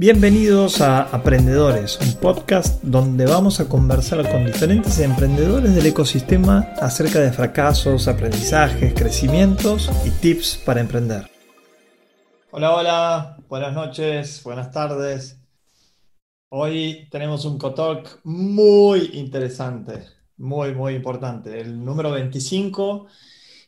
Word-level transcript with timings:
Bienvenidos 0.00 0.80
a 0.80 1.02
Aprendedores, 1.02 1.98
un 2.00 2.20
podcast 2.20 2.80
donde 2.84 3.26
vamos 3.26 3.58
a 3.58 3.68
conversar 3.68 4.30
con 4.30 4.46
diferentes 4.46 5.00
emprendedores 5.00 5.74
del 5.74 5.86
ecosistema 5.86 6.68
acerca 6.80 7.18
de 7.18 7.32
fracasos, 7.32 8.06
aprendizajes, 8.06 8.94
crecimientos 8.94 9.90
y 10.06 10.10
tips 10.10 10.62
para 10.64 10.80
emprender. 10.80 11.28
Hola, 12.52 12.76
hola, 12.76 13.36
buenas 13.48 13.74
noches, 13.74 14.40
buenas 14.44 14.70
tardes. 14.70 15.42
Hoy 16.50 17.08
tenemos 17.10 17.44
un 17.44 17.58
cotalk 17.58 18.20
muy 18.22 19.10
interesante, 19.14 20.04
muy, 20.36 20.76
muy 20.76 20.94
importante, 20.94 21.60
el 21.60 21.84
número 21.84 22.12
25 22.12 23.08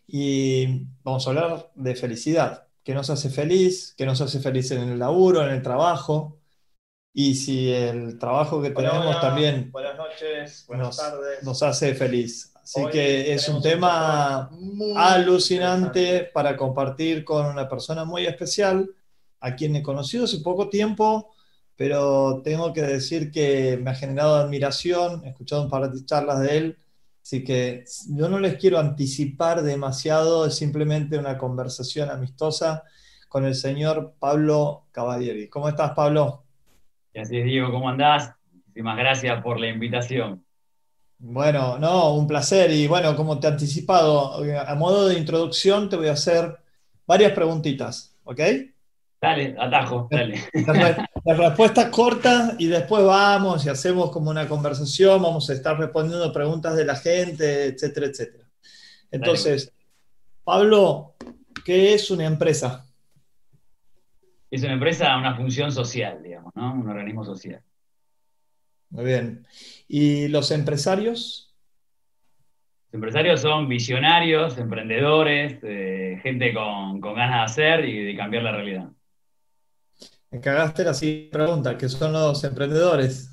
y 0.06 0.86
vamos 1.02 1.26
a 1.26 1.30
hablar 1.30 1.72
de 1.74 1.96
felicidad 1.96 2.69
que 2.90 2.94
nos 2.94 3.08
hace 3.08 3.30
feliz, 3.30 3.94
que 3.96 4.04
nos 4.04 4.20
hace 4.20 4.40
feliz 4.40 4.68
en 4.72 4.80
el 4.80 4.98
laburo, 4.98 5.46
en 5.46 5.50
el 5.50 5.62
trabajo. 5.62 6.40
Y 7.14 7.36
si 7.36 7.72
el 7.72 8.18
trabajo 8.18 8.60
que 8.60 8.70
tenemos 8.70 9.20
también 9.20 9.70
buenas 9.70 9.96
noches, 9.96 10.64
buenas 10.66 10.88
nos, 10.88 10.96
tardes. 10.96 11.42
nos 11.44 11.62
hace 11.62 11.94
feliz. 11.94 12.52
Así 12.60 12.80
Hoy 12.80 12.90
que 12.90 13.32
es 13.32 13.48
un 13.48 13.62
tema 13.62 14.50
muy 14.50 14.92
alucinante 14.96 16.28
para 16.34 16.56
compartir 16.56 17.24
con 17.24 17.46
una 17.46 17.68
persona 17.68 18.04
muy 18.04 18.26
especial, 18.26 18.90
a 19.38 19.54
quien 19.54 19.76
he 19.76 19.84
conocido 19.84 20.24
hace 20.24 20.40
poco 20.40 20.68
tiempo, 20.68 21.30
pero 21.76 22.42
tengo 22.42 22.72
que 22.72 22.82
decir 22.82 23.30
que 23.30 23.78
me 23.80 23.92
ha 23.92 23.94
generado 23.94 24.34
admiración, 24.34 25.24
he 25.24 25.28
escuchado 25.28 25.62
un 25.62 25.70
par 25.70 25.88
de 25.92 26.04
charlas 26.04 26.40
de 26.40 26.58
él, 26.58 26.78
así 27.30 27.44
que 27.44 27.84
yo 28.08 28.28
no 28.28 28.40
les 28.40 28.56
quiero 28.56 28.80
anticipar 28.80 29.62
demasiado, 29.62 30.46
es 30.46 30.56
simplemente 30.56 31.16
una 31.16 31.38
conversación 31.38 32.10
amistosa 32.10 32.82
con 33.28 33.44
el 33.44 33.54
señor 33.54 34.14
Pablo 34.18 34.86
Cavalieri. 34.90 35.48
¿Cómo 35.48 35.68
estás, 35.68 35.92
Pablo? 35.92 36.42
Y 37.14 37.20
así 37.20 37.38
es, 37.38 37.44
Diego, 37.44 37.70
¿cómo 37.70 37.88
andás? 37.88 38.34
Muchísimas 38.52 38.98
gracias 38.98 39.40
por 39.44 39.60
la 39.60 39.68
invitación. 39.68 40.44
Bueno, 41.18 41.78
no, 41.78 42.14
un 42.16 42.26
placer. 42.26 42.72
Y 42.72 42.88
bueno, 42.88 43.14
como 43.14 43.38
te 43.38 43.46
he 43.46 43.50
anticipado, 43.50 44.42
a 44.66 44.74
modo 44.74 45.06
de 45.06 45.16
introducción 45.16 45.88
te 45.88 45.94
voy 45.94 46.08
a 46.08 46.14
hacer 46.14 46.58
varias 47.06 47.30
preguntitas, 47.30 48.16
¿ok? 48.24 48.40
Dale, 49.20 49.54
atajo, 49.58 50.08
dale. 50.10 50.40
Las 50.54 50.66
re- 50.96 51.04
las 51.24 51.38
respuestas 51.38 51.90
cortas 51.90 52.54
y 52.58 52.68
después 52.68 53.04
vamos 53.04 53.66
y 53.66 53.68
hacemos 53.68 54.10
como 54.10 54.30
una 54.30 54.48
conversación, 54.48 55.22
vamos 55.22 55.50
a 55.50 55.52
estar 55.52 55.78
respondiendo 55.78 56.32
preguntas 56.32 56.74
de 56.74 56.86
la 56.86 56.96
gente, 56.96 57.66
etcétera, 57.66 58.06
etcétera. 58.06 58.44
Entonces, 59.10 59.74
Pablo, 60.42 61.16
¿qué 61.64 61.92
es 61.92 62.10
una 62.10 62.24
empresa? 62.24 62.86
Es 64.50 64.62
una 64.62 64.72
empresa, 64.72 65.16
una 65.18 65.36
función 65.36 65.70
social, 65.70 66.22
digamos, 66.22 66.52
¿no? 66.56 66.72
Un 66.72 66.88
organismo 66.88 67.24
social. 67.24 67.62
Muy 68.88 69.04
bien. 69.04 69.46
¿Y 69.86 70.28
los 70.28 70.50
empresarios? 70.50 71.54
Los 72.86 72.94
empresarios 72.94 73.40
son 73.42 73.68
visionarios, 73.68 74.56
emprendedores, 74.58 75.58
eh, 75.62 76.18
gente 76.22 76.54
con, 76.54 77.00
con 77.00 77.14
ganas 77.14 77.36
de 77.36 77.44
hacer 77.62 77.84
y 77.84 78.04
de 78.04 78.16
cambiar 78.16 78.44
la 78.44 78.52
realidad. 78.52 78.88
Me 80.30 80.40
cagaste 80.40 80.84
la 80.84 80.94
siguiente 80.94 81.36
pregunta, 81.36 81.76
¿qué 81.76 81.88
son 81.88 82.12
los 82.12 82.44
emprendedores? 82.44 83.32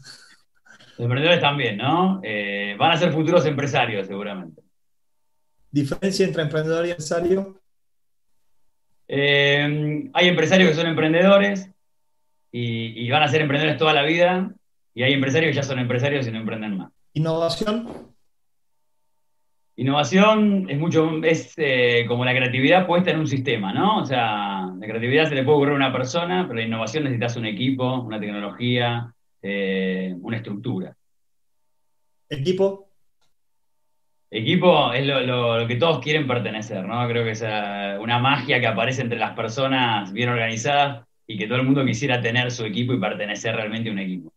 Los 0.98 1.00
emprendedores 1.02 1.40
también, 1.40 1.78
¿no? 1.78 2.20
Eh, 2.23 2.76
van 2.78 2.92
a 2.92 2.98
ser 2.98 3.12
futuros 3.12 3.45
empresarios, 3.45 4.08
seguramente. 4.08 4.64
¿Diferencia 5.70 6.25
entre 6.25 6.42
emprendedor 6.42 6.88
y 6.88 6.90
empresario? 6.90 7.62
Eh, 9.08 10.09
hay 10.12 10.28
empresarios 10.28 10.70
que 10.70 10.75
son 10.75 10.88
emprendedores 10.88 11.70
y, 12.52 13.06
y 13.06 13.09
van 13.12 13.22
a 13.22 13.28
ser 13.28 13.42
emprendedores 13.42 13.78
toda 13.78 13.94
la 13.94 14.02
vida, 14.02 14.52
y 14.95 15.03
hay 15.03 15.14
empresarios 15.14 15.52
que 15.52 15.56
ya 15.58 15.64
son 15.64 15.78
empresarios 15.78 16.25
y 16.28 16.31
no 16.31 16.40
emprenden 16.40 16.78
más. 16.78 16.92
¿Innovación? 17.14 18.16
Innovación 19.80 20.66
es 20.70 20.80
mucho, 20.80 21.24
es 21.24 21.53
eh, 21.57 22.06
como 22.07 22.25
la 22.25 22.31
creatividad 22.35 22.88
puesta 22.88 23.12
en 23.12 23.19
un 23.19 23.28
sistema, 23.28 23.72
¿no? 23.72 24.00
O 24.00 24.06
sea, 24.06 24.72
la 24.75 24.88
creatividad 24.88 25.29
se 25.29 25.35
le 25.35 25.44
puede 25.44 25.57
ocurrir 25.57 25.74
a 25.74 25.78
una 25.78 25.94
persona, 25.94 26.46
pero 26.47 26.59
la 26.59 26.66
innovación 26.66 27.03
necesitas 27.03 27.35
un 27.35 27.46
equipo, 27.46 28.02
una 28.02 28.19
tecnología, 28.19 29.13
eh, 29.41 30.16
una 30.19 30.38
estructura. 30.38 30.96
¿Equipo? 32.28 32.90
Equipo 34.31 34.91
es 34.94 35.06
lo, 35.06 35.22
lo- 35.22 35.59
lo 35.59 35.68
que 35.68 35.75
todos 35.75 36.00
quieren 36.03 36.28
pertenecer, 36.28 36.84
¿no? 36.84 37.07
Creo 37.07 37.23
que 37.23 37.31
es 37.31 37.44
eh, 37.46 37.97
una 38.02 38.18
magia 38.18 38.59
que 38.59 38.68
aparece 38.68 39.03
entre 39.03 39.19
las 39.19 39.34
personas 39.35 40.12
bien 40.12 40.29
organizadas 40.29 41.06
y 41.28 41.38
que 41.38 41.46
todo 41.46 41.59
el 41.59 41.66
mundo 41.66 41.85
quisiera 41.85 42.19
tener 42.19 42.50
su 42.52 42.66
equipo 42.66 42.94
y 42.94 43.00
pertenecer 43.00 43.56
realmente 43.56 43.90
a 43.90 43.94
un 43.94 44.00
equipo. 44.00 44.34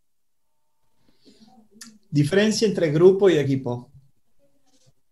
¿Diferencia 2.11 2.69
entre 2.69 2.91
grupo 2.91 3.31
y 3.31 3.39
equipo? 3.39 3.91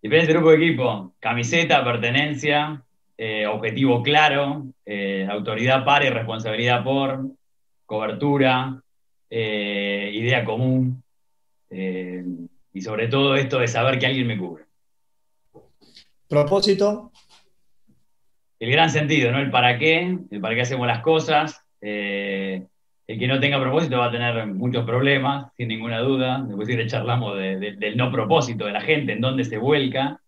Diferente 0.00 0.32
grupo 0.32 0.50
de 0.50 0.56
equipo, 0.56 1.14
camiseta, 1.18 1.84
pertenencia, 1.84 2.82
eh, 3.16 3.46
objetivo 3.46 4.02
claro, 4.02 4.66
eh, 4.86 5.26
autoridad 5.28 5.84
par 5.84 6.04
y 6.04 6.08
responsabilidad 6.08 6.84
por, 6.84 7.24
cobertura, 7.84 8.80
eh, 9.28 10.10
idea 10.14 10.44
común, 10.44 11.02
y 11.70 12.80
sobre 12.80 13.08
todo 13.08 13.34
esto 13.34 13.58
de 13.58 13.68
saber 13.68 13.98
que 13.98 14.06
alguien 14.06 14.26
me 14.26 14.38
cubre. 14.38 14.64
¿Propósito? 16.28 17.12
El 18.58 18.70
gran 18.70 18.90
sentido, 18.90 19.32
¿no? 19.32 19.38
El 19.38 19.50
para 19.50 19.78
qué, 19.78 20.16
el 20.30 20.40
para 20.40 20.54
qué 20.54 20.62
hacemos 20.62 20.86
las 20.86 21.00
cosas. 21.00 21.62
eh, 21.80 22.66
el 23.08 23.18
que 23.18 23.26
no 23.28 23.40
tenga 23.40 23.60
propósito 23.60 23.98
va 23.98 24.06
a 24.06 24.12
tener 24.12 24.46
muchos 24.48 24.84
problemas, 24.86 25.52
sin 25.56 25.68
ninguna 25.68 26.00
duda. 26.00 26.44
Después 26.46 26.68
le 26.68 26.86
charlamos 26.86 27.36
de- 27.38 27.58
de- 27.58 27.72
del 27.72 27.96
no 27.96 28.12
propósito 28.12 28.66
de 28.66 28.72
la 28.72 28.82
gente, 28.82 29.12
en 29.14 29.22
dónde 29.22 29.44
se 29.44 29.58
vuelca, 29.58 30.20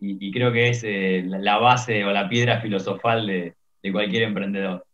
y, 0.00 0.28
y 0.28 0.32
creo 0.32 0.52
que 0.52 0.68
es 0.70 0.82
eh, 0.84 1.24
la, 1.26 1.58
base 1.58 2.04
o 2.04 2.12
la 2.12 2.28
piedra 2.28 2.60
filosofal 2.60 3.26
de, 3.26 3.54
de 3.82 3.92
cualquier 3.92 4.24
emprendedor. 4.24 4.84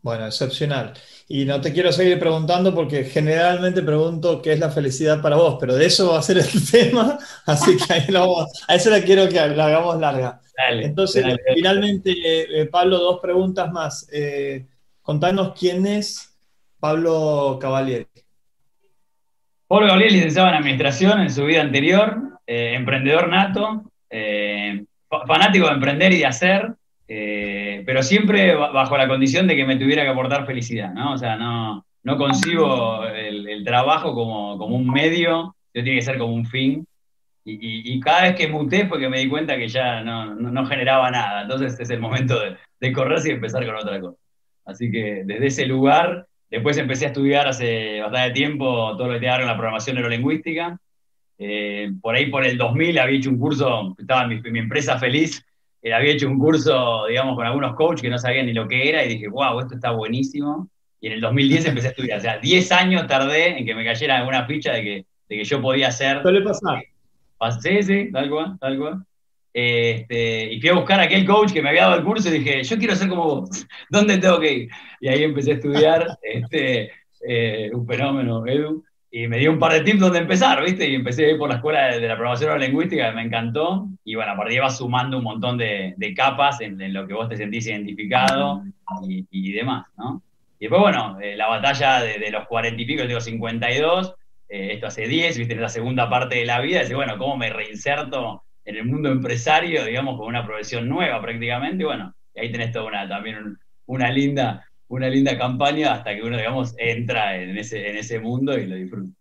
Bueno, 0.00 0.26
excepcional. 0.26 0.94
Y 1.26 1.44
no 1.44 1.60
te 1.60 1.72
quiero 1.72 1.90
seguir 1.92 2.18
preguntando 2.20 2.72
porque 2.74 3.04
generalmente 3.04 3.82
pregunto 3.82 4.40
qué 4.40 4.52
es 4.52 4.60
la 4.60 4.70
felicidad 4.70 5.20
para 5.20 5.36
vos, 5.36 5.56
pero 5.60 5.74
de 5.74 5.86
eso 5.86 6.12
va 6.12 6.20
a 6.20 6.22
ser 6.22 6.38
el 6.38 6.46
tema, 6.70 7.18
así 7.46 7.76
que 7.76 7.92
ahí 7.92 8.06
lo 8.08 8.20
vamos- 8.20 8.64
a 8.68 8.74
eso 8.76 8.90
la 8.90 9.02
quiero 9.02 9.28
que 9.28 9.34
la 9.34 9.66
hagamos 9.66 9.98
larga. 10.00 10.40
Dale, 10.56 10.86
Entonces, 10.86 11.22
dale, 11.22 11.36
finalmente, 11.54 12.12
eh, 12.12 12.46
eh, 12.62 12.66
Pablo, 12.66 12.98
dos 12.98 13.18
preguntas 13.20 13.70
más. 13.72 14.08
Eh, 14.12 14.64
contanos 15.12 15.54
quién 15.58 15.86
es 15.86 16.38
Pablo 16.78 17.56
Cavalieri. 17.58 18.06
Pablo 19.66 19.86
Gabriel, 19.86 20.12
licenciado 20.12 20.48
en 20.50 20.54
Administración 20.56 21.22
en 21.22 21.30
su 21.30 21.46
vida 21.46 21.62
anterior, 21.62 22.38
eh, 22.46 22.74
emprendedor 22.74 23.30
nato, 23.30 23.84
eh, 24.10 24.84
fa- 25.08 25.24
fanático 25.26 25.66
de 25.66 25.72
emprender 25.72 26.12
y 26.12 26.18
de 26.18 26.26
hacer, 26.26 26.74
eh, 27.08 27.82
pero 27.86 28.02
siempre 28.02 28.54
ba- 28.54 28.70
bajo 28.70 28.98
la 28.98 29.08
condición 29.08 29.46
de 29.46 29.56
que 29.56 29.64
me 29.64 29.76
tuviera 29.76 30.02
que 30.02 30.10
aportar 30.10 30.44
felicidad, 30.44 30.92
¿no? 30.92 31.14
O 31.14 31.16
sea, 31.16 31.36
no, 31.36 31.86
no 32.02 32.18
concibo 32.18 33.06
el, 33.06 33.64
trabajo 33.64 34.12
como, 34.14 34.58
como 34.58 34.76
un 34.76 34.90
medio, 34.90 35.56
yo 35.72 35.82
tiene 35.82 35.94
que 36.00 36.02
ser 36.04 36.18
como 36.18 36.34
un 36.34 36.44
fin. 36.44 36.86
Y, 37.46 37.98
cada 38.00 38.24
vez 38.24 38.34
que 38.36 38.46
muté 38.48 38.86
fue 38.86 38.98
que 39.00 39.08
me 39.08 39.20
di 39.20 39.28
cuenta 39.30 39.56
que 39.56 39.68
ya 39.68 40.02
no, 40.02 40.34
no- 40.34 40.50
no 40.50 40.66
generaba 40.66 41.10
nada. 41.10 41.42
Entonces 41.42 41.80
es 41.80 41.88
el 41.88 41.98
momento 41.98 42.38
de, 42.38 42.58
de 42.78 42.92
correrse 42.92 43.30
y 43.30 43.32
empezar 43.32 43.64
con 43.64 43.74
otra 43.74 43.98
cosa. 44.02 44.18
Así 44.68 44.90
que 44.90 45.22
desde 45.24 45.46
ese 45.46 45.66
lugar, 45.66 46.26
después 46.50 46.76
empecé 46.76 47.06
a 47.06 47.08
estudiar 47.08 47.48
hace 47.48 48.00
bastante 48.02 48.32
tiempo 48.34 48.94
todo 48.98 49.06
lo 49.06 49.14
que 49.14 49.20
tiene 49.20 49.32
que 49.32 49.38
ver 49.38 49.40
con 49.40 49.48
la 49.48 49.56
programación 49.56 49.96
neurolingüística. 49.96 50.78
Eh, 51.38 51.90
por 52.02 52.14
ahí 52.14 52.26
por 52.26 52.44
el 52.44 52.58
2000 52.58 52.98
había 52.98 53.16
hecho 53.16 53.30
un 53.30 53.38
curso, 53.38 53.96
estaba 53.98 54.26
mi, 54.26 54.42
mi 54.42 54.58
empresa 54.58 54.98
feliz, 54.98 55.42
eh, 55.80 55.94
había 55.94 56.12
hecho 56.12 56.28
un 56.28 56.38
curso, 56.38 57.06
digamos, 57.06 57.34
con 57.34 57.46
algunos 57.46 57.74
coaches 57.76 58.02
que 58.02 58.10
no 58.10 58.18
sabían 58.18 58.44
ni 58.44 58.52
lo 58.52 58.68
que 58.68 58.90
era 58.90 59.02
y 59.04 59.08
dije, 59.08 59.28
wow, 59.28 59.58
esto 59.58 59.74
está 59.74 59.90
buenísimo. 59.92 60.68
Y 61.00 61.06
en 61.06 61.14
el 61.14 61.20
2010 61.22 61.64
empecé 61.66 61.86
a 61.86 61.90
estudiar. 61.90 62.18
O 62.18 62.20
sea, 62.20 62.38
10 62.38 62.72
años 62.72 63.06
tardé 63.06 63.58
en 63.58 63.64
que 63.64 63.74
me 63.74 63.86
cayera 63.86 64.18
alguna 64.18 64.44
ficha 64.44 64.74
de 64.74 64.82
que, 64.82 65.06
de 65.30 65.36
que 65.36 65.44
yo 65.44 65.62
podía 65.62 65.88
hacer 65.88 66.20
Suele 66.20 66.42
pasar. 66.42 66.82
Sí, 67.62 67.82
sí, 67.82 68.12
tal 68.12 68.28
cual, 68.28 68.58
tal 68.58 68.78
cual. 68.78 69.02
Este, 69.60 70.52
y 70.52 70.60
fui 70.60 70.70
a 70.70 70.74
buscar 70.74 71.00
a 71.00 71.04
aquel 71.04 71.26
coach 71.26 71.52
que 71.52 71.60
me 71.60 71.70
había 71.70 71.86
dado 71.86 71.96
el 71.96 72.04
curso 72.04 72.28
y 72.28 72.38
dije, 72.38 72.62
yo 72.62 72.78
quiero 72.78 72.94
ser 72.94 73.08
como 73.08 73.24
vos, 73.24 73.66
¿dónde 73.90 74.18
tengo 74.18 74.38
que 74.38 74.52
ir? 74.52 74.68
Y 75.00 75.08
ahí 75.08 75.24
empecé 75.24 75.50
a 75.50 75.54
estudiar, 75.54 76.06
este, 76.22 76.92
eh, 77.26 77.68
un 77.72 77.84
fenómeno, 77.84 78.46
Edu, 78.46 78.84
y 79.10 79.26
me 79.26 79.38
dio 79.38 79.50
un 79.50 79.58
par 79.58 79.72
de 79.72 79.80
tips 79.80 79.98
donde 79.98 80.20
empezar, 80.20 80.62
¿viste? 80.62 80.88
Y 80.88 80.94
empecé 80.94 81.32
a 81.32 81.36
por 81.36 81.48
la 81.48 81.56
escuela 81.56 81.86
de, 81.86 81.98
de 81.98 82.06
la 82.06 82.14
programación 82.14 82.60
lingüística, 82.60 83.10
me 83.10 83.22
encantó, 83.22 83.88
y 84.04 84.14
bueno, 84.14 84.30
a 84.30 84.36
partir 84.36 84.52
de 84.52 84.58
ahí 84.58 84.62
vas 84.62 84.78
sumando 84.78 85.18
un 85.18 85.24
montón 85.24 85.58
de, 85.58 86.14
capas 86.14 86.60
en, 86.60 86.92
lo 86.92 87.08
que 87.08 87.14
vos 87.14 87.28
te 87.28 87.36
sentís 87.36 87.66
identificado 87.66 88.62
y, 89.08 89.26
y 89.32 89.52
demás, 89.52 89.86
¿no? 89.96 90.22
Y 90.60 90.66
después, 90.66 90.82
bueno, 90.82 91.18
eh, 91.20 91.36
la 91.36 91.48
batalla 91.48 92.00
de, 92.00 92.30
los 92.30 92.46
cuarenta 92.46 92.80
y 92.80 92.86
pico, 92.86 93.02
yo 93.02 93.08
tengo 93.08 93.20
52, 93.20 94.14
eh, 94.50 94.70
esto 94.74 94.86
hace 94.86 95.08
10, 95.08 95.36
viste, 95.36 95.54
en 95.54 95.62
la 95.62 95.68
segunda 95.68 96.08
parte 96.08 96.36
de 96.36 96.46
la 96.46 96.60
vida, 96.60 96.78
decir, 96.78 96.94
bueno, 96.94 97.18
¿cómo 97.18 97.36
me 97.36 97.50
reinserto 97.50 98.44
en 98.68 98.76
el 98.76 98.84
mundo 98.84 99.10
empresario, 99.10 99.84
digamos, 99.84 100.18
con 100.18 100.26
una 100.28 100.46
profesión 100.46 100.88
nueva 100.88 101.20
prácticamente? 101.20 101.82
Y 101.82 101.86
bueno, 101.86 102.14
y 102.34 102.40
ahí 102.40 102.52
tenés 102.52 102.72
toda 102.72 102.86
una, 102.86 103.08
también 103.08 103.36
un- 103.36 103.58
una 103.86 104.10
linda 104.10 104.68
una 104.88 105.08
linda 105.08 105.36
campaña 105.36 105.92
hasta 105.92 106.14
que 106.14 106.22
uno, 106.22 106.36
digamos, 106.36 106.74
entra 106.78 107.36
en 107.36 107.56
ese, 107.56 107.90
en 107.90 107.96
ese 107.96 108.18
mundo 108.18 108.56
y 108.58 108.66
lo 108.66 108.74
disfruta. 108.74 109.12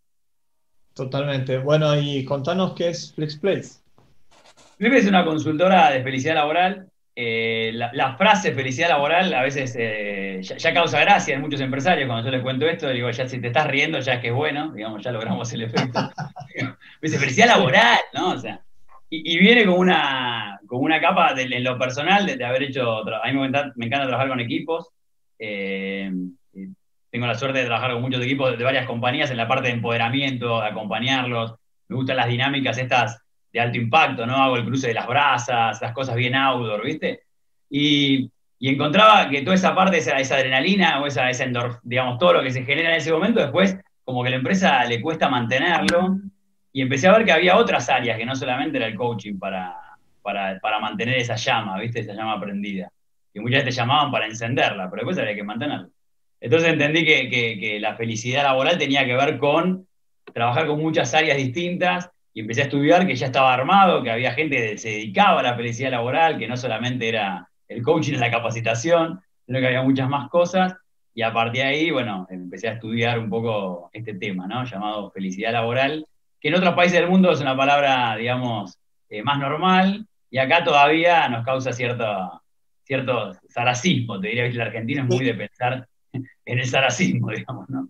Totalmente. 0.94 1.58
Bueno, 1.60 2.00
y 2.00 2.26
contanos 2.26 2.74
qué 2.74 2.90
es 2.90 3.14
FlexPlace. 3.14 3.82
FlexPlace 4.78 5.04
es 5.04 5.08
una 5.10 5.26
consultora 5.26 5.92
de 5.92 6.02
felicidad 6.02 6.36
laboral. 6.36 6.88
Eh, 7.20 7.72
la, 7.74 8.16
frase 8.16 8.54
felicidad 8.54 8.90
laboral 8.90 9.34
a 9.34 9.42
veces 9.42 9.76
eh, 9.78 10.40
ya, 10.42 10.74
causa 10.74 11.00
gracia 11.02 11.34
en 11.34 11.42
muchos 11.42 11.60
empresarios 11.62 12.08
cuando 12.08 12.26
yo 12.30 12.32
les 12.32 12.44
cuento 12.44 12.68
esto. 12.68 12.90
Digo, 12.90 13.10
ya 13.10 13.28
si 13.28 13.42
te 13.42 13.48
estás 13.48 13.68
riendo, 13.68 14.00
ya 14.00 14.14
es 14.14 14.22
que 14.22 14.28
es 14.28 14.34
bueno, 14.34 14.72
digamos, 14.72 15.04
ya 15.04 15.12
logramos 15.12 15.52
el 15.52 15.64
efecto. 15.64 16.00
dice 17.02 17.18
felicidad 17.18 17.48
laboral, 17.48 18.00
¿no? 18.14 18.34
O 18.34 18.38
sea, 18.38 18.62
y, 19.10 19.40
viene 19.40 19.66
con 19.66 19.78
una, 19.80 20.60
con 20.68 20.82
una 20.82 21.00
capa 21.00 21.34
de, 21.34 21.44
en 21.44 21.64
lo 21.64 21.78
personal 21.78 22.26
de, 22.26 22.44
haber 22.44 22.64
hecho. 22.64 23.00
A 23.00 23.28
mí 23.32 23.40
me 23.40 23.48
encanta, 23.48 23.74
me 23.76 23.86
encanta 23.86 24.08
trabajar 24.08 24.30
con 24.30 24.40
equipos. 24.40 24.90
Eh, 25.40 26.12
tengo 27.10 27.28
la 27.28 27.36
suerte 27.36 27.60
de 27.60 27.66
trabajar 27.66 27.94
con 27.94 28.02
muchos 28.02 28.24
equipos 28.24 28.58
de, 28.58 28.64
varias 28.64 28.86
compañías 28.86 29.32
en 29.32 29.38
la 29.38 29.48
parte 29.48 29.68
de 29.68 29.74
empoderamiento, 29.76 30.62
de 30.62 30.68
acompañarlos. 30.68 31.56
Me 31.88 31.96
gustan 31.96 32.18
las 32.18 32.28
dinámicas 32.28 32.78
estas 32.78 33.22
de 33.52 33.60
alto 33.60 33.78
impacto, 33.78 34.26
¿no? 34.26 34.36
Hago 34.36 34.58
el 34.58 34.66
cruce 34.66 34.90
de 34.90 34.94
las 34.94 35.08
brasas, 35.08 35.82
las 35.82 35.94
cosas 35.94 36.16
bien 36.16 36.36
outdoor, 36.36 36.84
¿viste? 36.84 37.22
Y, 37.70 38.30
encontraba 38.60 39.30
que 39.30 39.42
toda 39.44 39.56
esa 39.56 39.76
parte, 39.76 40.00
esa, 40.00 40.18
esa 40.18 40.36
adrenalina 40.36 41.00
o 41.00 41.06
esa, 41.06 41.30
esa 41.30 41.46
digamos, 41.84 42.18
todo 42.18 42.34
lo 42.34 42.44
que 42.44 42.52
se 42.52 42.66
genera 42.66 42.90
en 42.90 42.96
ese 42.96 43.12
momento, 43.12 43.40
después 43.40 43.78
como 44.04 44.24
que 44.24 44.30
a 44.30 44.32
la 44.32 44.38
empresa 44.38 44.84
le 44.86 45.02
cuesta 45.02 45.30
mantenerlo. 45.30 46.18
Y 46.78 46.84
empecé 46.84 47.08
a 47.08 47.14
ver 47.14 47.26
que 47.26 47.32
había 47.32 47.58
otras 47.58 47.90
áreas, 47.90 48.20
que 48.20 48.26
no 48.28 48.36
solamente 48.36 48.78
era 48.78 48.86
el 48.86 48.94
coaching 48.94 49.40
para, 49.40 49.76
para, 50.22 50.60
para 50.60 50.80
mantener 50.80 51.18
esa 51.18 51.36
llama, 51.36 51.80
¿viste? 51.80 52.02
Esa 52.02 52.14
llama 52.14 52.40
prendida. 52.40 52.92
Que 53.34 53.42
muchas 53.42 53.64
veces 53.64 53.74
te 53.74 53.82
llamaban 53.82 54.12
para 54.12 54.28
encenderla, 54.28 54.88
pero 54.88 54.98
después 54.98 55.18
había 55.18 55.34
que 55.34 55.44
mantenerla. 55.44 55.90
Entonces 56.40 56.70
entendí 56.70 57.04
que, 57.04 57.80
la 57.80 57.96
felicidad 57.96 58.44
laboral 58.44 58.78
tenía 58.78 59.08
que 59.08 59.16
ver 59.16 59.40
con 59.40 59.88
trabajar 60.32 60.68
con 60.68 60.80
muchas 60.80 61.16
áreas 61.16 61.38
distintas 61.38 62.12
y 62.32 62.42
empecé 62.42 62.62
a 62.62 62.66
estudiar 62.66 63.08
que 63.08 63.16
ya 63.16 63.26
estaba 63.26 63.56
armado, 63.56 64.04
que 64.04 64.12
había 64.12 64.34
gente 64.34 64.58
que 64.58 64.78
se 64.78 64.90
dedicaba 64.90 65.40
a 65.40 65.44
la 65.44 65.56
felicidad 65.56 65.90
laboral, 65.90 66.38
que 66.38 66.48
no 66.48 66.58
solamente 66.58 67.10
era 67.10 67.50
el 67.68 67.82
coaching 67.82 68.20
la 68.20 68.30
capacitación, 68.30 69.20
sino 69.48 69.60
que 69.60 69.66
había 69.66 69.82
muchas 69.82 70.08
más 70.10 70.30
cosas. 70.30 70.76
Y 71.16 71.24
a 71.24 71.34
partir 71.34 71.64
de 71.64 71.70
ahí, 71.70 71.90
bueno, 71.90 72.28
empecé 72.30 72.68
a 72.68 72.74
estudiar 72.74 73.18
un 73.18 73.32
poco 73.32 73.90
este 73.94 74.14
tema, 74.14 74.46
¿no? 74.46 74.64
Llamado 74.64 75.10
felicidad 75.10 75.54
laboral, 75.54 76.06
que 76.40 76.50
en 76.50 76.56
otros 76.56 76.74
países 76.76 77.00
del 77.00 77.10
mundo 77.10 77.32
es 77.32 77.42
una 77.42 77.56
palabra, 77.56 78.16
digamos, 78.16 78.78
eh, 79.10 79.24
más 79.24 79.40
normal, 79.40 80.06
y 80.30 80.38
acá 80.38 80.64
todavía 80.64 81.28
nos 81.30 81.46
causa 81.46 81.72
cierto, 81.74 82.42
cierto 82.84 83.34
zaracismo, 83.50 84.20
te 84.20 84.28
diría, 84.28 84.44
que 84.44 84.56
el 84.56 84.62
argentino 84.62 85.04
es 85.04 85.08
muy 85.08 85.26
de 85.26 85.34
pensar 85.34 85.88
en 86.14 86.60
el 86.60 86.66
saracismo, 86.66 87.32
digamos, 87.32 87.70
¿no? 87.70 87.88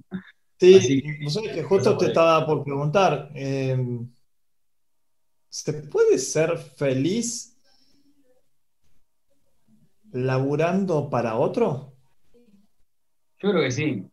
Sí, 0.59 1.03
que, 1.03 1.63
justo 1.63 1.97
te 1.97 2.07
estaba 2.07 2.43
por 2.45 2.63
preguntar, 2.63 3.29
em, 3.35 4.09
¿se 5.49 5.73
puede 5.83 6.17
ser 6.17 6.57
feliz 6.57 7.55
laburando 10.11 11.11
para 11.11 11.35
otro? 11.35 11.93
Yo 13.39 13.51
creo 13.51 13.61
que 13.61 13.71
sí. 13.71 14.03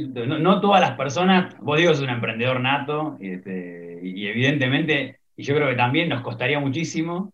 No, 0.00 0.60
todas 0.60 0.80
las 0.80 0.92
personas, 0.92 1.56
vos 1.60 1.78
digo, 1.78 1.92
es 1.92 2.00
un 2.00 2.10
emprendedor 2.10 2.60
nato, 2.60 3.16
este, 3.20 4.00
y 4.02 4.26
evidentemente, 4.26 5.20
y 5.36 5.42
yo 5.42 5.54
creo 5.54 5.68
que 5.68 5.74
también 5.74 6.08
nos 6.08 6.22
costaría 6.22 6.58
muchísimo, 6.58 7.32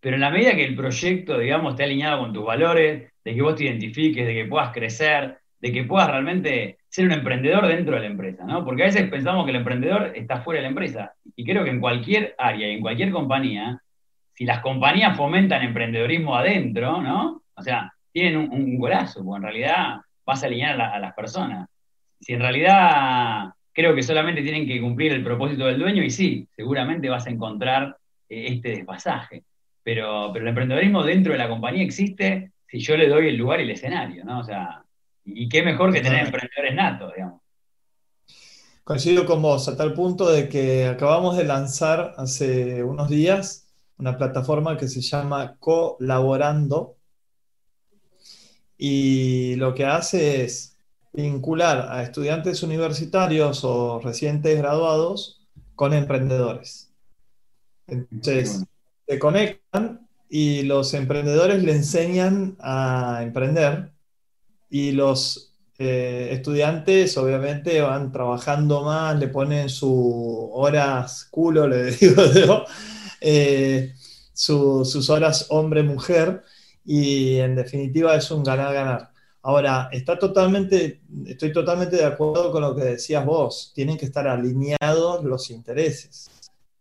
pero 0.00 0.16
en 0.16 0.20
la 0.20 0.30
medida 0.30 0.54
que 0.54 0.64
el 0.64 0.76
proyecto, 0.76 1.38
digamos, 1.38 1.72
esté 1.72 1.84
alineado 1.84 2.20
con 2.20 2.32
tus 2.32 2.44
valores, 2.44 3.10
de 3.24 3.34
que 3.34 3.42
vos 3.42 3.56
te 3.56 3.64
identifiques, 3.64 4.26
de 4.26 4.34
que 4.34 4.44
puedas 4.44 4.72
crecer, 4.72 5.38
de 5.58 5.72
que 5.72 5.84
puedas 5.84 6.08
realmente 6.08 6.78
ser 6.88 7.06
un 7.06 7.12
emprendedor 7.12 7.66
dentro 7.66 7.94
de 7.96 8.02
la 8.02 8.06
empresa, 8.06 8.44
¿no? 8.44 8.64
Porque 8.64 8.82
a 8.82 8.86
veces 8.86 9.10
pensamos 9.10 9.44
que 9.44 9.50
el 9.50 9.56
emprendedor 9.56 10.12
está 10.14 10.42
fuera 10.42 10.58
de 10.58 10.62
la 10.62 10.68
empresa. 10.68 11.14
Y 11.34 11.44
creo 11.44 11.64
que 11.64 11.70
en 11.70 11.80
cualquier 11.80 12.34
área 12.38 12.68
y 12.68 12.74
en 12.74 12.80
cualquier 12.80 13.10
compañía, 13.10 13.80
si 14.32 14.44
las 14.44 14.60
compañías 14.60 15.16
fomentan 15.16 15.62
emprendedorismo 15.62 16.36
adentro, 16.36 17.02
¿no? 17.02 17.42
O 17.54 17.62
sea, 17.62 17.92
tienen 18.12 18.50
un, 18.50 18.78
golazo, 18.78 19.24
porque 19.24 19.38
en 19.38 19.42
realidad 19.42 19.96
vas 20.24 20.42
a 20.42 20.46
alinear 20.46 20.80
a, 20.80 20.98
las 20.98 21.14
personas. 21.14 21.68
Si 22.20 22.32
en 22.32 22.40
realidad 22.40 23.50
creo 23.72 23.94
que 23.94 24.02
solamente 24.02 24.42
tienen 24.42 24.66
que 24.66 24.80
cumplir 24.80 25.12
el 25.12 25.22
propósito 25.22 25.66
del 25.66 25.78
dueño, 25.78 26.02
y 26.02 26.10
sí, 26.10 26.48
seguramente 26.56 27.08
vas 27.08 27.26
a 27.26 27.30
encontrar 27.30 27.96
eh, 28.28 28.46
este 28.48 28.70
despasaje. 28.70 29.44
Pero, 29.82 30.30
pero 30.32 30.44
el 30.44 30.48
emprendedorismo 30.48 31.04
dentro 31.04 31.32
de 31.32 31.38
la 31.38 31.48
compañía 31.48 31.84
existe 31.84 32.52
si 32.68 32.80
yo 32.80 32.96
le 32.96 33.08
doy 33.08 33.28
el 33.28 33.36
lugar 33.36 33.60
y 33.60 33.64
el 33.64 33.70
escenario, 33.70 34.24
¿no? 34.24 34.40
O 34.40 34.44
sea, 34.44 34.82
y 35.24 35.48
qué 35.48 35.62
mejor 35.62 35.92
que 35.92 36.00
tener 36.00 36.24
emprendedores 36.24 36.74
natos, 36.74 37.12
digamos. 37.14 37.40
Coincido 38.82 39.26
con 39.26 39.42
vos, 39.42 39.68
a 39.68 39.76
tal 39.76 39.94
punto 39.94 40.28
de 40.30 40.48
que 40.48 40.86
acabamos 40.86 41.36
de 41.36 41.44
lanzar 41.44 42.14
hace 42.16 42.82
unos 42.82 43.08
días 43.08 43.66
una 43.98 44.16
plataforma 44.16 44.76
que 44.76 44.88
se 44.88 45.00
llama 45.00 45.56
Colaborando 45.58 46.96
y 48.76 49.54
lo 49.56 49.74
que 49.74 49.84
hace 49.86 50.44
es 50.44 50.75
vincular 51.16 51.88
a 51.90 52.02
estudiantes 52.02 52.62
universitarios 52.62 53.64
o 53.64 54.00
recientes 54.00 54.56
graduados 54.58 55.40
con 55.74 55.94
emprendedores. 55.94 56.90
Entonces, 57.86 58.64
se 59.08 59.18
conectan 59.18 60.06
y 60.28 60.62
los 60.62 60.92
emprendedores 60.92 61.62
le 61.62 61.72
enseñan 61.72 62.56
a 62.60 63.20
emprender 63.22 63.92
y 64.68 64.92
los 64.92 65.54
eh, 65.78 66.28
estudiantes 66.32 67.16
obviamente 67.16 67.80
van 67.80 68.12
trabajando 68.12 68.82
más, 68.82 69.18
le 69.18 69.28
ponen 69.28 69.70
sus 69.70 69.90
horas 70.52 71.28
culo, 71.30 71.66
le 71.66 71.84
digo 71.92 72.22
yo, 72.32 72.64
eh, 73.20 73.94
sus 74.34 75.08
horas 75.08 75.46
hombre-mujer 75.48 76.42
y 76.84 77.36
en 77.36 77.56
definitiva 77.56 78.16
es 78.16 78.30
un 78.30 78.42
ganar-ganar. 78.42 79.15
Ahora, 79.46 79.88
está 79.92 80.18
totalmente, 80.18 81.02
estoy 81.24 81.52
totalmente 81.52 81.94
de 81.94 82.04
acuerdo 82.04 82.50
con 82.50 82.62
lo 82.62 82.74
que 82.74 82.82
decías 82.82 83.24
vos, 83.24 83.70
tienen 83.72 83.96
que 83.96 84.06
estar 84.06 84.26
alineados 84.26 85.22
los 85.22 85.50
intereses, 85.50 86.28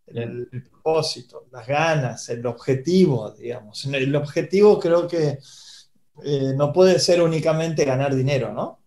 el, 0.07 0.49
el 0.51 0.63
propósito, 0.63 1.45
las 1.51 1.67
ganas, 1.67 2.27
el 2.29 2.43
objetivo, 2.47 3.29
digamos. 3.29 3.85
El 3.85 4.15
objetivo 4.15 4.79
creo 4.79 5.07
que 5.07 5.37
eh, 6.23 6.53
no 6.57 6.73
puede 6.73 6.97
ser 6.97 7.21
únicamente 7.21 7.85
ganar 7.85 8.15
dinero, 8.15 8.51
¿no? 8.51 8.79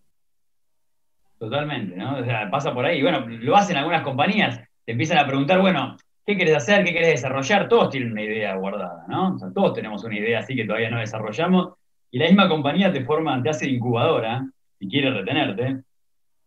Totalmente, 1.37 1.95
¿no? 1.95 2.19
O 2.19 2.25
sea, 2.25 2.51
pasa 2.51 2.73
por 2.73 2.83
ahí. 2.83 3.01
Bueno, 3.01 3.25
lo 3.29 3.55
hacen 3.55 3.77
algunas 3.77 4.03
compañías, 4.03 4.59
te 4.83 4.91
empiezan 4.91 5.19
a 5.19 5.25
preguntar, 5.25 5.61
bueno, 5.61 5.95
¿qué 6.25 6.35
querés 6.35 6.57
hacer? 6.57 6.83
¿Qué 6.83 6.91
querés 6.91 7.11
desarrollar? 7.11 7.69
Todos 7.69 7.91
tienen 7.91 8.11
una 8.11 8.23
idea 8.23 8.55
guardada, 8.55 9.05
¿no? 9.07 9.35
O 9.35 9.39
sea, 9.39 9.53
todos 9.53 9.73
tenemos 9.73 10.03
una 10.03 10.17
idea 10.17 10.39
así 10.39 10.53
que 10.53 10.65
todavía 10.65 10.89
no 10.89 10.99
desarrollamos. 10.99 11.78
Y 12.11 12.19
la 12.19 12.25
misma 12.25 12.49
compañía 12.49 12.91
te 12.91 13.05
forma, 13.05 13.41
te 13.41 13.49
hace 13.49 13.69
incubadora 13.69 14.45
y 14.79 14.89
quiere 14.89 15.11
retenerte. 15.11 15.83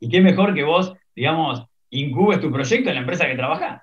Y 0.00 0.09
qué 0.09 0.21
mejor 0.21 0.54
que 0.54 0.64
vos, 0.64 0.95
digamos, 1.14 1.64
incubes 1.90 2.40
tu 2.40 2.50
proyecto 2.50 2.88
en 2.88 2.97
la 2.97 3.00
empresa 3.02 3.26
que 3.26 3.37
trabajás. 3.37 3.83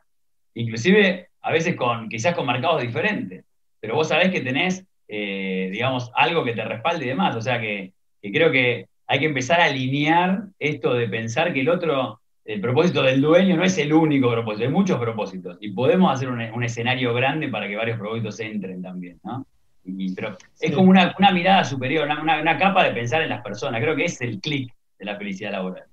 Inclusive, 0.55 1.29
a 1.41 1.51
veces 1.51 1.75
con, 1.75 2.09
quizás 2.09 2.35
con 2.35 2.45
mercados 2.45 2.81
diferentes. 2.81 3.45
Pero 3.79 3.95
vos 3.95 4.09
sabés 4.09 4.29
que 4.29 4.41
tenés 4.41 4.85
eh, 5.11 5.69
digamos, 5.71 6.11
algo 6.13 6.43
que 6.43 6.53
te 6.53 6.63
respalde 6.63 7.05
y 7.05 7.09
demás. 7.09 7.35
O 7.35 7.41
sea 7.41 7.59
que, 7.59 7.93
creo 8.21 8.51
que 8.51 8.85
hay 9.07 9.19
que 9.19 9.25
empezar 9.25 9.59
a 9.59 9.65
alinear 9.65 10.43
esto 10.59 10.93
de 10.93 11.09
pensar 11.09 11.51
que 11.51 11.61
el 11.61 11.69
otro, 11.69 12.21
el 12.45 12.61
propósito 12.61 13.01
del 13.01 13.19
dueño 13.19 13.57
no 13.57 13.63
es 13.63 13.77
el 13.79 13.91
único 13.91 14.31
propósito, 14.31 14.65
hay 14.65 14.71
muchos 14.71 14.99
propósitos. 14.99 15.57
Y 15.59 15.71
podemos 15.71 16.13
hacer 16.13 16.29
un, 16.29 16.63
escenario 16.63 17.13
grande 17.15 17.49
para 17.49 17.67
que 17.67 17.75
varios 17.75 17.97
propósitos 17.97 18.39
entren 18.39 18.83
también, 18.83 19.19
¿no? 19.23 19.47
Pero 20.15 20.37
es 20.59 20.71
como 20.75 20.89
una, 20.89 21.13
mirada 21.33 21.63
superior, 21.63 22.07
una, 22.07 22.57
capa 22.57 22.83
de 22.83 22.91
pensar 22.91 23.21
en 23.21 23.29
las 23.29 23.41
personas. 23.41 23.81
Creo 23.81 23.95
que 23.95 24.05
es 24.05 24.19
el 24.21 24.39
clic 24.39 24.73
de 24.97 25.05
la 25.05 25.17
felicidad 25.17 25.51
laboral. 25.51 25.85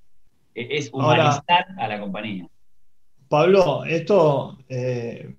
E, 0.54 0.68
es 0.76 0.90
humanizar 0.92 1.66
a 1.78 1.88
la 1.88 2.00
compañía. 2.00 2.46
Pablo, 3.28 3.84
esto, 3.84 4.58
eh, 4.68 5.34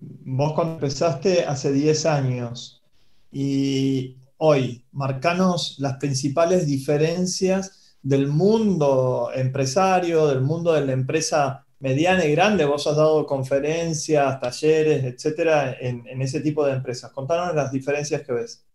vos 0.00 0.52
cuando 0.54 0.74
empezaste 0.74 1.44
hace 1.44 1.72
10 1.72 2.06
años, 2.06 2.82
y 3.30 4.16
hoy, 4.38 4.84
marcanos 4.92 5.76
las 5.78 5.96
principales 5.96 6.66
diferencias 6.66 7.96
del 8.02 8.28
mundo 8.28 9.30
empresario, 9.34 10.28
del 10.28 10.40
mundo 10.40 10.72
de 10.72 10.86
la 10.86 10.92
empresa 10.92 11.63
mediana 11.84 12.24
y 12.24 12.32
grande. 12.32 12.64
Vos 12.64 12.86
has 12.86 12.96
dado 12.96 13.26
conferencias, 13.26 14.40
talleres, 14.40 15.04
etcétera, 15.04 15.76
en, 15.78 16.22
ese 16.22 16.40
tipo 16.40 16.64
de 16.64 16.72
empresas. 16.72 17.12
Contanos 17.12 17.54
las 17.54 17.70
diferencias 17.70 18.22
que 18.22 18.32
ves. 18.32 18.66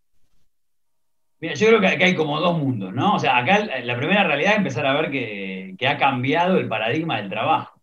Mira, 1.40 1.56
yo 1.56 1.68
creo 1.68 1.82
que 1.82 1.88
acá 1.88 2.06
hay 2.06 2.14
como 2.14 2.40
dos 2.40 2.56
mundos, 2.60 2.94
¿no? 2.94 3.16
O 3.16 3.20
sea, 3.20 3.38
acá 3.38 3.66
la 3.84 3.98
primera 3.98 4.24
realidad 4.26 4.52
es 4.52 4.58
empezar 4.60 4.86
a 4.86 4.94
ver 4.94 5.10
que, 5.10 5.88
ha 5.88 5.98
cambiado 5.98 6.58
el 6.58 6.68
paradigma 6.68 7.18
del 7.18 7.30
trabajo. 7.32 7.82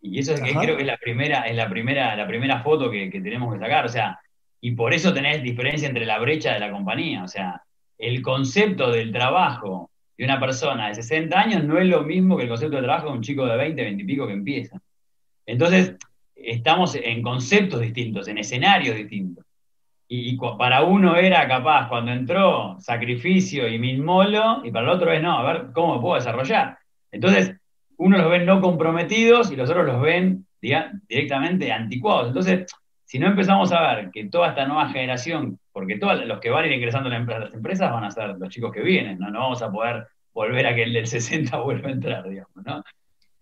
Y 0.00 0.20
eso 0.20 0.32
es 0.32 0.40
que 0.40 0.54
creo 0.54 0.76
que 0.76 0.82
es 0.82 0.86
la 0.86 0.96
primera, 0.96 1.42
es 1.42 1.56
la 1.56 1.68
primera, 1.68 2.16
la 2.16 2.26
primera 2.26 2.62
foto 2.62 2.90
que, 2.90 3.10
que 3.10 3.20
tenemos 3.20 3.52
que 3.52 3.60
sacar. 3.60 3.84
O 3.84 3.90
sea, 3.90 4.18
y 4.62 4.70
por 4.70 4.94
eso 4.94 5.12
tenés 5.12 5.42
diferencia 5.42 5.86
entre 5.86 6.06
la 6.06 6.18
brecha 6.18 6.54
de 6.54 6.60
la 6.60 6.70
compañía. 6.70 7.24
O 7.24 7.28
sea, 7.28 7.62
el 7.98 8.22
concepto 8.22 8.90
del 8.90 9.12
trabajo 9.12 9.90
de 10.16 10.24
una 10.24 10.40
persona 10.40 10.88
de 10.88 10.94
60 10.94 11.38
años 11.38 11.64
no 11.64 11.78
es 11.78 11.86
lo 11.86 12.02
mismo 12.02 12.36
que 12.36 12.44
el 12.44 12.48
concepto 12.48 12.76
de 12.76 12.82
trabajo 12.82 13.08
de 13.08 13.12
un 13.12 13.22
chico 13.22 13.46
de 13.46 13.56
20, 13.56 13.82
20 13.82 14.02
y 14.02 14.06
pico 14.06 14.26
que 14.26 14.32
empieza. 14.32 14.80
Entonces, 15.44 15.96
estamos 16.34 16.94
en 16.94 17.22
conceptos 17.22 17.80
distintos, 17.80 18.28
en 18.28 18.38
escenarios 18.38 18.96
distintos. 18.96 19.44
Y, 20.08 20.38
para 20.58 20.84
uno 20.84 21.16
era 21.16 21.48
capaz, 21.48 21.88
cuando 21.88 22.12
entró, 22.12 22.76
sacrificio 22.78 23.68
y 23.68 23.78
mil 23.78 24.02
molo, 24.02 24.62
y 24.64 24.70
para 24.70 24.86
el 24.86 24.96
otro 24.96 25.12
es 25.12 25.20
no, 25.20 25.38
a 25.38 25.52
ver 25.52 25.66
cómo 25.72 25.96
me 25.96 26.00
puedo 26.00 26.14
desarrollar. 26.14 26.78
Entonces, 27.10 27.56
uno 27.96 28.18
los 28.18 28.30
ven 28.30 28.46
no 28.46 28.60
comprometidos 28.60 29.50
y 29.50 29.56
los 29.56 29.68
otros 29.68 29.86
los 29.86 30.00
ven 30.00 30.46
directamente 30.60 31.72
anticuados. 31.72 32.28
Entonces, 32.28 32.66
si 33.06 33.18
no 33.18 33.28
empezamos 33.28 33.72
a 33.72 33.94
ver 33.94 34.10
que 34.10 34.28
toda 34.28 34.48
esta 34.48 34.66
nueva 34.66 34.90
generación, 34.90 35.58
porque 35.72 35.96
todos 35.96 36.26
los 36.26 36.40
que 36.40 36.50
van 36.50 36.64
a 36.64 36.66
ir 36.66 36.72
ingresando 36.74 37.08
a 37.08 37.12
las 37.12 37.54
empresas 37.54 37.92
van 37.92 38.04
a 38.04 38.10
ser 38.10 38.36
los 38.36 38.48
chicos 38.50 38.72
que 38.72 38.82
vienen, 38.82 39.18
¿no? 39.18 39.30
No 39.30 39.40
vamos 39.40 39.62
a 39.62 39.70
poder 39.70 40.08
volver 40.34 40.66
a 40.66 40.74
que 40.74 40.82
el 40.82 40.92
del 40.92 41.06
60 41.06 41.56
vuelva 41.62 41.88
a 41.88 41.92
entrar, 41.92 42.28
digamos, 42.28 42.56
¿no? 42.64 42.82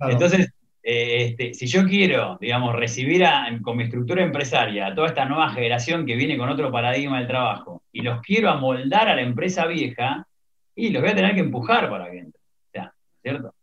Entonces, 0.00 0.52
eh, 0.82 1.24
este, 1.24 1.54
si 1.54 1.66
yo 1.66 1.86
quiero, 1.86 2.36
digamos, 2.40 2.74
recibir 2.74 3.24
con 3.62 3.76
mi 3.76 3.84
estructura 3.84 4.22
empresaria 4.22 4.86
a 4.88 4.94
toda 4.94 5.08
esta 5.08 5.24
nueva 5.24 5.48
generación 5.50 6.04
que 6.04 6.14
viene 6.14 6.36
con 6.36 6.50
otro 6.50 6.70
paradigma 6.70 7.18
del 7.18 7.26
trabajo 7.26 7.82
y 7.90 8.02
los 8.02 8.20
quiero 8.20 8.50
amoldar 8.50 9.08
a 9.08 9.16
la 9.16 9.22
empresa 9.22 9.66
vieja, 9.66 10.26
y 10.74 10.90
los 10.90 11.02
voy 11.02 11.12
a 11.12 11.14
tener 11.14 11.34
que 11.34 11.40
empujar 11.40 11.88
para 11.88 12.10
que 12.10 12.18
entren. 12.18 12.42
O 12.42 12.70
sea, 12.72 12.94
¿cierto? 13.22 13.53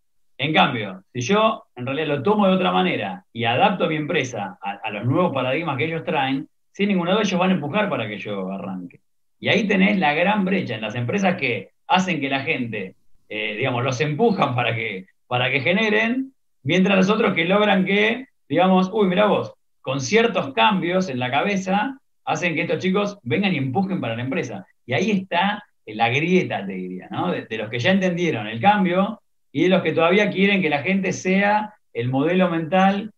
En 0.41 0.55
cambio, 0.55 1.03
si 1.13 1.21
yo 1.21 1.65
en 1.75 1.85
realidad 1.85 2.07
lo 2.07 2.23
tomo 2.23 2.47
de 2.47 2.55
otra 2.55 2.71
manera 2.71 3.23
y 3.31 3.43
adapto 3.43 3.87
mi 3.87 3.95
empresa 3.95 4.57
a, 4.59 4.89
los 4.89 5.05
nuevos 5.05 5.31
paradigmas 5.31 5.77
que 5.77 5.85
ellos 5.85 6.03
traen, 6.03 6.49
sin 6.71 6.87
ninguno 6.87 7.15
de 7.15 7.21
ellos 7.21 7.39
van 7.39 7.51
a 7.51 7.53
empujar 7.53 7.87
para 7.91 8.07
que 8.07 8.17
yo 8.17 8.51
arranque. 8.51 9.01
Y 9.39 9.49
ahí 9.49 9.67
tenés 9.67 9.99
la 9.99 10.15
gran 10.15 10.43
brecha 10.43 10.73
en 10.73 10.81
las 10.81 10.95
empresas 10.95 11.35
que 11.35 11.69
hacen 11.85 12.19
que 12.19 12.27
la 12.27 12.39
gente, 12.39 12.95
eh, 13.29 13.55
digamos, 13.55 13.83
los 13.83 14.01
empujan 14.01 14.55
para 14.55 14.73
que, 14.75 15.05
para 15.27 15.51
que 15.51 15.59
generen, 15.59 16.33
mientras 16.63 16.97
los 16.97 17.11
otros 17.11 17.35
que 17.35 17.45
logran 17.45 17.85
que, 17.85 18.25
digamos, 18.49 18.89
uy, 18.91 19.09
mira 19.09 19.27
vos, 19.27 19.53
con 19.81 20.01
ciertos 20.01 20.55
cambios 20.55 21.07
en 21.09 21.19
la 21.19 21.29
cabeza, 21.29 21.99
hacen 22.25 22.55
que 22.55 22.61
estos 22.61 22.79
chicos 22.79 23.19
vengan 23.21 23.53
y 23.53 23.57
empujen 23.57 24.01
para 24.01 24.15
la 24.15 24.23
empresa. 24.23 24.65
Y 24.87 24.93
ahí 24.93 25.11
está 25.11 25.63
la 25.85 26.09
grieta, 26.09 26.65
te 26.65 26.73
diría, 26.73 27.09
¿no? 27.11 27.31
de 27.31 27.57
los 27.59 27.69
que 27.69 27.77
ya 27.77 27.91
entendieron 27.91 28.47
el 28.47 28.59
cambio 28.59 29.21
y 29.51 29.63
de 29.63 29.69
los 29.69 29.81
que 29.81 29.93
todavía 29.93 30.29
quieren 30.29 30.61
que 30.61 30.69
la 30.69 30.81
gente 30.81 31.13
sea 31.13 31.75
el 31.93 32.09
modelo 32.09 32.49
mental 32.49 33.13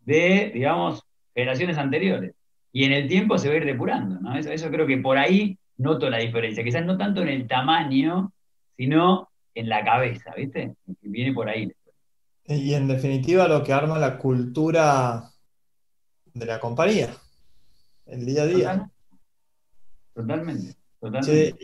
de, 0.00 0.50
digamos, 0.52 1.02
generaciones 1.34 1.78
anteriores. 1.78 2.34
Y 2.72 2.84
en 2.84 2.92
el 2.92 3.08
tiempo 3.08 3.38
se 3.38 3.48
va 3.48 3.54
a 3.54 3.56
ir 3.58 3.64
depurando, 3.64 4.20
¿no? 4.20 4.36
Eso, 4.36 4.70
creo 4.70 4.86
que 4.86 4.98
por 4.98 5.18
ahí 5.18 5.58
noto 5.78 6.10
la 6.10 6.18
diferencia, 6.18 6.64
quizás 6.64 6.84
no 6.84 6.98
tanto 6.98 7.22
en 7.22 7.28
el 7.28 7.46
tamaño, 7.46 8.32
sino 8.76 9.28
en 9.54 9.68
la 9.68 9.84
cabeza, 9.84 10.34
¿viste? 10.36 10.74
Viene 11.02 11.32
por 11.32 11.48
ahí. 11.48 11.72
Y 12.46 12.74
en 12.74 12.88
definitiva 12.88 13.48
lo 13.48 13.62
que 13.62 13.72
arma 13.72 13.98
la 13.98 14.18
cultura 14.18 15.30
de 16.34 16.46
la 16.46 16.60
compañía, 16.60 17.10
el 18.06 18.26
día 18.26 18.42
a 18.42 18.46
día. 18.46 18.90
Totalmente. 20.14 20.77
Sí, 21.22 21.54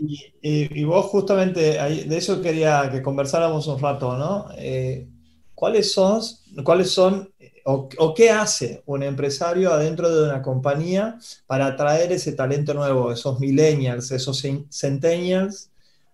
y, 0.43 0.85
vos 0.85 1.07
justamente 1.07 1.61
de 1.61 2.17
eso 2.17 2.41
quería 2.41 2.89
que 2.91 3.03
conversáramos 3.03 3.67
un 3.67 3.81
rato, 3.81 4.17
¿no? 4.17 4.47
Eh, 4.57 5.09
¿Cuáles 5.55 5.93
son, 5.93 6.21
cuáles 6.63 6.93
son 6.93 7.33
o, 7.65 8.15
qué 8.15 8.31
hace 8.31 8.83
un 8.87 9.03
empresario 9.03 9.73
adentro 9.73 10.09
de 10.09 10.31
una 10.31 10.43
compañía 10.43 11.17
para 11.47 11.67
atraer 11.67 12.13
ese 12.13 12.33
talento 12.33 12.75
nuevo, 12.75 13.11
esos 13.11 13.41
millennials, 13.41 14.11
esos 14.13 14.41
centennials, 14.71 15.71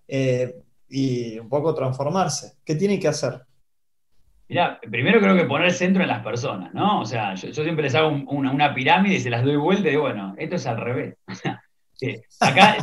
eh, 0.09 0.57
y 0.89 1.39
un 1.39 1.49
poco 1.49 1.75
transformarse? 1.75 2.55
¿Qué 2.65 2.75
tiene 2.75 2.99
que 2.99 3.09
hacer? 3.09 3.43
Mira, 4.49 4.81
primero 4.81 5.21
creo 5.21 5.37
que 5.37 5.45
poner 5.45 5.69
el 5.69 5.75
centro 5.75 6.03
en 6.03 6.09
las 6.09 6.25
personas, 6.25 6.73
¿no? 6.73 7.01
O 7.01 7.05
sea, 7.05 7.35
yo, 7.35 7.53
siempre 7.53 7.83
les 7.83 7.95
hago 7.95 8.09
una, 8.09 8.51
una, 8.51 8.75
pirámide 8.75 9.17
y 9.17 9.21
se 9.21 9.31
las 9.31 9.45
doy 9.45 9.57
vuelta 9.57 9.89
y 9.89 9.91
digo, 9.91 10.03
bueno, 10.03 10.35
esto 10.39 10.57
es 10.57 10.67
al 10.67 10.79
revés. 10.79 11.17
acá 12.41 12.77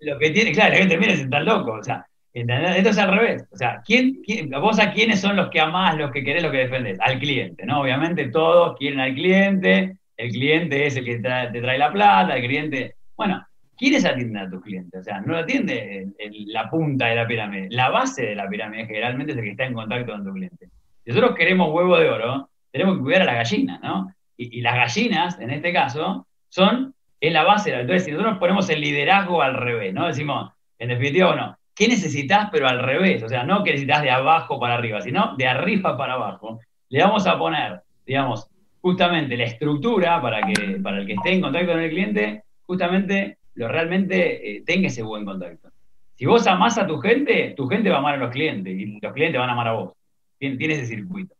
lo 0.00 0.18
que, 0.18 0.30
tiene, 0.30 0.52
claro, 0.52 0.72
la 0.72 0.78
gente 0.78 0.98
mira 0.98 1.14
y 1.14 1.28
tan 1.28 1.44
loco, 1.44 1.72
o 1.72 1.82
sea, 1.82 2.06
esto 2.34 2.90
es 2.90 2.98
al 2.98 3.16
revés. 3.16 3.46
O 3.52 3.56
sea, 3.56 3.80
¿quién, 3.84 4.20
vos 4.60 4.78
a 4.80 4.92
quiénes 4.92 5.20
son 5.20 5.36
los 5.36 5.50
que 5.50 5.60
amás, 5.60 5.96
los 5.96 6.10
que 6.10 6.24
querés, 6.24 6.42
los 6.42 6.50
que 6.50 6.58
defendés? 6.58 6.98
Al 7.00 7.18
cliente, 7.18 7.64
¿no? 7.64 7.80
Obviamente 7.80 8.28
todos 8.28 8.76
quieren 8.76 8.98
al 9.00 9.14
cliente, 9.14 9.96
el 10.16 10.30
cliente 10.30 10.86
es 10.86 10.96
el 10.96 11.04
que 11.04 11.16
te 11.16 11.60
trae 11.60 11.78
la 11.78 11.92
plata, 11.92 12.36
el 12.36 12.44
cliente. 12.44 12.96
Bueno, 13.16 13.46
¿quiénes 13.76 14.04
atienden 14.04 14.38
a 14.38 14.50
tus 14.50 14.62
clientes? 14.62 15.00
O 15.00 15.04
sea, 15.04 15.20
no 15.20 15.36
atiende 15.36 16.08
la 16.46 16.68
punta 16.68 17.06
de 17.06 17.16
la 17.16 17.26
pirámide, 17.26 17.68
la 17.70 17.90
base 17.90 18.26
de 18.26 18.34
la 18.34 18.48
pirámide 18.48 18.86
generalmente 18.86 19.32
es 19.32 19.38
el 19.38 19.44
que 19.44 19.50
está 19.50 19.66
en 19.66 19.74
contacto 19.74 20.12
con 20.12 20.24
tu 20.24 20.32
cliente. 20.32 20.68
Si 21.04 21.10
nosotros 21.10 21.36
queremos 21.36 21.72
huevo 21.72 21.96
de 21.98 22.08
oro, 22.08 22.50
tenemos 22.72 22.96
que 22.96 23.02
cuidar 23.02 23.22
a 23.22 23.26
las 23.26 23.36
gallinas, 23.36 23.80
¿no? 23.80 24.12
y 24.36 24.60
las 24.62 24.74
gallinas, 24.74 25.38
en 25.38 25.50
este 25.50 25.72
caso, 25.72 26.26
son 26.48 26.92
es 27.20 27.32
la 27.32 27.44
base. 27.44 27.72
Entonces, 27.72 28.04
si 28.04 28.12
nosotros 28.12 28.38
ponemos 28.38 28.68
el 28.70 28.80
liderazgo 28.80 29.42
al 29.42 29.54
revés, 29.54 29.94
¿no? 29.94 30.06
Decimos, 30.06 30.52
en 30.78 30.88
definitiva, 30.88 31.28
bueno, 31.28 31.56
¿qué 31.74 31.88
necesitas 31.88 32.48
pero 32.50 32.68
al 32.68 32.80
revés? 32.80 33.22
O 33.22 33.28
sea, 33.28 33.44
no 33.44 33.64
que 33.64 33.70
necesitas 33.70 34.02
de 34.02 34.10
abajo 34.10 34.60
para 34.60 34.74
arriba, 34.74 35.00
sino 35.00 35.36
de 35.36 35.46
arriba 35.46 35.96
para 35.96 36.14
abajo. 36.14 36.60
Le 36.88 37.02
vamos 37.02 37.26
a 37.26 37.38
poner, 37.38 37.80
digamos, 38.06 38.48
justamente 38.80 39.36
la 39.36 39.44
estructura 39.44 40.20
para 40.20 40.42
que 40.42 40.78
para 40.82 40.98
el 40.98 41.06
que 41.06 41.14
esté 41.14 41.32
en 41.32 41.40
contacto 41.40 41.72
con 41.72 41.80
el 41.80 41.90
cliente, 41.90 42.42
justamente 42.66 43.38
lo 43.54 43.68
realmente 43.68 44.56
eh, 44.56 44.62
tenga 44.66 44.88
ese 44.88 45.02
buen 45.02 45.24
contacto. 45.24 45.70
Si 46.16 46.26
vos 46.26 46.46
amás 46.46 46.78
a 46.78 46.86
tu 46.86 46.98
gente, 46.98 47.54
tu 47.56 47.66
gente 47.66 47.88
va 47.88 47.96
a 47.96 47.98
amar 47.98 48.14
a 48.14 48.18
los 48.18 48.30
clientes 48.30 48.72
y 48.72 49.00
los 49.00 49.12
clientes 49.12 49.38
van 49.38 49.48
a 49.48 49.52
amar 49.52 49.68
a 49.68 49.72
vos. 49.72 49.92
Tiene 50.38 50.74
ese 50.74 50.86
circuito. 50.86 51.34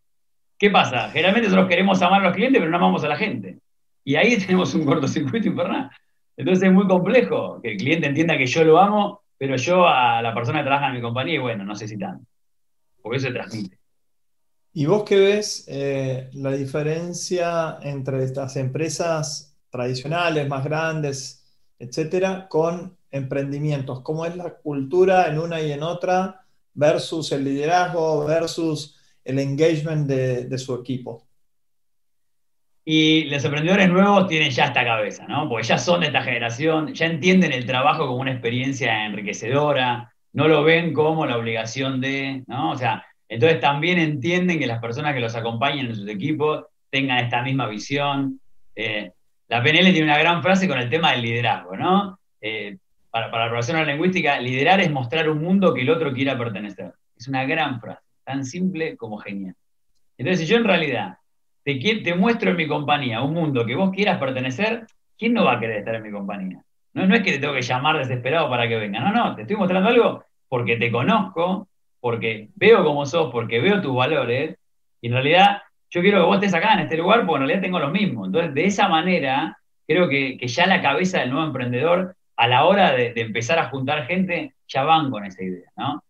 ¿Qué 0.59 0.71
pasa? 0.71 1.11
Generalmente 1.11 1.49
nosotros 1.49 1.69
queremos 1.69 2.01
amar 2.03 2.23
a 2.23 2.25
los 2.25 2.35
clientes, 2.35 2.59
pero 2.59 2.71
no 2.71 2.77
amamos 2.77 3.05
a 3.05 3.09
la 3.09 3.17
gente. 3.17 3.59
Y 4.05 4.17
ahí 4.17 4.37
tenemos 4.47 4.75
un 4.75 4.85
cortocircuito 4.85 5.49
infernal. 5.49 5.91
Entonces 6.37 6.69
es 6.69 6.73
muy 6.73 6.87
complejo 6.87 7.61
que 7.63 7.73
el 7.73 7.79
cliente 7.79 8.07
entienda 8.07 8.37
que 8.37 8.47
yo 8.47 8.65
lo 8.65 8.79
amo, 8.79 9.23
pero 9.39 9.57
yo 9.57 9.87
a 9.87 10.21
la 10.21 10.35
persona 10.35 10.61
que 10.61 10.67
trabaja 10.67 10.89
en 10.89 10.95
mi 10.95 11.01
compañía, 11.01 11.41
bueno, 11.41 11.65
no 11.65 11.75
sé 11.75 11.89
si 11.89 11.99
tanto. 11.99 12.27
Porque 13.03 13.19
eso 13.19 13.29
se 13.29 13.33
transmite. 13.33 13.79
¿Y 14.73 14.87
vos 14.87 15.05
qué 15.05 15.19
ves 15.19 15.65
eh, 15.69 16.31
la 16.33 16.51
diferencia 16.51 17.79
entre 17.83 18.25
estas 18.25 18.57
empresas 18.57 19.57
tradicionales, 19.71 20.49
más 20.49 20.65
grandes, 20.65 21.45
etcétera, 21.79 22.49
con 22.49 22.97
emprendimientos? 23.11 24.01
¿Cómo 24.01 24.27
es 24.27 24.35
la 24.35 24.55
cultura 24.55 25.29
en 25.29 25.39
una 25.39 25.61
y 25.61 25.71
en 25.71 25.85
otra 25.85 26.45
versus 26.73 27.31
el 27.31 27.45
liderazgo, 27.45 28.25
versus 28.25 28.97
el 29.23 29.39
engagement 29.39 30.09
de 30.09 30.59
su 30.59 30.75
equipo? 30.75 31.25
Y 32.85 33.25
los 33.25 33.43
emprendedores 33.45 33.89
nuevos 33.89 34.29
tienen 34.29 34.51
ya 34.51 34.67
esta 34.67 34.85
cabeza, 34.85 35.27
¿no? 35.27 35.49
Porque 35.49 35.67
ya 35.67 35.79
son 35.79 36.01
de 36.01 36.09
esta 36.09 36.23
generación, 36.23 36.93
ya 36.93 37.07
entienden 37.07 37.53
el 37.53 37.65
trabajo 37.65 38.07
como 38.07 38.21
una 38.21 38.33
experiencia 38.33 39.07
enriquecedora, 39.07 40.13
no 40.35 40.49
lo 40.49 40.63
ven 40.65 40.93
como 40.93 41.25
la 41.25 41.39
obligación 41.39 42.01
de, 42.01 42.43
¿no? 42.47 42.73
O 42.73 42.77
sea, 42.77 43.07
entonces 43.29 43.61
también 43.61 43.99
entienden 43.99 44.59
que 44.59 44.67
las 44.67 44.81
personas 44.81 45.15
que 45.15 45.21
los 45.21 45.35
acompañan 45.35 45.87
en 45.87 45.95
sus 45.95 46.09
equipos 46.09 46.67
tengan 46.91 47.19
esta 47.19 47.43
misma 47.43 47.67
visión. 47.69 48.41
Eh, 48.77 49.13
la 49.49 49.63
PNL 49.63 49.93
tiene 49.93 50.05
una 50.05 50.19
gran 50.19 50.43
frase 50.43 50.69
con 50.69 50.79
el 50.79 50.91
tema 50.91 51.13
del 51.13 51.23
liderazgo, 51.23 51.77
¿no? 51.77 52.19
Eh, 52.41 52.77
para, 53.11 53.31
para 53.31 53.51
la 53.51 53.61
de 53.61 53.73
la 53.73 53.85
lingüística, 53.85 54.39
liderar 54.41 54.81
es 54.81 54.91
mostrar 54.91 55.31
un 55.31 55.41
mundo 55.41 55.73
que 55.73 55.83
el 55.83 55.91
otro 55.91 56.13
quiera 56.13 56.37
pertenecer. 56.37 56.93
Es 57.17 57.29
una 57.29 57.45
gran 57.45 57.81
frase, 57.81 58.03
tan 58.25 58.45
simple 58.45 58.97
como 58.97 59.19
genial. 59.19 59.55
Entonces, 60.19 60.41
si 60.41 60.53
yo 60.53 60.59
en 60.59 60.65
realidad 60.65 61.17
te, 61.65 61.75
te 62.03 62.15
muestro 62.15 62.51
en 62.51 62.57
mi 62.57 62.69
compañía 62.69 63.23
un 63.23 63.35
mundo 63.35 63.65
que 63.65 63.75
vos 63.75 63.91
quieras 63.91 64.19
pertenecer, 64.19 64.87
¿quién 65.19 65.33
no 65.33 65.45
va 65.45 65.55
a 65.55 65.61
querer 65.61 65.79
estar 65.79 65.95
en 65.95 66.03
mi 66.03 66.11
compañía? 66.11 66.63
No, 66.93 67.07
no 67.07 67.15
es 67.15 67.23
que 67.23 67.33
te 67.33 67.39
tengo 67.39 67.55
que 67.55 67.63
llamar 67.63 67.99
desesperado 67.99 68.49
para 68.49 68.69
que 68.69 68.77
venga, 68.77 69.01
no, 69.01 69.13
no, 69.13 69.35
te 69.35 69.43
estoy 69.43 69.57
mostrando 69.57 69.89
algo 69.89 70.25
porque 70.49 70.77
te 70.77 70.93
conozco, 70.93 71.69
porque 72.01 72.51
veo 72.55 72.85
cómo 72.85 73.07
sos, 73.07 73.33
porque 73.33 73.61
veo 73.61 73.81
tus 73.81 73.95
valores, 73.95 74.57
y 75.01 75.09
en 75.09 75.15
realidad 75.15 75.63
yo 75.91 76.01
quiero 76.01 76.21
que 76.21 76.27
vos 76.27 76.37
estés 76.37 76.55
acá 76.55 76.75
en 76.75 76.81
este 76.81 76.97
lugar 76.97 77.25
porque 77.27 77.43
en 77.43 77.49
realidad 77.49 77.63
tengo 77.63 77.79
lo 77.79 77.91
mismo. 77.91 78.27
Entonces, 78.27 78.53
de 78.53 78.65
esa 78.65 78.89
manera, 78.89 79.59
creo 79.87 80.09
que, 80.09 80.39
ya 80.47 80.67
la 80.67 80.83
cabeza 80.83 81.21
del 81.21 81.31
nuevo 81.31 81.47
emprendedor, 81.47 82.17
a 82.37 82.49
la 82.49 82.65
hora 82.65 82.93
de, 82.93 83.13
empezar 83.17 83.59
a 83.59 83.69
juntar 83.69 84.07
gente, 84.07 84.55
ya 84.67 84.83
van 84.85 85.11
con 85.11 85.25
esa 85.25 85.43
idea, 85.43 85.71
¿no? 85.77 86.03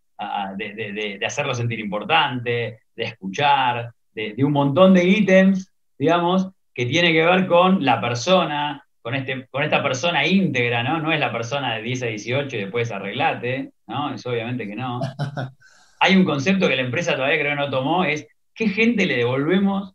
de, 0.57 1.19
de, 1.19 1.27
hacerlo 1.27 1.55
sentir 1.55 1.81
importante, 1.81 2.81
de 2.95 3.05
escuchar, 3.05 3.93
de, 4.15 4.35
un 4.45 4.53
montón 4.53 4.95
de 4.95 5.05
ítems, 5.05 5.73
digamos, 5.99 6.49
que 6.73 6.87
tiene 6.87 7.13
que 7.13 7.25
ver 7.25 7.47
con 7.47 7.85
la 7.85 8.01
persona, 8.01 8.85
con, 9.03 9.15
este, 9.15 9.47
con 9.49 9.63
esta 9.63 9.83
persona 9.83 10.27
íntegra, 10.27 10.83
¿no? 10.83 11.01
No 11.01 11.13
es 11.13 11.21
la 11.21 11.33
persona 11.33 11.75
de 11.77 11.83
10 11.83 12.03
a 12.03 12.07
18 12.07 12.57
y 12.57 12.61
después 12.61 12.91
arreglate, 12.91 13.73
¿no? 13.87 14.15
Eso 14.15 14.31
obviamente 14.31 14.67
que 14.67 14.77
no. 14.77 15.01
Hay 16.01 16.17
un 16.17 16.25
concepto 16.25 16.69
que 16.69 16.77
la 16.77 16.83
empresa 16.83 17.15
todavía 17.15 17.39
creo 17.39 17.53
que 17.53 17.61
no 17.61 17.71
tomó, 17.71 18.05
es 18.05 18.27
¿qué 18.55 18.69
gente 18.69 19.07
le 19.07 19.17
devolvemos 19.17 19.95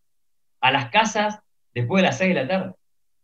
a 0.61 0.71
las 0.71 0.89
casas 0.89 1.39
después 1.73 2.01
de 2.01 2.07
las 2.07 2.17
6 2.17 2.29
de 2.33 2.41
la 2.41 2.47
tarde? 2.47 2.73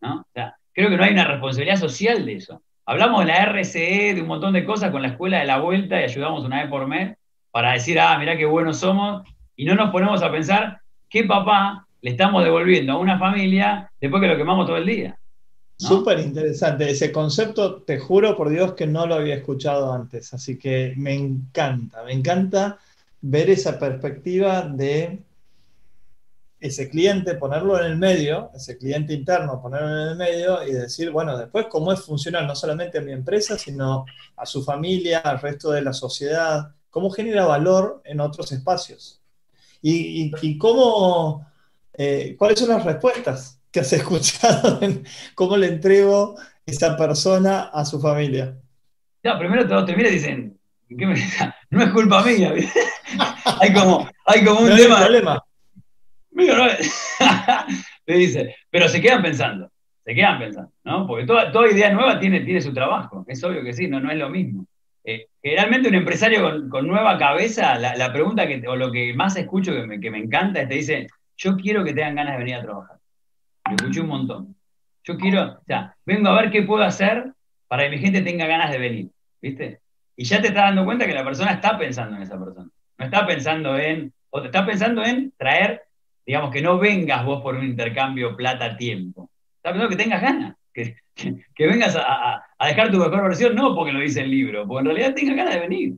¿no? 0.02 0.22
O 0.22 0.28
sea, 0.34 0.56
creo 0.74 0.90
que 0.90 0.98
no 0.98 1.04
hay 1.04 1.14
una 1.14 1.26
responsabilidad 1.26 1.78
social 1.78 2.26
de 2.26 2.36
eso. 2.36 2.62
hablamos 2.86 3.22
de 3.22 3.26
la 3.28 3.46
RCE, 3.46 4.14
de 4.14 4.22
un 4.22 4.28
montón 4.28 4.54
de 4.54 4.66
cosas 4.66 4.92
con 4.92 5.02
la 5.02 5.10
escuela 5.10 5.40
de 5.40 5.46
la 5.46 5.58
vuelta 5.58 6.00
y 6.00 6.04
ayudamos 6.04 6.44
una 6.44 6.62
vez 6.62 6.70
por 6.70 6.88
mes 6.88 7.18
para 7.52 7.72
decir, 7.72 8.00
ah, 8.00 8.18
mirá 8.20 8.38
qué 8.38 8.46
buenos 8.46 8.80
somos, 8.80 9.24
y 9.56 9.66
no 9.66 9.76
nos 9.76 9.90
ponemos 9.92 10.22
a 10.22 10.32
pensar 10.32 10.82
qué 11.16 11.24
papá 11.24 11.88
le 12.02 12.12
estamos 12.12 12.44
devolviendo 12.44 12.92
a 12.92 13.00
una 13.00 13.18
familia 13.18 13.90
después 14.02 14.22
que 14.22 14.28
lo 14.28 14.36
quemamos 14.36 14.68
todo 14.68 14.76
el 14.76 14.86
día. 14.86 15.18
Súper 15.78 16.20
interesante. 16.20 16.90
Ese 16.90 17.10
concepto, 17.14 17.84
te 17.84 18.00
juro 18.00 18.36
por 18.36 18.50
Dios 18.50 18.74
que 18.74 18.86
no 18.86 19.08
lo 19.08 19.16
había 19.16 19.36
escuchado 19.36 19.94
antes, 19.94 20.34
así 20.34 20.60
que 20.60 20.94
me 20.98 21.14
encanta, 21.14 22.04
me 22.04 22.12
encanta 22.12 22.80
ver 23.22 23.50
esa 23.50 23.80
perspectiva 23.80 24.64
de 24.64 25.20
ese 26.60 26.90
cliente, 26.90 27.36
ponerlo 27.36 27.80
en 27.80 27.86
el 27.94 27.98
medio, 27.98 28.52
ese 28.54 28.78
cliente 28.78 29.14
interno, 29.14 29.62
ponerlo 29.62 29.88
en 29.88 30.10
el 30.10 30.16
medio 30.18 30.68
y 30.68 30.74
decir, 30.74 31.12
bueno, 31.12 31.38
después 31.38 31.68
cómo 31.70 31.94
es 31.94 32.02
funcional 32.02 32.46
no 32.46 32.58
solamente 32.58 32.98
a 32.98 33.02
mi 33.02 33.14
empresa, 33.14 33.58
sino 33.58 34.06
a 34.36 34.46
su 34.46 34.66
familia, 34.66 35.20
al 35.20 35.40
resto 35.40 35.72
de 35.72 35.82
la 35.82 35.94
sociedad, 35.94 36.72
cómo 36.90 37.10
genera 37.10 37.46
valor 37.46 38.02
en 38.04 38.20
otros 38.20 38.52
espacios. 38.52 39.22
Y, 39.88 40.58
cómo, 40.58 41.46
eh, 41.94 42.36
cuáles 42.40 42.58
son 42.58 42.70
las 42.70 42.84
respuestas 42.84 43.62
que 43.72 43.82
has 43.82 43.94
escuchado 43.94 44.80
en 44.82 45.06
cómo 45.36 45.58
le 45.58 45.68
entrego 45.68 46.36
esa 46.66 46.98
persona 46.98 47.70
a 47.72 47.86
su 47.86 48.02
familia. 48.02 48.58
No, 49.24 49.38
primero 49.38 49.68
todos 49.68 49.86
te 49.86 49.96
miran 49.96 50.12
y 50.12 50.16
dicen, 50.16 50.60
no 51.70 51.84
es 51.84 51.90
culpa 51.92 52.24
mía. 52.24 52.52
hay, 53.62 53.74
como, 53.74 54.10
hay 54.26 54.44
como 54.44 54.62
un 54.62 54.76
tema. 54.76 55.02
Problema. 55.02 55.44
Me 58.08 58.16
dice, 58.16 58.56
pero 58.72 58.90
se 58.90 59.00
quedan 59.00 59.22
pensando, 59.22 59.72
se 60.04 60.16
quedan 60.16 60.40
pensando, 60.40 60.72
¿no? 60.84 61.06
Porque 61.06 61.28
toda, 61.28 61.52
toda 61.52 61.72
idea 61.72 61.94
nueva 61.94 62.20
tiene, 62.20 62.42
tiene 62.42 62.62
su 62.62 62.74
trabajo, 62.74 63.24
es 63.28 63.44
obvio 63.44 63.64
que 63.64 63.74
sí, 63.74 63.88
no, 63.88 64.00
no 64.00 64.12
es 64.12 64.18
lo 64.18 64.30
mismo. 64.30 64.66
Eh, 65.06 65.28
generalmente 65.42 65.90
un 65.90 65.96
empresario 65.96 66.68
con, 66.70 66.88
nueva 66.88 67.18
cabeza, 67.18 67.78
la, 67.78 68.12
pregunta 68.12 68.48
que, 68.48 68.68
o 68.68 68.76
lo 68.76 68.92
que 68.92 69.14
más 69.14 69.36
escucho 69.36 69.72
que 69.72 69.86
me, 69.86 70.00
que 70.00 70.10
me 70.10 70.18
encanta 70.18 70.62
es 70.62 70.70
te 70.70 70.76
dice, 70.76 71.08
yo 71.38 71.56
quiero 71.56 71.84
que 71.84 71.94
tengan 71.94 72.16
ganas 72.16 72.34
de 72.34 72.40
venir 72.40 72.56
a 72.56 72.64
trabajar. 72.64 72.98
Lo 73.70 73.76
escuché 73.76 74.02
un 74.02 74.08
montón. 74.08 74.56
Yo 75.04 75.18
quiero, 75.18 75.44
o 75.44 75.64
sea, 75.66 75.96
vengo 76.06 76.30
a 76.30 76.42
ver 76.42 76.52
qué 76.52 76.64
puedo 76.64 76.84
hacer 76.84 77.32
para 77.68 77.84
que 77.84 77.90
mi 77.92 78.00
gente 78.00 78.22
tenga 78.22 78.48
ganas 78.48 78.72
de 78.72 78.80
venir, 78.80 79.10
¿viste? 79.42 79.80
Y 80.16 80.24
ya 80.24 80.42
te 80.42 80.48
estás 80.48 80.66
dando 80.66 80.86
cuenta 80.86 81.06
que 81.06 81.14
la 81.14 81.24
persona 81.24 81.52
está 81.52 81.78
pensando 81.78 82.16
en 82.16 82.24
esa 82.24 82.40
persona. 82.40 82.70
No 82.98 83.06
está 83.06 83.28
pensando 83.28 83.78
en, 83.78 84.12
o 84.32 84.42
te 84.42 84.48
está 84.48 84.66
pensando 84.66 85.04
en 85.04 85.32
traer 85.38 85.86
digamos, 86.26 86.52
que 86.52 86.62
no 86.62 86.80
vengas 86.80 87.24
vos 87.24 87.42
por 87.42 87.56
un 87.56 87.66
intercambio 87.66 88.36
plata-tiempo. 88.36 89.30
Está 89.58 89.72
pensando 89.72 89.90
que 89.90 90.04
tengas 90.04 90.22
ganas, 90.22 90.56
que, 90.76 91.68
vengas 91.68 91.96
a, 91.96 92.44
dejar 92.68 92.92
tu 92.92 92.98
mejor 92.98 93.24
versión, 93.24 93.56
no 93.56 93.74
porque 93.76 93.94
lo 93.94 94.00
dice 94.00 94.22
el 94.22 94.30
libro, 94.30 94.68
porque 94.68 94.82
en 94.82 94.96
realidad 94.96 95.16
tengas 95.16 95.36
ganas 95.36 95.54
de 95.54 95.60
venir. 95.62 95.94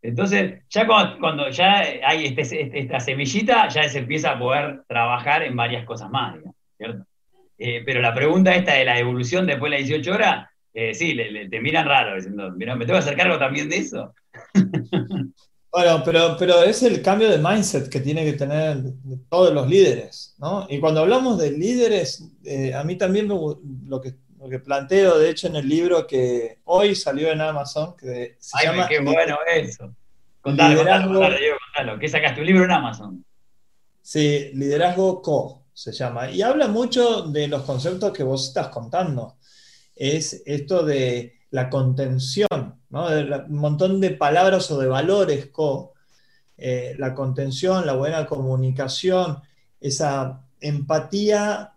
Entonces, 0.00 0.62
ya 0.68 0.86
cuando, 0.86 1.48
ya 1.50 1.80
hay 2.04 2.26
este, 2.26 2.42
este, 2.42 2.78
esta 2.78 3.00
semillita, 3.00 3.68
ya 3.68 3.88
se 3.88 3.98
empieza 3.98 4.32
a 4.32 4.38
poder 4.38 4.82
trabajar 4.88 5.42
en 5.42 5.56
varias 5.56 5.84
cosas 5.84 6.10
más, 6.10 6.38
¿cierto? 6.76 7.04
Eh, 7.58 7.82
pero 7.84 8.00
la 8.00 8.12
pregunta 8.12 8.54
esta 8.54 8.74
de 8.74 8.84
la 8.84 8.98
evolución 8.98 9.46
después 9.46 9.70
de 9.70 9.78
las 9.78 9.88
18 9.88 10.12
horas, 10.12 10.48
eh, 10.74 10.94
sí, 10.94 11.16
te 11.50 11.60
miran 11.60 11.86
raro, 11.86 12.16
diciendo, 12.16 12.50
¿me 12.50 12.66
tengo 12.66 12.86
que 12.86 12.98
hacer 12.98 13.16
cargo 13.16 13.38
también 13.38 13.68
de 13.68 13.76
eso? 13.76 14.14
Bueno, 15.72 16.02
pero, 16.04 16.36
pero 16.38 16.62
es 16.62 16.82
el 16.82 17.00
cambio 17.00 17.30
de 17.30 17.38
mindset 17.38 17.88
que 17.88 18.00
tiene 18.00 18.26
que 18.26 18.34
tener 18.34 18.82
todos 19.30 19.54
los 19.54 19.66
líderes, 19.66 20.34
¿no? 20.38 20.66
Y 20.68 20.78
cuando 20.78 21.00
hablamos 21.00 21.38
de 21.38 21.50
líderes, 21.52 22.28
eh, 22.44 22.74
a 22.74 22.84
mí 22.84 22.96
también 22.96 23.26
lo, 23.26 23.58
que, 24.02 24.14
lo 24.38 24.50
que 24.50 24.58
planteo, 24.58 25.18
de 25.18 25.30
hecho, 25.30 25.46
en 25.46 25.56
el 25.56 25.66
libro 25.66 26.06
que 26.06 26.58
hoy 26.64 26.94
salió 26.94 27.32
en 27.32 27.40
Amazon, 27.40 27.96
que 27.96 28.36
se 28.38 28.58
Ay, 28.58 28.66
llama... 28.66 28.86
qué 28.86 29.00
bueno 29.00 29.38
eso! 29.50 29.94
Contalo, 30.42 30.74
liderazgo, 30.74 31.14
contalo, 31.14 31.36
contalo. 31.74 31.98
¿Qué 31.98 32.08
sacaste? 32.08 32.40
¿Un 32.40 32.46
libro 32.48 32.64
en 32.64 32.70
Amazon? 32.72 33.24
Sí, 34.02 34.50
Liderazgo 34.54 35.22
Co. 35.22 35.62
se 35.72 35.92
llama. 35.92 36.30
Y 36.30 36.42
habla 36.42 36.68
mucho 36.68 37.22
de 37.22 37.48
los 37.48 37.62
conceptos 37.62 38.12
que 38.12 38.24
vos 38.24 38.48
estás 38.48 38.68
contando. 38.68 39.38
Es 39.94 40.42
esto 40.44 40.84
de 40.84 41.38
la 41.50 41.70
contención, 41.70 42.48
¿no? 42.92 43.06
un 43.06 43.56
montón 43.56 44.00
de 44.00 44.10
palabras 44.10 44.70
o 44.70 44.78
de 44.78 44.86
valores, 44.86 45.48
eh, 46.58 46.94
la 46.98 47.14
contención, 47.14 47.86
la 47.86 47.94
buena 47.94 48.26
comunicación, 48.26 49.38
esa 49.80 50.46
empatía 50.60 51.72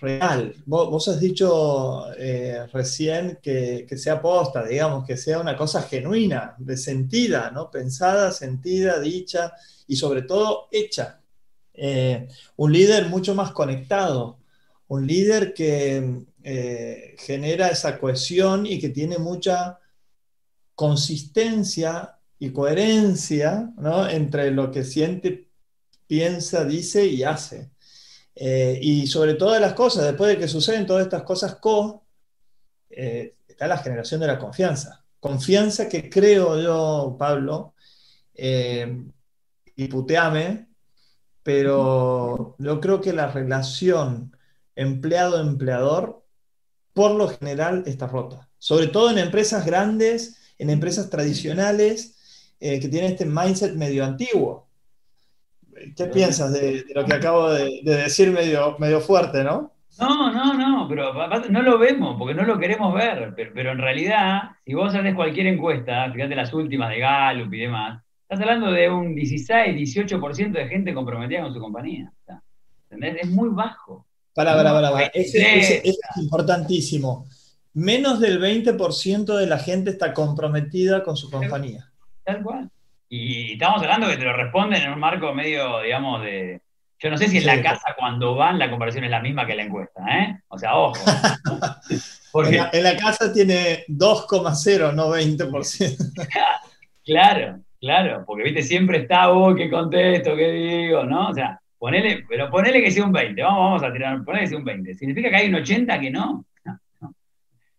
real. 0.00 0.54
Vos, 0.66 1.08
has 1.08 1.20
dicho 1.20 2.12
eh, 2.18 2.66
recién 2.72 3.38
que, 3.40 3.86
sea 3.96 4.20
posta, 4.20 4.64
digamos, 4.64 5.06
que 5.06 5.16
sea 5.16 5.38
una 5.38 5.56
cosa 5.56 5.82
genuina, 5.82 6.56
de 6.58 6.76
sentida, 6.76 7.50
¿no? 7.52 7.70
pensada, 7.70 8.32
sentida, 8.32 8.98
dicha 9.00 9.52
y 9.86 9.96
sobre 9.96 10.22
todo 10.22 10.68
hecha. 10.72 11.20
Eh, 11.72 12.26
un 12.56 12.72
líder 12.72 13.08
mucho 13.08 13.34
más 13.36 13.52
conectado, 13.52 14.38
un 14.88 15.06
líder 15.06 15.54
que 15.54 16.26
genera 17.18 17.68
esa 17.68 17.98
cohesión 17.98 18.64
y 18.66 18.80
que 18.80 18.88
tiene 18.88 19.18
mucha 19.18 19.78
consistencia 20.78 22.20
y 22.38 22.52
coherencia 22.52 23.72
entre 24.10 24.52
lo 24.52 24.70
que 24.70 24.84
siente, 24.84 25.48
piensa, 26.06 26.64
dice 26.64 27.04
y 27.04 27.24
hace. 27.24 27.72
Eh, 28.36 28.78
y 28.80 29.08
sobre 29.08 29.34
todas 29.34 29.60
las 29.60 29.72
cosas, 29.72 30.04
después 30.04 30.30
de 30.30 30.38
que 30.38 30.46
suceden 30.46 30.86
todas 30.86 31.02
estas 31.02 31.24
cosas 31.24 31.56
co, 31.56 32.06
eh, 32.90 33.34
está 33.48 33.66
la 33.66 33.78
generación 33.78 34.20
de 34.20 34.28
la 34.28 34.38
confianza. 34.38 35.04
Confianza 35.18 35.88
que 35.88 36.08
creo 36.08 36.60
yo, 36.62 37.16
Pablo, 37.18 37.74
y 38.36 39.88
puteame, 39.88 40.68
pero 41.42 42.54
yo 42.56 42.80
creo 42.80 43.00
que 43.00 43.12
la 43.12 43.32
relación 43.32 44.36
empleado-empleador 44.76 46.24
por 46.92 47.10
lo 47.16 47.26
general 47.26 47.82
está 47.86 48.06
rota. 48.06 48.48
Sobre 48.58 48.86
todo 48.86 49.10
en 49.10 49.18
empresas 49.18 49.66
grandes, 49.66 50.37
en 50.58 50.70
empresas 50.70 51.08
tradicionales 51.08 52.54
eh, 52.60 52.80
que 52.80 52.88
tienen 52.88 53.12
este 53.12 53.24
mindset 53.24 53.74
medio 53.74 54.04
antiguo. 54.04 54.68
¿Qué 55.96 56.06
piensas 56.06 56.52
de, 56.52 56.84
lo 56.92 57.04
que 57.04 57.14
acabo 57.14 57.50
de, 57.50 57.80
decir 57.84 58.32
medio, 58.32 58.76
medio 58.80 59.00
fuerte, 59.00 59.44
no? 59.44 59.72
No, 60.00 60.32
no, 60.32 60.54
no, 60.54 60.88
pero 60.88 61.12
no 61.50 61.62
lo 61.62 61.78
vemos 61.78 62.16
porque 62.18 62.34
no 62.34 62.44
lo 62.44 62.58
queremos 62.58 62.94
ver. 62.94 63.32
Pero, 63.36 63.72
en 63.72 63.78
realidad, 63.78 64.42
si 64.64 64.74
vos 64.74 64.94
haces 64.94 65.14
cualquier 65.14 65.46
encuesta, 65.46 66.10
fíjate 66.12 66.34
las 66.34 66.52
últimas 66.52 66.90
de 66.90 67.00
Gallup 67.00 67.52
y 67.52 67.60
demás, 67.60 68.02
estás 68.22 68.40
hablando 68.40 68.70
de 68.72 68.90
un 68.90 69.14
16, 69.14 69.76
18% 69.76 70.52
de 70.52 70.68
gente 70.68 70.94
comprometida 70.94 71.42
con 71.42 71.54
su 71.54 71.60
compañía. 71.60 72.12
¿Entendés? 72.90 73.24
Es 73.24 73.30
muy 73.30 73.50
bajo. 73.50 74.06
Para, 74.34 74.54
para, 74.54 74.72
para, 74.72 75.06
Ese, 75.06 75.88
es 75.88 75.98
importantísimo. 76.16 77.26
Menos 77.74 78.20
del 78.20 78.40
20% 78.40 79.36
de 79.36 79.46
la 79.46 79.58
gente 79.58 79.90
está 79.90 80.12
comprometida 80.12 81.02
con 81.02 81.16
su 81.16 81.30
compañía. 81.30 81.90
Tal 82.24 82.42
cual. 82.42 82.70
Y 83.08 83.52
estamos 83.52 83.82
hablando 83.82 84.08
que 84.08 84.16
te 84.16 84.24
lo 84.24 84.34
responden 84.34 84.82
en 84.82 84.92
un 84.92 84.98
marco 84.98 85.32
medio, 85.34 85.80
digamos, 85.80 86.22
de. 86.22 86.60
Yo 87.00 87.10
no 87.10 87.16
sé 87.16 87.28
si 87.28 87.38
en 87.38 87.46
la 87.46 87.62
casa 87.62 87.94
cuando 87.96 88.34
van 88.34 88.58
la 88.58 88.68
comparación 88.68 89.04
es 89.04 89.10
la 89.10 89.20
misma 89.20 89.46
que 89.46 89.54
la 89.54 89.62
encuesta, 89.62 90.02
¿eh? 90.10 90.40
O 90.48 90.58
sea, 90.58 90.76
ojo. 90.76 90.98
Porque... 92.32 92.60
en, 92.72 92.82
la, 92.82 92.96
casa 92.96 93.32
tiene 93.32 93.84
2,0, 93.88 94.94
no 94.94 95.08
20%. 95.08 96.26
claro, 97.04 97.60
claro, 97.80 98.24
porque 98.26 98.42
viste, 98.42 98.62
siempre 98.62 98.98
está, 98.98 99.30
oh, 99.30 99.54
qué 99.54 99.70
contesto, 99.70 100.36
qué 100.36 100.50
digo, 100.50 101.04
¿no? 101.04 101.30
O 101.30 101.34
sea, 101.34 101.58
Ponele, 101.78 102.24
pero 102.28 102.50
ponele 102.50 102.82
que 102.82 102.90
sea 102.90 103.04
un 103.04 103.12
20, 103.12 103.40
vamos, 103.40 103.58
vamos 103.58 103.82
a 103.84 103.92
tirar, 103.92 104.24
ponele 104.24 104.44
que 104.44 104.48
sea 104.48 104.58
un 104.58 104.64
20. 104.64 104.94
¿Significa 104.94 105.30
que 105.30 105.36
hay 105.36 105.48
un 105.48 105.54
80 105.54 106.00
que 106.00 106.10
no? 106.10 106.44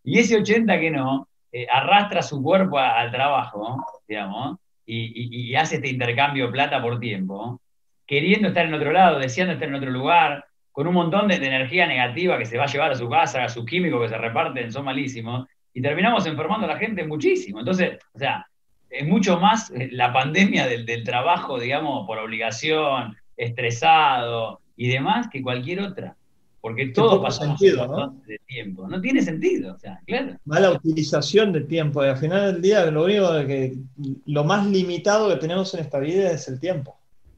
Y 0.10 0.18
ese 0.18 0.38
80 0.38 0.80
que 0.80 0.90
no, 0.90 1.28
eh, 1.52 1.68
arrastra 1.70 2.24
su 2.24 2.42
cuerpo 2.42 2.80
al 2.80 3.12
trabajo, 3.12 3.86
digamos, 4.08 4.58
y, 4.84 5.54
hace 5.54 5.76
este 5.76 5.90
intercambio 5.90 6.52
plata 6.52 6.82
por 6.82 7.00
tiempo, 7.00 7.62
queriendo 8.08 8.48
estar 8.48 8.66
en 8.66 8.74
otro 8.74 8.92
lado, 8.92 9.20
deseando 9.20 9.54
estar 9.54 9.70
en 9.70 9.76
otro 9.76 9.92
lugar, 9.92 10.46
con 10.72 10.88
un 10.88 10.96
montón 10.96 11.28
de, 11.28 11.36
energía 11.36 11.86
negativa 11.86 12.40
que 12.40 12.48
se 12.48 12.58
va 12.58 12.64
a 12.64 12.68
llevar 12.68 12.92
a 12.92 12.96
su 12.96 13.08
casa, 13.08 13.44
a 13.44 13.50
sus 13.50 13.68
químicos 13.68 14.02
que 14.02 14.10
se 14.10 14.18
reparten, 14.18 14.72
son 14.72 14.86
malísimos, 14.86 15.48
y 15.76 15.82
terminamos 15.82 16.26
enfermando 16.26 16.66
a 16.66 16.74
la 16.74 16.80
gente 16.80 17.04
muchísimo. 17.06 17.60
Entonces, 17.60 18.00
o 18.12 18.18
sea, 18.18 18.48
es 18.90 19.08
mucho 19.08 19.40
más 19.40 19.70
eh, 19.70 19.90
la 19.92 20.12
pandemia 20.12 20.66
del, 20.66 20.88
del 20.88 21.04
trabajo, 21.04 21.60
digamos, 21.60 22.08
por 22.08 22.18
obligación, 22.18 23.16
estresado 23.38 24.62
y 24.76 24.88
demás 24.88 25.28
que 25.32 25.44
cualquier 25.44 25.82
otra. 25.82 26.16
Porque 26.62 26.88
todo 26.88 27.22
pasa 27.22 27.46
sentido, 27.46 27.88
¿no? 27.88 28.22
de 28.28 28.38
tiempo. 28.46 28.88
No 28.88 29.00
tiene 29.00 29.22
sentido, 29.22 29.76
o 29.76 29.80
sea, 29.80 30.02
claro. 30.06 30.38
Mala 30.44 30.72
utilización 30.72 31.54
de 31.54 31.62
tiempo. 31.62 32.04
Y 32.04 32.10
al 32.10 32.18
final 32.18 32.54
del 32.54 32.62
día, 32.62 32.86
lo 32.92 33.06
único 33.06 33.32
que 33.48 33.78
lo 34.26 34.44
más 34.44 34.66
limitado 34.68 35.30
que 35.30 35.38
tenemos 35.38 35.74
en 35.74 35.80
esta 35.80 36.00
vida 36.00 36.32
es 36.32 36.48
el 36.50 36.60
tiempo. 36.60 36.98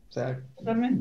O 0.10 0.14
sea, 0.14 0.42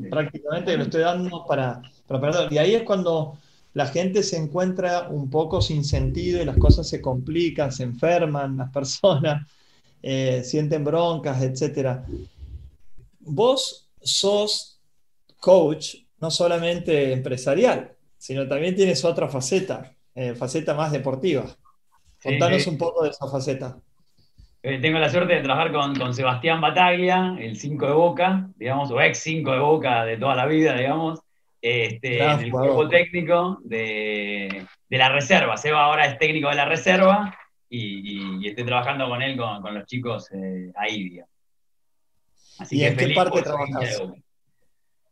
prácticamente 0.09 0.77
lo 0.77 0.83
estoy 0.83 1.01
dando 1.01 1.45
para, 1.45 1.81
para 2.07 2.21
perder. 2.21 2.53
Y 2.53 2.57
ahí 2.59 2.75
es 2.75 2.83
cuando 2.83 3.37
la 3.73 3.87
gente 3.87 4.21
se 4.23 4.37
encuentra 4.37 5.07
un 5.09 5.29
poco 5.29 5.61
sin 5.61 5.83
sentido 5.83 6.41
y 6.41 6.45
las 6.45 6.57
cosas 6.57 6.87
se 6.87 7.01
complican, 7.01 7.71
se 7.71 7.83
enferman 7.83 8.57
las 8.57 8.69
personas, 8.71 9.47
eh, 10.03 10.43
sienten 10.43 10.83
broncas, 10.83 11.41
etc. 11.41 11.99
Vos 13.19 13.89
sos 14.01 14.79
coach 15.39 15.95
no 16.19 16.29
solamente 16.29 17.13
empresarial, 17.13 17.95
sino 18.21 18.47
también 18.47 18.75
tienes 18.75 19.03
otra 19.03 19.27
faceta, 19.27 19.95
eh, 20.13 20.35
faceta 20.35 20.75
más 20.75 20.91
deportiva. 20.91 21.43
Contanos 22.21 22.67
un 22.67 22.77
poco 22.77 23.03
de 23.03 23.09
esa 23.09 23.27
faceta. 23.27 23.79
Eh, 24.61 24.77
tengo 24.79 24.99
la 24.99 25.09
suerte 25.09 25.33
de 25.33 25.41
trabajar 25.41 25.71
con, 25.71 26.13
Sebastián 26.13 26.61
Bataglia, 26.61 27.35
el 27.39 27.57
5 27.57 27.87
de 27.87 27.93
Boca, 27.93 28.47
digamos, 28.57 28.91
o 28.91 29.01
ex 29.01 29.17
5 29.17 29.51
de 29.51 29.57
Boca 29.57 30.05
de 30.05 30.17
toda 30.17 30.35
la 30.35 30.45
vida, 30.45 30.75
digamos, 30.75 31.19
este, 31.59 32.23
en 32.23 32.39
el 32.41 32.51
cuerpo 32.51 32.87
técnico 32.87 33.57
de, 33.63 34.67
la 34.89 35.09
reserva. 35.09 35.57
Seba 35.57 35.83
ahora 35.83 36.05
es 36.05 36.19
técnico 36.19 36.49
de 36.49 36.55
la 36.55 36.65
reserva 36.65 37.35
y, 37.67 38.47
estoy 38.47 38.65
trabajando 38.65 39.09
con 39.09 39.23
él, 39.23 39.35
con, 39.35 39.73
los 39.73 39.85
chicos 39.87 40.31
eh, 40.31 40.71
ahí, 40.75 41.09
digamos. 41.09 41.31
¿Y 42.69 42.83
en 42.83 42.95
qué 42.95 43.13
parte 43.15 43.41
trabajas? 43.41 43.99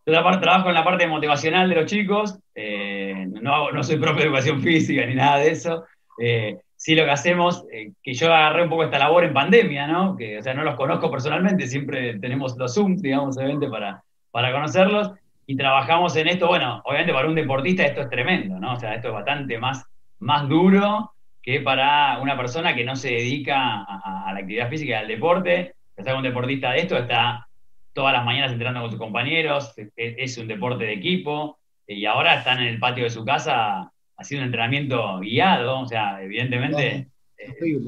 Yo 0.09 0.39
trabajo 0.39 0.69
en 0.69 0.73
la 0.73 0.83
parte 0.83 1.07
motivacional 1.07 1.69
de 1.69 1.75
los 1.75 1.85
chicos, 1.85 2.39
eh, 2.55 2.98
no, 3.13 3.71
no 3.71 3.83
soy 3.83 3.97
propio 3.97 4.21
de 4.21 4.27
educación 4.27 4.61
física 4.61 5.05
ni 5.05 5.15
nada 5.15 5.37
de 5.39 5.51
eso. 5.51 5.85
Eh, 6.21 6.57
sí 6.75 6.95
lo 6.95 7.05
que 7.05 7.11
hacemos, 7.11 7.65
eh, 7.71 7.91
que 8.01 8.13
yo 8.13 8.33
agarré 8.33 8.63
un 8.63 8.69
poco 8.69 8.83
esta 8.83 8.99
labor 8.99 9.23
en 9.23 9.33
pandemia, 9.33 9.87
¿no? 9.87 10.15
Que, 10.15 10.39
o 10.39 10.43
sea, 10.43 10.53
no 10.53 10.63
los 10.63 10.75
conozco 10.75 11.11
personalmente, 11.11 11.67
siempre 11.67 12.19
tenemos 12.19 12.57
los 12.57 12.73
Zoom, 12.73 12.97
digamos, 12.97 13.37
obviamente, 13.37 13.67
para, 13.67 14.03
para 14.31 14.51
conocerlos, 14.51 15.11
y 15.45 15.55
trabajamos 15.55 16.15
en 16.15 16.27
esto, 16.27 16.47
bueno, 16.47 16.81
obviamente 16.85 17.11
para 17.11 17.27
un 17.27 17.35
deportista 17.35 17.83
esto 17.83 18.01
es 18.01 18.09
tremendo, 18.09 18.59
¿no? 18.59 18.73
O 18.73 18.79
sea, 18.79 18.93
esto 18.93 19.07
es 19.07 19.13
bastante 19.15 19.57
más, 19.57 19.83
más 20.19 20.47
duro 20.47 21.13
que 21.41 21.61
para 21.61 22.19
una 22.19 22.37
persona 22.37 22.75
que 22.75 22.83
no 22.83 22.95
se 22.95 23.09
dedica 23.09 23.83
a, 23.83 24.31
la 24.31 24.39
actividad 24.39 24.69
física 24.69 24.91
y 24.91 24.93
al 24.93 25.07
deporte, 25.07 25.73
que 25.95 26.03
sea 26.03 26.15
un 26.15 26.23
deportista 26.23 26.71
de 26.71 26.79
esto, 26.81 26.97
está 26.97 27.47
todas 27.93 28.13
las 28.13 28.23
mañanas 28.23 28.51
entrenando 28.51 28.81
con 28.81 28.91
sus 28.91 28.99
compañeros, 28.99 29.73
es, 29.95 30.37
un 30.37 30.47
deporte 30.47 30.85
de 30.85 30.93
equipo, 30.93 31.58
y 31.95 32.05
ahora 32.05 32.35
están 32.35 32.59
en 32.59 32.67
el 32.67 32.79
patio 32.79 33.03
de 33.03 33.09
su 33.09 33.25
casa 33.25 33.91
ha 34.19 34.23
sido 34.23 34.41
un 34.41 34.45
entrenamiento 34.45 35.19
guiado, 35.19 35.79
o 35.79 35.87
sea, 35.87 36.21
evidentemente 36.21 37.07
eh, 37.37 37.81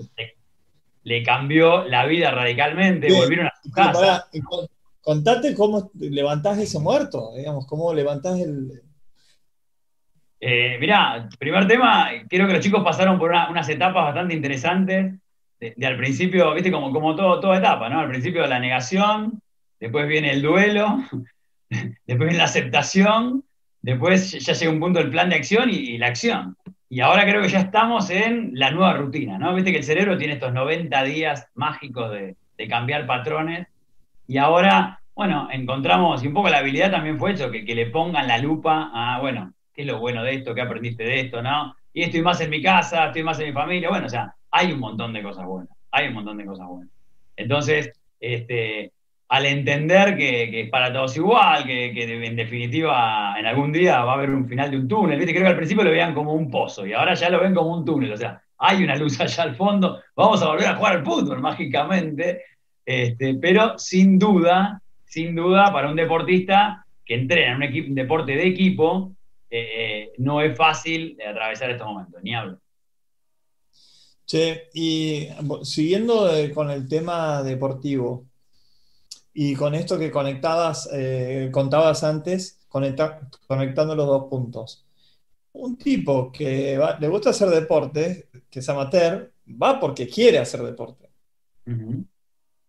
le, 1.04 1.24
cambió 1.24 1.84
la 1.84 2.06
vida 2.06 2.32
radicalmente, 2.32 3.14
volvieron 3.14 3.48
a 3.48 3.54
su 3.62 3.70
casa. 3.70 4.28
contate 5.02 5.54
cómo 5.54 5.92
levantás 6.00 6.58
ese 6.58 6.80
muerto, 6.80 7.34
digamos, 7.36 7.68
cómo 7.68 7.94
levantás 7.94 8.40
el... 8.40 8.82
Eh, 10.40 10.78
mirá, 10.80 11.30
primer 11.38 11.68
tema, 11.68 12.10
creo 12.28 12.48
que 12.48 12.54
los 12.54 12.64
chicos 12.64 12.84
pasaron 12.84 13.20
por 13.20 13.32
unas 13.32 13.70
etapas 13.70 14.06
bastante 14.06 14.34
interesantes. 14.34 15.14
De, 15.60 15.86
al 15.86 15.98
principio, 15.98 16.54
viste, 16.56 16.72
como, 16.72 16.92
como 16.92 17.16
todo, 17.16 17.40
toda 17.40 17.60
etapa, 17.60 17.88
¿no? 17.90 18.00
Al 18.00 18.10
principio 18.10 18.48
la 18.48 18.60
negación, 18.60 19.40
después 19.80 20.08
viene 20.08 20.32
el 20.32 20.42
duelo, 20.42 20.98
después 21.70 22.18
viene 22.18 22.38
la 22.38 22.46
aceptación, 22.46 23.44
Después 23.82 24.32
ya 24.32 24.54
llega 24.54 24.72
un 24.72 24.80
punto 24.80 25.00
del 25.00 25.10
plan 25.10 25.30
de 25.30 25.36
acción 25.36 25.70
y, 25.70 25.98
la 25.98 26.08
acción. 26.08 26.56
Y 26.90 27.00
ahora 27.00 27.24
creo 27.26 27.42
que 27.42 27.50
ya 27.50 27.60
estamos 27.60 28.10
en 28.10 28.52
la 28.54 28.72
nueva 28.72 28.94
rutina, 28.94 29.38
¿no? 29.38 29.56
Viste 29.56 29.72
que 29.72 29.78
el 29.78 29.84
cerebro 29.84 30.18
tiene 30.18 30.34
estos 30.34 30.54
90 30.54 31.04
días 31.04 31.48
mágicos 31.56 32.12
de, 32.12 32.36
cambiar 32.70 33.08
patrones. 33.08 33.68
Y 34.28 34.38
ahora, 34.38 35.00
bueno, 35.16 35.48
encontramos, 35.52 36.24
y 36.24 36.28
un 36.28 36.34
poco 36.36 36.50
la 36.50 36.60
habilidad 36.60 36.92
también 36.92 37.18
fue 37.18 37.32
eso, 37.32 37.50
que, 37.50 37.66
que 37.66 37.74
le 37.74 37.88
pongan 37.88 38.28
la 38.28 38.38
lupa 38.38 38.92
a, 38.94 39.20
bueno, 39.20 39.52
¿qué 39.74 39.82
es 39.82 39.88
lo 39.88 40.00
bueno 40.00 40.22
de 40.24 40.36
esto? 40.36 40.54
¿Qué 40.54 40.62
aprendiste 40.62 41.04
de 41.04 41.22
esto? 41.22 41.42
¿No? 41.42 41.76
Y 41.94 42.04
estoy 42.04 42.22
más 42.22 42.40
en 42.40 42.50
mi 42.50 42.62
casa, 42.62 43.08
estoy 43.08 43.24
más 43.24 43.40
en 43.40 43.48
mi 43.48 43.54
familia. 43.54 43.90
Bueno, 43.90 44.06
o 44.06 44.10
sea, 44.10 44.36
hay 44.52 44.72
un 44.72 44.80
montón 44.80 45.12
de 45.14 45.24
cosas 45.24 45.46
buenas. 45.46 45.76
Hay 45.92 46.08
un 46.08 46.14
montón 46.14 46.38
de 46.38 46.46
cosas 46.46 46.68
buenas. 46.68 46.94
Entonces, 47.36 47.92
este, 48.20 48.92
al 49.32 49.46
entender 49.46 50.18
que, 50.18 50.60
es 50.60 50.70
para 50.70 50.92
todos 50.92 51.16
igual, 51.16 51.64
que, 51.66 51.86
en 52.26 52.36
definitiva 52.36 53.34
en 53.40 53.46
algún 53.46 53.72
día 53.72 54.04
va 54.04 54.12
a 54.12 54.16
haber 54.16 54.30
un 54.30 54.46
final 54.46 54.70
de 54.70 54.76
un 54.76 54.90
túnel. 54.90 55.18
¿viste? 55.18 55.32
Creo 55.32 55.46
que 55.46 55.52
al 55.52 55.56
principio 55.56 55.86
lo 55.86 55.90
veían 55.90 56.14
como 56.14 56.34
un 56.34 56.52
pozo 56.52 56.86
y 56.86 56.92
ahora 56.92 57.14
ya 57.14 57.30
lo 57.30 57.40
ven 57.40 57.56
como 57.56 57.74
un 57.74 57.86
túnel. 57.86 58.12
O 58.12 58.18
sea, 58.18 58.44
hay 58.58 58.84
una 58.84 58.98
luz 58.98 59.22
allá 59.22 59.44
al 59.44 59.56
fondo, 59.56 60.02
vamos 60.18 60.42
a 60.42 60.48
volver 60.48 60.68
a 60.68 60.76
jugar 60.76 60.98
al 60.98 61.06
fútbol 61.06 61.40
mágicamente. 61.40 62.44
Este, 62.86 63.36
pero 63.36 63.80
sin 63.80 64.20
duda, 64.20 64.82
sin 65.06 65.34
duda, 65.34 65.72
para 65.72 65.90
un 65.90 65.96
deportista 65.96 66.86
que 67.06 67.16
entrena 67.16 67.66
en 67.66 67.86
un, 67.86 67.96
deporte 67.96 68.34
de 68.34 68.46
equipo, 68.46 69.14
eh, 69.50 69.70
eh, 69.78 70.12
no 70.18 70.42
es 70.42 70.58
fácil 70.58 71.18
atravesar 71.26 71.72
estos 71.72 71.88
momentos, 71.88 72.22
ni 72.22 72.36
hablo. 72.36 72.60
Che, 74.26 74.68
y 74.74 75.30
siguiendo 75.64 76.30
con 76.54 76.70
el 76.70 76.90
tema 76.90 77.44
deportivo, 77.44 78.26
y 79.34 79.56
con 79.56 79.76
esto 79.76 79.98
que 79.98 80.12
conectabas, 80.12 80.90
eh, 80.92 81.50
contabas 81.52 82.04
antes, 82.04 82.60
conectando 82.68 83.96
los 83.96 84.08
dos 84.08 84.26
puntos. 84.30 84.86
Un 85.54 85.78
tipo 85.78 86.32
que 86.32 86.80
le 87.00 87.08
gusta 87.08 87.32
hacer 87.32 87.50
deporte, 87.50 88.30
que 88.50 88.60
es 88.60 88.70
amateur, 88.70 89.32
va 89.62 89.80
porque 89.80 90.08
quiere 90.08 90.40
hacer 90.40 90.62
deporte. 90.64 91.10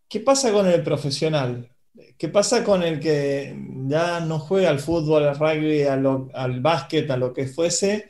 ¿Qué 0.08 0.20
pasa 0.20 0.52
con 0.52 0.66
el 0.66 0.82
profesional? 0.82 1.68
¿Qué 2.16 2.28
pasa 2.28 2.64
con 2.64 2.82
el 2.82 3.00
que 3.00 3.56
ya 3.86 4.20
no 4.20 4.38
juega 4.38 4.70
al 4.70 4.78
fútbol, 4.78 5.24
al 5.24 5.38
rugby, 5.38 5.82
al 5.82 6.60
básquet, 6.60 7.10
a 7.10 7.16
lo 7.16 7.32
que 7.32 7.46
fuese, 7.46 8.08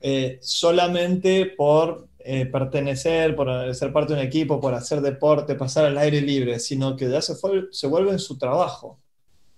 eh, 0.00 0.38
solamente 0.40 1.46
por 1.46 2.05
eh, 2.26 2.46
pertenecer, 2.46 3.36
por 3.36 3.74
ser 3.74 3.92
parte 3.92 4.14
de 4.14 4.20
un 4.20 4.26
equipo, 4.26 4.60
por 4.60 4.74
hacer 4.74 5.00
deporte, 5.00 5.54
pasar 5.54 5.86
al 5.86 5.98
aire 5.98 6.20
libre, 6.20 6.58
sino 6.58 6.96
que 6.96 7.08
ya 7.08 7.22
se, 7.22 7.34
se 7.70 7.86
vuelve 7.86 8.10
en 8.10 8.18
su 8.18 8.36
trabajo. 8.36 8.98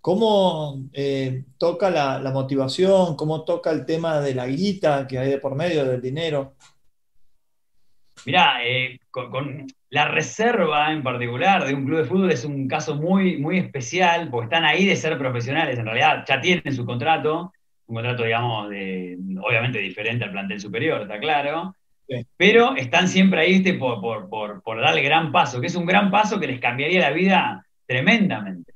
¿Cómo 0.01 0.89
eh, 0.93 1.45
toca 1.59 1.91
la, 1.91 2.31
motivación? 2.33 3.17
¿Cómo 3.17 3.45
toca 3.45 3.71
el 3.71 3.85
tema 3.85 4.21
de 4.21 4.35
la 4.35 4.47
guita 4.47 5.07
que 5.07 5.19
hay 5.19 5.31
de 5.31 5.39
por 5.39 5.55
medio, 5.55 5.85
del 5.85 6.01
dinero? 6.01 6.55
Mirá, 8.25 8.65
eh, 8.65 9.01
con, 9.11 9.67
la 9.91 10.09
reserva 10.09 10.93
en 10.93 11.03
particular 11.03 11.67
de 11.67 11.75
un 11.75 11.85
club 11.85 11.99
de 11.99 12.05
fútbol 12.05 12.33
es 12.33 12.45
un 12.45 12.69
caso 12.69 12.95
muy, 12.95 13.39
muy 13.39 13.59
especial, 13.59 14.31
porque 14.31 14.45
están 14.45 14.65
ahí 14.65 14.87
de 14.87 14.97
ser 14.97 15.19
profesionales, 15.19 15.79
en 15.79 15.87
realidad 15.87 16.25
ya 16.27 16.41
tienen 16.41 16.75
su 16.75 16.85
contrato, 16.85 17.53
un 17.87 17.95
contrato, 17.95 18.25
digamos, 18.25 18.71
de, 18.71 19.19
obviamente 19.43 19.79
diferente 19.79 20.25
al 20.25 20.33
plantel 20.33 20.61
superior, 20.61 21.03
está 21.03 21.19
claro, 21.19 21.75
pero 22.37 22.75
están 22.77 23.09
siempre 23.09 23.41
ahí 23.41 23.73
por, 23.75 24.01
por, 24.01 24.29
por, 24.29 24.63
por, 24.63 24.81
darle 24.81 25.03
gran 25.03 25.31
paso, 25.31 25.61
que 25.61 25.67
es 25.67 25.77
un 25.77 25.87
gran 25.87 26.11
paso 26.11 26.41
que 26.41 26.47
les 26.47 26.61
cambiaría 26.61 27.01
la 27.01 27.11
vida 27.11 27.67
tremendamente. 27.87 28.73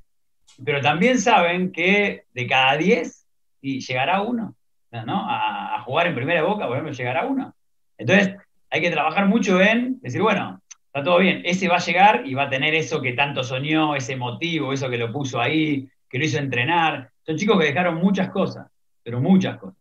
Pero 0.63 0.81
también 0.81 1.17
saben 1.17 1.71
que 1.71 2.25
de 2.33 2.47
cada 2.47 2.77
10 2.77 3.25
y 3.61 3.79
llegará 3.79 4.21
uno, 4.21 4.55
¿no? 4.91 5.25
A, 5.27 5.81
jugar 5.83 6.07
en 6.07 6.15
primera 6.15 6.43
boca, 6.43 6.67
por 6.67 6.77
ejemplo, 6.77 6.93
llegará 6.93 7.25
uno. 7.25 7.53
Entonces, 7.97 8.35
hay 8.69 8.81
que 8.81 8.91
trabajar 8.91 9.27
mucho 9.27 9.59
en 9.61 9.99
decir, 10.01 10.21
bueno, 10.21 10.61
está 10.87 11.03
todo 11.03 11.19
bien, 11.19 11.41
ese 11.43 11.67
va 11.67 11.77
a 11.77 11.85
llegar 11.85 12.23
y 12.25 12.35
va 12.35 12.43
a 12.43 12.49
tener 12.49 12.73
eso 12.75 13.01
que 13.01 13.13
tanto 13.13 13.43
soñó, 13.43 13.95
ese 13.95 14.15
motivo, 14.15 14.71
eso 14.71 14.89
que 14.89 14.97
lo 14.97 15.11
puso 15.11 15.41
ahí, 15.41 15.89
que 16.07 16.19
lo 16.19 16.25
hizo 16.25 16.37
entrenar. 16.37 17.09
Son 17.25 17.35
chicos 17.35 17.59
que 17.59 17.65
dejaron 17.65 17.95
muchas 17.95 18.29
cosas, 18.29 18.67
pero 19.03 19.19
muchas 19.19 19.57
cosas. 19.57 19.77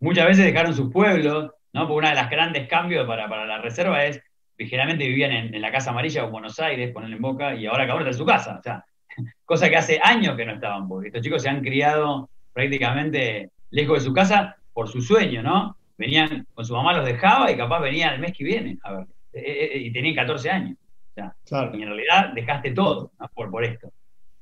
Muchas 0.00 0.26
veces 0.26 0.44
dejaron 0.44 0.74
sus 0.74 0.92
pueblos, 0.92 1.50
¿no? 1.74 1.88
Porque 1.88 1.98
uno 1.98 2.08
de 2.08 2.14
los 2.14 2.30
grandes 2.30 2.68
cambios 2.68 3.06
para, 3.06 3.26
la 3.44 3.58
reserva 3.58 4.04
es 4.04 4.22
que 4.56 4.66
generalmente 4.66 5.06
vivían 5.06 5.32
en, 5.32 5.60
la 5.60 5.72
Casa 5.72 5.90
Amarilla 5.90 6.22
o 6.22 6.26
en 6.26 6.32
Buenos 6.32 6.58
Aires, 6.60 6.92
ponerle 6.92 7.16
en 7.16 7.22
boca, 7.22 7.54
y 7.54 7.66
ahora 7.66 7.84
acabó 7.84 8.02
de 8.02 8.12
su 8.14 8.24
casa. 8.24 8.58
O 8.60 8.62
sea, 8.62 8.84
cosa 9.44 9.68
que 9.68 9.76
hace 9.76 10.00
años 10.02 10.36
que 10.36 10.46
no 10.46 10.52
estaban, 10.52 10.88
porque 10.88 11.08
estos 11.08 11.22
chicos 11.22 11.42
se 11.42 11.48
han 11.48 11.62
criado 11.62 12.30
prácticamente 12.52 13.50
lejos 13.70 13.98
de 13.98 14.04
su 14.04 14.14
casa 14.14 14.56
por 14.72 14.88
su 14.88 15.02
sueño, 15.02 15.42
¿no? 15.42 15.76
Venían, 15.98 16.46
con 16.54 16.64
su 16.64 16.74
mamá 16.74 16.92
los 16.92 17.04
dejaba 17.04 17.50
y 17.50 17.56
capaz 17.56 17.80
venían 17.80 18.14
el 18.14 18.20
mes 18.20 18.32
que 18.32 18.44
viene, 18.44 18.78
a 18.84 18.92
ver, 18.92 19.06
eh, 19.32 19.40
eh, 19.40 19.70
eh, 19.74 19.78
y 19.78 19.92
tenían 19.92 20.14
14 20.14 20.50
años. 20.50 20.78
O 21.10 21.14
sea, 21.14 21.70
Y 21.72 21.82
en 21.82 21.88
realidad 21.88 22.32
dejaste 22.34 22.70
todo 22.70 23.12
por, 23.34 23.50
por 23.50 23.64
esto. 23.64 23.92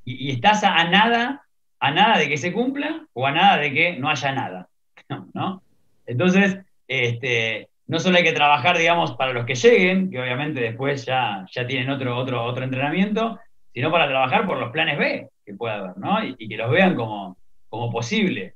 Y, 0.05 0.33
estás 0.33 0.65
a, 0.65 0.85
nada, 0.85 1.47
a 1.81 1.91
nada 1.91 2.19
de 2.19 2.29
que 2.29 2.37
se 2.37 2.53
cumpla 2.53 3.07
o 3.13 3.27
a 3.27 3.33
nada 3.33 3.57
de 3.59 3.73
que 3.73 3.97
no 3.99 4.11
haya 4.11 4.33
nada, 4.33 4.69
¿no? 5.35 5.63
Entonces, 6.07 6.59
este, 6.89 7.69
no 7.87 7.99
solo 7.99 8.17
hay 8.17 8.25
que 8.25 8.33
trabajar, 8.33 8.79
digamos, 8.79 9.13
para 9.13 9.33
los 9.33 9.45
que 9.45 9.55
lleguen, 9.55 10.11
que 10.11 10.21
obviamente 10.21 10.61
después 10.61 11.05
ya, 11.05 11.47
ya 11.51 11.67
tienen 11.67 11.91
otro, 11.91 12.17
otro, 12.17 12.45
otro 12.45 12.65
entrenamiento, 12.65 13.39
sino 13.73 13.91
para 13.91 14.09
trabajar 14.09 14.47
por 14.47 14.59
los 14.59 14.71
planes 14.71 14.99
B 14.99 15.29
que 15.45 15.55
pueda 15.55 15.77
haber, 15.77 15.99
¿no? 15.99 16.25
Y, 16.25 16.49
que 16.49 16.57
los 16.57 16.71
vean 16.71 16.95
como, 16.95 17.37
como 17.69 17.91
posible. 17.91 18.55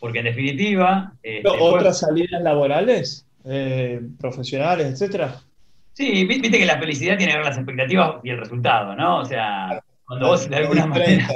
Porque 0.00 0.20
en 0.20 0.24
definitiva... 0.24 1.12
Este, 1.22 1.48
¿Otras 1.48 2.00
salidas 2.00 2.42
laborales, 2.42 3.26
eh, 3.44 4.00
profesionales, 4.18 4.86
etcétera? 4.86 5.36
Sí, 5.92 6.24
viste 6.24 6.50
que 6.50 6.64
la 6.64 6.78
felicidad 6.78 7.18
tiene 7.18 7.32
que 7.32 7.38
ver 7.38 7.46
las 7.46 7.58
expectativas 7.58 8.16
y 8.22 8.30
el 8.30 8.38
resultado, 8.38 8.96
¿no? 8.96 9.18
O 9.18 9.24
sea, 9.24 9.82
cuando 10.06 10.28
vos 10.28 10.48
de 10.48 10.56
alguna 10.56 10.86
manera... 10.86 11.28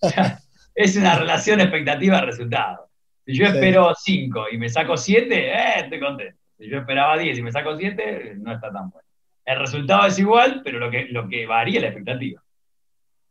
es 0.74 0.96
una 0.96 1.18
relación 1.18 1.60
expectativa-resultado. 1.60 2.89
Si 3.30 3.38
yo 3.38 3.46
espero 3.46 3.94
5 3.94 4.46
y 4.50 4.58
me 4.58 4.68
saco 4.68 4.96
7, 4.96 5.34
eh, 5.34 5.54
estoy 5.76 6.00
contento. 6.00 6.36
Si 6.58 6.68
yo 6.68 6.78
esperaba 6.78 7.16
10 7.16 7.38
y 7.38 7.42
me 7.42 7.52
saco 7.52 7.76
7, 7.76 8.34
no 8.38 8.52
está 8.52 8.72
tan 8.72 8.90
bueno. 8.90 9.06
El 9.44 9.58
resultado 9.60 10.06
es 10.06 10.18
igual, 10.18 10.62
pero 10.64 10.80
lo 10.80 10.90
que, 10.90 11.06
lo 11.10 11.28
que 11.28 11.46
varía 11.46 11.76
es 11.76 11.82
la 11.82 11.88
expectativa. 11.88 12.42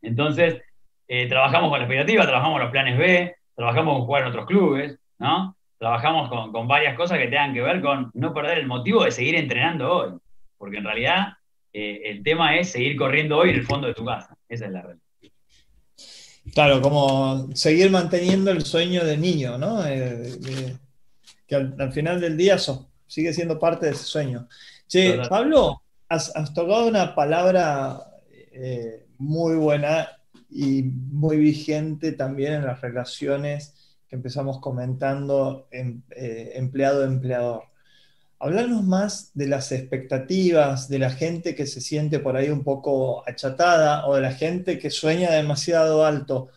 Entonces, 0.02 0.62
eh, 1.08 1.28
trabajamos 1.28 1.70
con 1.70 1.80
la 1.80 1.86
expectativa, 1.86 2.24
trabajamos 2.24 2.62
los 2.62 2.72
planes 2.72 2.98
B, 2.98 3.36
trabajamos 3.56 3.98
con 3.98 4.06
jugar 4.06 4.22
en 4.22 4.30
otros 4.30 4.46
clubes, 4.46 5.00
¿no? 5.18 5.56
Trabajamos 5.78 6.30
con, 6.30 6.68
varias 6.68 6.96
cosas 6.96 7.18
que 7.18 7.28
tengan 7.28 7.54
que 7.54 7.62
ver 7.62 7.82
con 7.82 8.10
no 8.14 8.34
perder 8.34 8.60
el 8.60 8.68
motivo 8.68 9.04
de 9.04 9.12
seguir 9.12 9.36
entrenando 9.36 9.94
hoy. 9.94 10.18
Porque 10.58 10.78
en 10.78 10.86
realidad 10.86 11.34
eh, 11.74 12.02
el 12.06 12.24
tema 12.24 12.56
es 12.56 12.72
seguir 12.72 12.96
corriendo 12.96 13.38
hoy 13.38 13.50
en 13.50 13.56
el 13.56 13.66
fondo 13.66 13.88
de 13.88 13.94
tu 13.94 14.06
casa. 14.06 14.34
Esa 14.48 14.66
es 14.66 14.72
la 14.72 14.82
realidad. 14.82 15.09
Claro, 16.54 16.82
como 16.82 17.50
seguir 17.56 17.92
manteniendo 17.92 18.52
el 18.52 18.64
sueño 18.64 19.04
de 19.04 19.18
niño, 19.18 19.58
¿no? 19.58 19.86
Eh, 19.86 20.78
que 21.48 21.56
al, 21.56 21.92
final 21.92 22.22
del 22.22 22.38
día 22.38 22.58
sigue 23.08 23.34
siendo 23.34 23.60
parte 23.60 23.88
de 23.88 23.92
ese 23.94 24.04
sueño. 24.04 24.48
Che, 24.88 25.20
Pablo, 25.30 25.82
has, 26.08 26.32
tocado 26.54 26.88
una 26.88 27.16
palabra 27.16 28.00
eh, 28.52 29.06
muy 29.18 29.56
buena 29.56 30.10
y 30.50 30.84
muy 30.84 31.38
vigente 31.38 32.12
también 32.14 32.54
en 32.54 32.66
las 32.66 32.82
relaciones 32.82 33.76
que 34.08 34.16
empezamos 34.16 34.60
comentando 34.60 35.68
em, 35.72 36.02
eh, 36.10 36.54
empleado-empleador. 36.56 37.69
Hablarnos 38.42 38.84
más 38.86 39.32
de 39.34 39.48
las 39.48 39.74
expectativas 39.74 40.88
de 40.88 41.00
la 41.00 41.10
gente 41.10 41.56
que 41.56 41.66
se 41.66 41.82
siente 41.82 42.20
por 42.20 42.38
ahí 42.38 42.50
un 42.50 42.64
poco 42.64 43.28
achatada 43.28 44.08
o 44.08 44.16
de 44.16 44.22
la 44.22 44.32
gente 44.32 44.80
que 44.80 44.90
sueña 44.90 45.32
demasiado 45.32 46.06
alto. 46.06 46.48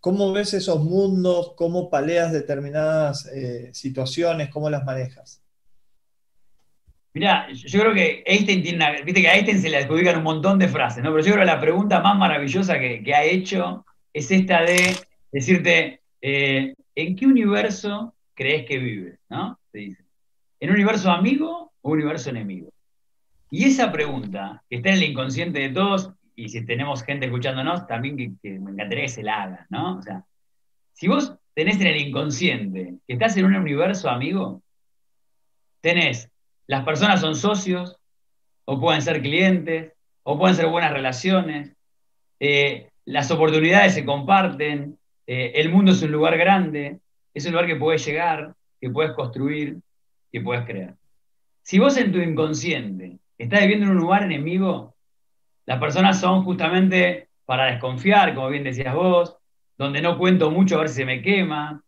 ¿Cómo 0.00 0.32
ves 0.32 0.54
esos 0.54 0.82
mundos? 0.82 1.52
¿Cómo 1.54 1.90
paleas 1.90 2.32
determinadas 2.32 3.26
eh, 3.26 3.70
situaciones? 3.74 4.48
¿Cómo 4.48 4.70
las 4.70 4.84
manejas? 4.84 5.42
Mira, 7.12 7.50
yo 7.52 7.80
creo 7.80 7.92
que 7.92 8.22
Einstein 8.26 8.62
tiene 8.62 9.02
viste 9.02 9.20
que 9.20 9.28
a 9.28 9.34
Einstein 9.34 9.60
se 9.60 9.68
le 9.68 9.78
adjudican 9.78 10.18
un 10.18 10.22
montón 10.22 10.58
de 10.58 10.68
frases, 10.68 11.02
¿no? 11.02 11.10
Pero 11.10 11.24
yo 11.24 11.32
creo 11.32 11.44
que 11.44 11.52
la 11.52 11.60
pregunta 11.60 12.00
más 12.00 12.16
maravillosa 12.16 12.78
que, 12.78 13.14
ha 13.14 13.24
hecho 13.24 13.84
es 14.12 14.30
esta 14.30 14.62
de 14.62 14.96
decirte, 15.32 16.00
eh, 16.22 16.74
¿en 16.94 17.16
qué 17.16 17.26
universo 17.26 18.14
crees 18.34 18.66
que 18.66 18.78
vives? 18.78 19.18
¿No? 19.28 19.58
Te 19.70 19.78
dice. 19.78 20.05
¿En 20.58 20.70
un 20.70 20.76
universo 20.76 21.10
amigo 21.10 21.72
o 21.82 21.90
un 21.90 21.98
universo 21.98 22.30
enemigo? 22.30 22.70
Y 23.50 23.64
esa 23.64 23.92
pregunta, 23.92 24.62
que 24.68 24.76
está 24.76 24.90
en 24.90 24.96
el 24.96 25.02
inconsciente 25.04 25.60
de 25.60 25.68
todos, 25.70 26.12
y 26.34 26.48
si 26.48 26.64
tenemos 26.64 27.02
gente 27.02 27.26
escuchándonos, 27.26 27.86
también 27.86 28.38
que, 28.42 28.58
me 28.58 28.72
encantaría 28.72 29.04
que 29.04 29.08
se 29.08 29.22
la 29.22 29.42
haga, 29.42 29.66
¿no? 29.70 29.98
O 29.98 30.02
sea, 30.02 30.24
si 30.92 31.08
vos 31.08 31.34
tenés 31.54 31.80
en 31.80 31.86
el 31.86 31.96
inconsciente 31.96 32.96
que 33.06 33.12
estás 33.14 33.36
en 33.36 33.46
un 33.46 33.54
universo 33.54 34.10
amigo, 34.10 34.62
tenés, 35.80 36.30
las 36.66 36.84
personas 36.84 37.20
son 37.20 37.34
socios, 37.34 37.96
o 38.64 38.80
pueden 38.80 39.02
ser 39.02 39.22
clientes, 39.22 39.92
o 40.24 40.38
pueden 40.38 40.56
ser 40.56 40.66
buenas 40.66 40.92
relaciones, 40.92 41.76
eh, 42.40 42.90
las 43.04 43.30
oportunidades 43.30 43.94
se 43.94 44.04
comparten, 44.04 44.98
eh, 45.26 45.52
el 45.54 45.70
mundo 45.70 45.92
es 45.92 46.02
un 46.02 46.10
lugar 46.10 46.36
grande, 46.36 46.98
es 47.32 47.46
un 47.46 47.52
lugar 47.52 47.66
que 47.66 47.76
puedes 47.76 48.04
llegar, 48.04 48.54
que 48.80 48.90
puedes 48.90 49.12
construir, 49.12 49.78
que 50.36 50.44
puedes 50.44 50.66
crear. 50.66 50.94
Si 51.62 51.78
vos 51.78 51.96
en 51.96 52.12
tu 52.12 52.18
inconsciente 52.18 53.18
estás 53.38 53.60
viviendo 53.62 53.86
en 53.86 53.92
un 53.92 53.98
lugar 53.98 54.22
enemigo, 54.24 54.94
las 55.64 55.78
personas 55.78 56.20
son 56.20 56.44
justamente 56.44 57.28
para 57.46 57.66
desconfiar, 57.66 58.34
como 58.34 58.50
bien 58.50 58.62
decías 58.62 58.94
vos, 58.94 59.34
donde 59.78 60.02
no 60.02 60.18
cuento 60.18 60.50
mucho 60.50 60.76
a 60.76 60.80
ver 60.80 60.88
si 60.90 60.96
se 60.96 61.04
me 61.06 61.22
quema, 61.22 61.82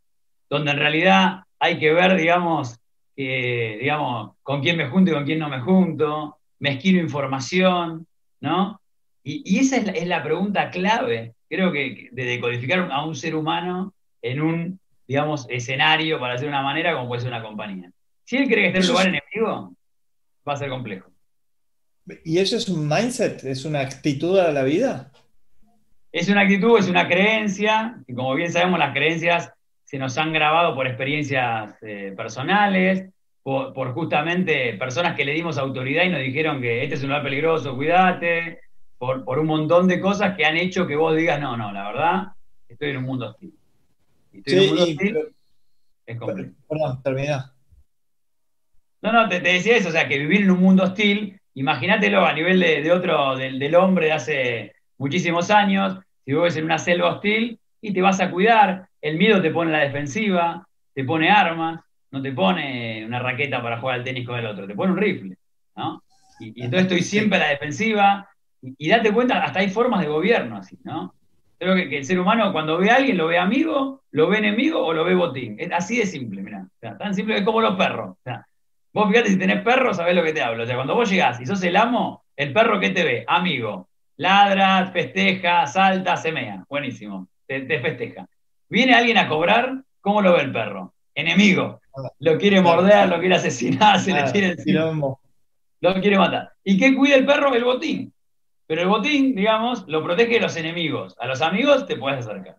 donde 0.49 0.71
en 0.71 0.79
realidad 0.79 1.41
hay 1.59 1.79
que 1.79 1.93
ver, 1.93 2.17
digamos, 2.17 2.81
digamos, 3.15 4.33
con 4.43 4.63
quién 4.63 4.79
me 4.79 4.89
junto 4.89 5.11
y 5.11 5.15
con 5.15 5.27
quién 5.27 5.41
no 5.41 5.51
me 5.51 5.61
junto, 5.61 6.39
me 6.59 6.71
esquino 6.71 7.01
información, 7.01 8.07
¿no? 8.41 8.81
Y, 9.23 9.59
esa 9.59 9.77
es 9.77 10.07
la, 10.07 10.23
pregunta 10.23 10.71
clave, 10.71 11.35
creo 11.51 11.71
que, 11.71 12.09
de 12.13 12.25
decodificar 12.25 12.89
a 12.91 13.05
un 13.05 13.15
ser 13.15 13.35
humano 13.35 13.93
en 14.23 14.41
un, 14.41 14.81
digamos, 15.07 15.47
escenario, 15.51 16.19
para 16.19 16.35
hacer 16.35 16.49
una 16.49 16.63
manera, 16.63 16.95
como 16.95 17.09
puede 17.09 17.21
ser 17.21 17.31
una 17.31 17.43
compañía. 17.43 17.91
Si 18.29 18.37
él 18.37 18.47
cree 18.47 18.71
que 18.71 18.79
está 18.79 18.81
en 18.81 18.85
un 18.85 18.91
lugar 18.91 19.07
enemigo, 19.07 19.75
va 20.47 20.53
a 20.53 20.57
ser 20.57 20.69
complejo. 20.69 21.11
¿Y 22.27 22.37
eso 22.37 22.59
es 22.59 22.69
un 22.69 22.87
mindset? 22.87 23.43
¿Es 23.45 23.65
una 23.65 23.81
actitud 23.81 24.39
a 24.39 24.53
la 24.53 24.65
vida? 24.65 25.11
Es 26.13 26.29
una 26.29 26.43
actitud, 26.43 26.79
es 26.79 26.89
una 26.89 27.09
creencia, 27.09 27.99
y 28.07 28.13
como 28.13 28.35
bien 28.35 28.53
sabemos, 28.53 28.79
las 28.79 28.93
creencias 28.93 29.51
se 29.83 29.97
nos 29.97 30.19
han 30.19 30.35
grabado 30.35 30.75
por 30.75 30.87
experiencias 30.87 31.75
eh, 31.81 32.13
personales, 32.15 33.09
por, 33.43 33.95
justamente 33.95 34.75
personas 34.75 35.17
que 35.17 35.25
le 35.25 35.33
dimos 35.33 35.57
autoridad 35.57 36.05
y 36.05 36.11
nos 36.11 36.21
dijeron 36.21 36.61
que 36.61 36.83
este 36.83 36.97
es 36.97 37.03
un 37.03 37.09
lugar 37.09 37.23
peligroso, 37.23 37.75
cuídate, 37.77 38.61
por, 38.99 39.25
por 39.25 39.39
un 39.39 39.47
montón 39.47 39.89
de 39.89 40.01
cosas 40.01 40.37
que 40.37 40.45
han 40.45 40.59
hecho 40.59 40.87
que 40.87 40.97
vos 40.97 41.17
digas, 41.17 41.41
no, 41.41 41.57
no, 41.57 41.73
la 41.73 41.87
verdad, 41.87 42.27
estoy 42.69 42.91
en 42.91 42.99
un 42.99 43.05
mundo 43.05 43.31
hostil. 43.31 43.55
Estoy 44.35 44.53
en 44.53 44.61
un 44.61 44.69
mundo 44.69 44.83
hostil, 44.83 45.19
es 46.05 46.19
complejo. 46.19 46.53
Perdón, 46.69 47.03
termina. 47.03 47.55
No, 49.01 49.13
no, 49.13 49.29
te, 49.29 49.41
decía 49.41 49.77
eso, 49.77 49.91
o 49.91 49.93
sea, 49.93 50.09
que 50.09 50.19
vivir 50.19 50.43
en 50.43 50.51
un 50.51 50.61
mundo 50.61 50.83
hostil, 50.83 51.39
imagínatelo 51.55 52.25
a 52.25 52.33
nivel 52.33 52.59
de, 52.59 52.91
otro, 52.91 53.37
del, 53.37 53.75
hombre 53.75 54.07
de 54.07 54.13
hace 54.13 54.73
muchísimos 54.97 55.51
años, 55.51 55.99
si 56.25 56.33
vos 56.33 56.45
ves 56.45 56.57
en 56.57 56.65
una 56.65 56.79
selva 56.79 57.15
hostil 57.15 57.59
y 57.81 57.93
te 57.93 58.03
vas 58.03 58.21
a 58.21 58.31
cuidar, 58.31 58.89
el 59.01 59.17
miedo 59.17 59.41
te 59.41 59.51
pone 59.51 59.71
la 59.71 59.81
defensiva, 59.81 60.67
te 60.95 61.05
pone 61.05 61.31
armas, 61.31 61.81
no 62.11 62.21
te 62.21 62.33
pone 62.33 63.05
una 63.07 63.21
raqueta 63.21 63.63
para 63.63 63.79
jugar 63.79 63.97
al 63.97 64.05
tenis 64.05 64.27
con 64.27 64.39
el 64.39 64.47
otro, 64.47 64.67
te 64.67 64.75
pone 64.75 64.93
un 64.93 64.99
rifle, 64.99 65.37
¿no? 65.77 66.03
Y, 66.41 66.63
entonces 66.63 66.83
estoy 66.83 67.03
siempre 67.03 67.39
a 67.39 67.43
la 67.43 67.49
defensiva, 67.51 68.29
y, 68.61 68.89
date 68.89 69.13
cuenta, 69.13 69.43
hasta 69.43 69.61
hay 69.61 69.69
formas 69.69 70.01
de 70.01 70.09
gobierno 70.09 70.57
así, 70.57 70.77
¿no? 70.83 71.15
Creo 71.59 71.75
que, 71.77 71.99
el 71.99 72.05
ser 72.05 72.19
humano 72.19 72.53
cuando 72.53 72.79
ve 72.79 72.91
a 72.91 72.97
alguien 72.97 73.17
lo 73.17 73.29
ve 73.29 73.39
amigo, 73.39 74.03
lo 74.11 74.29
ve 74.29 74.39
enemigo 74.39 74.85
o 74.85 74.93
lo 74.93 75.05
ve 75.05 75.15
botín. 75.15 75.57
Es 75.59 75.71
así 75.73 75.99
de 75.99 76.07
simple, 76.07 76.43
mira. 76.43 76.67
tan 76.81 77.15
simple 77.15 77.37
que 77.37 77.45
como 77.45 77.61
los 77.61 77.77
perros. 77.77 78.11
O 78.11 78.23
sea, 78.23 78.48
Vos 78.99 79.09
fíjate, 79.11 79.31
si 79.31 79.39
tenés 79.39 79.63
perro, 79.63 79.95
sabés 79.95 80.17
lo 80.17 80.25
que 80.25 80.33
te 80.33 80.43
hablo. 80.43 80.65
O 80.65 80.67
sea, 80.67 80.75
cuando 80.75 80.97
vos 80.97 81.09
llegás 81.09 81.41
y 81.41 81.47
sos 81.47 81.63
el 81.63 81.77
amo, 81.77 82.25
el 82.35 82.53
perro 82.53 82.81
que 82.81 82.91
te 82.91 83.05
ve, 83.05 83.25
amigo, 83.29 83.89
ladra, 84.17 84.91
festeja, 84.93 85.69
salta, 85.69 86.17
semea. 86.17 86.65
Buenísimo, 86.69 87.29
te, 87.47 87.79
festeja. 87.79 88.27
Viene 88.69 88.95
alguien 88.95 89.17
a 89.19 89.29
cobrar, 89.29 89.85
¿cómo 90.01 90.21
lo 90.21 90.33
ve 90.33 90.41
el 90.41 90.51
perro? 90.51 90.95
Enemigo. 91.15 91.81
Lo 92.19 92.39
quiere 92.39 92.61
morder, 92.61 93.09
lo 93.09 93.21
quiere 93.21 93.37
asesinar, 93.37 94.01
se 94.01 94.13
le 94.13 94.25
quiere 94.33 94.49
encima. 94.49 95.15
Lo 95.81 95.95
quiere 96.01 96.19
matar. 96.19 96.51
¿Y 96.65 96.77
qué 96.77 96.97
cuida 96.97 97.15
el 97.15 97.25
perro? 97.25 97.55
El 97.55 97.63
botín. 97.63 98.13
Pero 98.67 98.83
el 98.83 98.89
botín, 98.89 99.37
digamos, 99.37 99.87
lo 99.87 100.03
protege 100.03 100.35
de 100.35 100.41
los 100.41 100.57
enemigos. 100.57 101.15
A 101.21 101.29
los 101.29 101.41
amigos 101.41 101.87
te 101.87 101.95
puedes 101.95 102.27
acercar. 102.27 102.57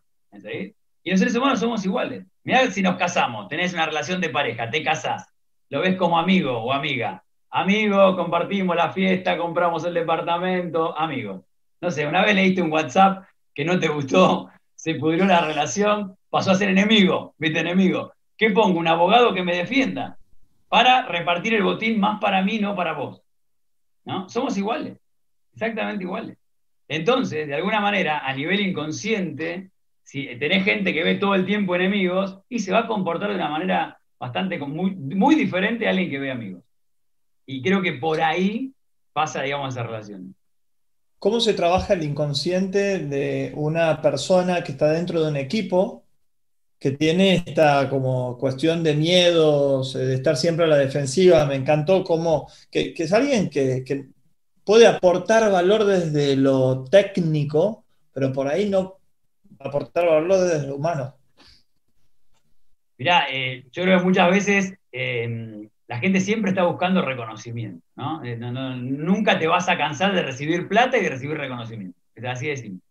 Y 1.04 1.12
los 1.12 1.20
seres 1.20 1.36
humanos 1.36 1.60
somos 1.60 1.84
iguales. 1.84 2.26
Mirá 2.46 2.72
si 2.72 2.82
nos 2.82 2.96
casamos, 2.96 3.50
tenés 3.50 3.74
una 3.74 3.88
relación 3.88 4.22
de 4.22 4.30
pareja, 4.30 4.70
te 4.70 4.82
casás 4.82 5.29
lo 5.70 5.82
ves 5.82 5.96
como 5.96 6.20
amigo 6.20 6.58
o 6.58 6.74
amiga. 6.74 7.24
Amigo, 7.52 8.16
compartimos 8.16 8.76
la 8.76 8.92
fiesta, 8.92 9.38
compramos 9.38 9.84
el 9.86 9.94
departamento, 9.94 10.98
amigo. 10.98 11.46
No 11.82 11.92
sé, 11.92 12.06
una 12.06 12.24
vez 12.24 12.36
leíste 12.36 12.62
un 12.62 12.72
WhatsApp 12.72 13.24
que 13.54 13.66
no 13.66 13.80
te 13.80 13.88
gustó, 13.88 14.50
se 14.76 14.96
pudrió 14.96 15.26
la 15.26 15.42
relación, 15.42 16.16
pasó 16.30 16.52
a 16.52 16.56
ser 16.56 16.70
enemigo, 16.70 17.34
viste, 17.38 17.60
enemigo. 17.60 18.14
¿Qué 18.38 18.52
pongo? 18.52 18.80
Un 18.80 18.88
abogado 18.88 19.34
que 19.34 19.44
me 19.44 19.56
defienda 19.56 20.18
para 20.68 21.06
repartir 21.08 21.54
el 21.56 21.64
botín 21.64 22.00
más 22.00 22.20
para 22.20 22.42
mí, 22.44 22.60
no 22.60 22.76
para 22.76 22.94
vos. 22.94 23.22
¿No? 24.06 24.30
Somos 24.30 24.58
iguales, 24.58 24.98
exactamente 25.54 26.04
iguales. 26.04 26.38
Entonces, 26.88 27.48
de 27.48 27.56
alguna 27.56 27.80
manera, 27.80 28.20
a 28.20 28.34
nivel 28.34 28.60
inconsciente, 28.60 29.70
si 30.04 30.26
tenés 30.38 30.64
gente 30.64 30.94
que 30.94 31.04
ve 31.04 31.16
todo 31.16 31.36
el 31.36 31.46
tiempo 31.46 31.76
enemigos 31.76 32.40
y 32.50 32.60
se 32.60 32.72
va 32.72 32.80
a 32.80 32.88
comportar 32.88 33.30
de 33.30 33.36
una 33.36 33.50
manera 33.50 33.99
bastante 34.20 34.60
muy, 34.60 34.92
muy 34.96 35.36
diferente 35.36 35.88
a 35.88 35.92
alguien 35.92 36.10
que 36.10 36.20
ve 36.20 36.32
amigos. 36.32 36.64
Y 37.46 37.62
creo 37.62 37.82
que 37.82 37.94
por 37.94 38.22
ahí 38.22 38.74
pasa, 39.14 39.42
digamos, 39.42 39.74
esa 39.74 39.84
relación. 39.84 40.36
¿Cómo 41.18 41.40
se 41.40 41.54
trabaja 41.54 41.94
el 41.94 42.04
inconsciente 42.04 43.00
de 43.00 43.52
una 43.56 44.02
persona 44.02 44.64
que 44.64 44.74
está 44.74 44.92
dentro 44.92 45.22
de 45.22 45.30
un 45.30 45.38
equipo 45.38 46.04
que 46.78 46.92
tiene 46.92 47.44
esta 47.46 47.90
como 47.90 48.38
cuestión 48.38 48.84
de 48.84 48.96
miedos, 48.96 49.94
de 49.94 50.14
estar 50.14 50.38
siempre 50.38 50.66
a 50.66 50.70
la 50.70 50.78
defensiva? 50.78 51.46
Me 51.46 51.56
encantó 51.56 52.04
cómo 52.04 52.48
que, 52.72 52.94
es 52.96 53.12
alguien 53.12 53.50
que, 53.50 53.84
que, 53.84 54.08
puede 54.64 54.86
aportar 54.86 55.52
valor 55.52 55.84
desde 55.84 56.36
lo 56.36 56.84
técnico, 56.86 57.86
pero 58.14 58.32
por 58.32 58.48
ahí 58.48 58.70
no 58.70 59.00
aportar 59.58 60.06
valor 60.06 60.40
desde 60.40 60.68
lo 60.68 60.76
humano. 60.76 61.19
Mirá, 63.00 63.28
eh, 63.32 63.66
yo 63.72 63.84
creo 63.84 63.98
que 63.98 64.04
muchas 64.04 64.30
veces 64.30 64.74
em, 64.92 65.70
la 65.88 66.00
gente 66.00 66.20
siempre 66.20 66.52
está 66.52 66.66
buscando 66.66 67.02
reconocimiento, 67.02 67.82
eh, 68.26 68.36
¿no? 68.36 68.76
Nunca 68.76 69.40
te 69.40 69.48
vas 69.48 69.70
a 69.70 69.78
cansar 69.78 70.14
de 70.14 70.22
recibir 70.22 70.68
plata 70.68 70.98
y 70.98 71.04
de 71.04 71.10
recibir 71.10 71.38
reconocimiento. 71.38 71.98
Es 72.14 72.26
así 72.26 72.48
de 72.48 72.58
simple. 72.58 72.82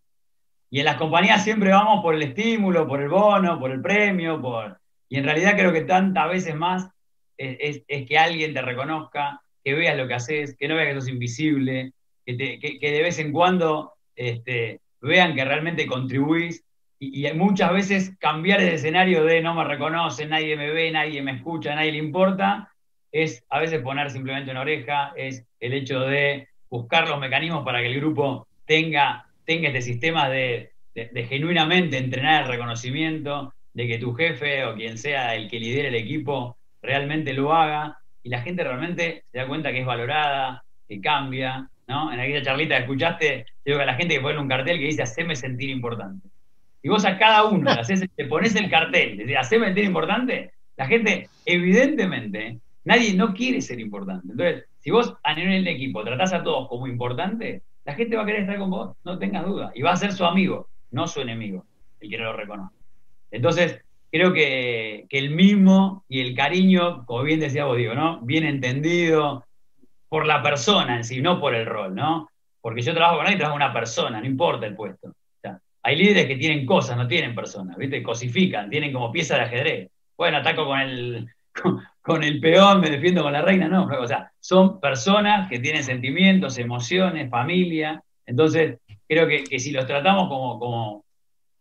Y 0.70 0.78
en 0.78 0.86
las 0.86 0.96
compañías 0.96 1.44
siempre 1.44 1.70
vamos 1.70 2.02
por 2.02 2.14
el 2.14 2.22
estímulo, 2.22 2.88
por 2.88 3.02
el 3.02 3.10
bono, 3.10 3.60
por 3.60 3.70
el 3.70 3.82
premio, 3.82 4.40
por, 4.40 4.80
Y 5.10 5.18
en 5.18 5.24
realidad 5.24 5.56
creo 5.56 5.74
que 5.74 5.82
tantas 5.82 6.28
veces 6.30 6.54
más 6.56 6.88
es, 7.36 7.82
que 7.86 8.18
alguien 8.18 8.54
te 8.54 8.62
reconozca, 8.62 9.42
que 9.62 9.74
veas 9.74 9.96
lo 9.96 10.08
que 10.08 10.14
haces, 10.14 10.56
que 10.56 10.68
no 10.68 10.74
veas 10.74 10.88
que 10.88 11.00
sos 11.00 11.08
invisible, 11.10 11.92
que, 12.24 12.34
de 12.80 13.02
vez 13.02 13.18
en 13.18 13.30
cuando 13.30 13.92
este, 14.16 14.80
vean 15.02 15.34
que 15.34 15.44
realmente 15.44 15.86
contribuís. 15.86 16.64
Y, 16.98 17.30
muchas 17.32 17.72
veces 17.72 18.16
cambiar 18.18 18.60
el 18.60 18.70
escenario 18.70 19.24
de 19.24 19.40
no 19.40 19.54
me 19.54 19.64
reconoce, 19.64 20.26
nadie 20.26 20.56
me 20.56 20.70
ve, 20.70 20.90
nadie 20.90 21.22
me 21.22 21.32
escucha, 21.32 21.74
nadie 21.74 21.92
le 21.92 21.98
importa, 21.98 22.72
es 23.12 23.44
a 23.48 23.60
veces 23.60 23.80
poner 23.82 24.10
simplemente 24.10 24.50
una 24.50 24.62
oreja, 24.62 25.12
es 25.16 25.44
el 25.60 25.74
hecho 25.74 26.00
de 26.00 26.48
buscar 26.68 27.08
los 27.08 27.20
mecanismos 27.20 27.64
para 27.64 27.80
que 27.80 27.86
el 27.86 28.00
grupo 28.00 28.48
tenga, 28.66 29.26
tenga 29.44 29.68
este 29.68 29.82
sistema 29.82 30.28
de, 30.28 30.72
de, 30.94 31.24
genuinamente 31.24 31.98
entrenar 31.98 32.42
el 32.42 32.48
reconocimiento, 32.48 33.54
de 33.72 33.86
que 33.86 33.98
tu 33.98 34.12
jefe 34.14 34.64
o 34.64 34.74
quien 34.74 34.98
sea 34.98 35.36
el 35.36 35.48
que 35.48 35.60
lidere 35.60 35.88
el 35.88 35.94
equipo 35.94 36.58
realmente 36.82 37.32
lo 37.32 37.52
haga 37.52 37.98
y 38.22 38.28
la 38.28 38.42
gente 38.42 38.64
realmente 38.64 39.24
se 39.30 39.38
da 39.38 39.46
cuenta 39.46 39.70
que 39.70 39.80
es 39.80 39.86
valorada, 39.86 40.64
que 40.88 41.00
cambia, 41.00 41.70
¿no? 41.86 42.12
En 42.12 42.18
aquella 42.18 42.42
charlita 42.42 42.76
que 42.76 42.82
escuchaste, 42.82 43.46
digo 43.64 43.78
que 43.78 43.82
a 43.82 43.86
la 43.86 43.94
gente 43.94 44.14
que 44.14 44.20
pone 44.20 44.38
un 44.38 44.48
cartel 44.48 44.78
que 44.78 44.86
dice, 44.86 45.02
haceme 45.02 45.36
sentir 45.36 45.70
importante. 45.70 46.28
Y 46.82 46.88
vos 46.88 47.04
a 47.04 47.18
cada 47.18 47.44
uno 47.44 47.70
le, 47.74 48.08
te 48.08 48.24
pones 48.26 48.54
el 48.54 48.70
cartel, 48.70 49.16
le 49.16 49.36
haceme 49.36 49.66
sentir 49.66 49.84
importante, 49.84 50.52
la 50.76 50.86
gente, 50.86 51.28
evidentemente, 51.44 52.58
nadie 52.84 53.14
no 53.14 53.34
quiere 53.34 53.60
ser 53.60 53.80
importante. 53.80 54.28
Entonces, 54.30 54.64
si 54.78 54.90
vos 54.90 55.14
a 55.22 55.34
nivel 55.34 55.64
del 55.64 55.74
equipo 55.74 56.04
tratás 56.04 56.32
a 56.32 56.42
todos 56.42 56.68
como 56.68 56.86
importante, 56.86 57.62
la 57.84 57.94
gente 57.94 58.16
va 58.16 58.22
a 58.22 58.26
querer 58.26 58.42
estar 58.42 58.58
con 58.58 58.70
vos, 58.70 58.96
no 59.04 59.18
tengas 59.18 59.44
duda, 59.44 59.72
y 59.74 59.82
va 59.82 59.92
a 59.92 59.96
ser 59.96 60.12
su 60.12 60.24
amigo 60.24 60.68
no 60.90 61.06
su 61.06 61.20
enemigo, 61.20 61.66
el 62.00 62.10
que 62.10 62.18
no 62.18 62.24
lo 62.24 62.32
reconoce. 62.34 62.76
Entonces, 63.30 63.80
creo 64.10 64.32
que, 64.32 65.06
el 65.10 65.30
mismo 65.30 66.04
y 66.08 66.20
el 66.20 66.34
cariño, 66.34 67.04
como 67.06 67.22
bien 67.22 67.40
decía 67.40 67.64
vos, 67.64 67.76
digo, 67.76 67.94
¿no? 67.94 68.20
Bien 68.22 68.44
entendido 68.44 69.44
por 70.08 70.26
la 70.26 70.42
persona 70.42 70.96
en 70.96 71.04
sí, 71.04 71.20
no 71.20 71.40
por 71.40 71.54
el 71.54 71.66
rol, 71.66 71.94
¿no? 71.94 72.28
Porque 72.60 72.82
yo 72.82 72.94
trabajo 72.94 73.18
con 73.18 73.26
alguien, 73.26 73.38
trabajo 73.38 73.58
con 73.58 73.66
una 73.66 73.72
persona, 73.72 74.20
no 74.20 74.26
importa 74.26 74.66
el 74.66 74.74
puesto. 74.74 75.12
Hay 75.88 75.96
líderes 75.96 76.26
que 76.26 76.36
tienen 76.36 76.66
cosas, 76.66 76.98
no 76.98 77.08
tienen 77.08 77.34
personas, 77.34 77.74
¿viste? 77.78 78.02
Cosifican, 78.02 78.68
tienen 78.68 78.92
como 78.92 79.10
pieza 79.10 79.36
de 79.36 79.42
ajedrez. 79.42 79.90
Bueno, 80.18 80.36
ataco 80.36 80.66
con 80.66 80.78
el, 80.80 81.26
con, 82.02 82.22
el 82.22 82.40
peón, 82.40 82.82
me 82.82 82.90
defiendo 82.90 83.22
con 83.22 83.32
la 83.32 83.40
reina, 83.40 83.68
no. 83.68 83.86
O 83.86 84.06
sea, 84.06 84.30
son 84.38 84.80
personas 84.80 85.48
que 85.48 85.60
tienen 85.60 85.82
sentimientos, 85.82 86.58
emociones, 86.58 87.30
familia. 87.30 88.02
Entonces, 88.26 88.76
creo 89.08 89.26
que, 89.26 89.58
si 89.58 89.70
los 89.70 89.86
tratamos 89.86 90.28
como, 90.28 90.58
como, 90.58 91.04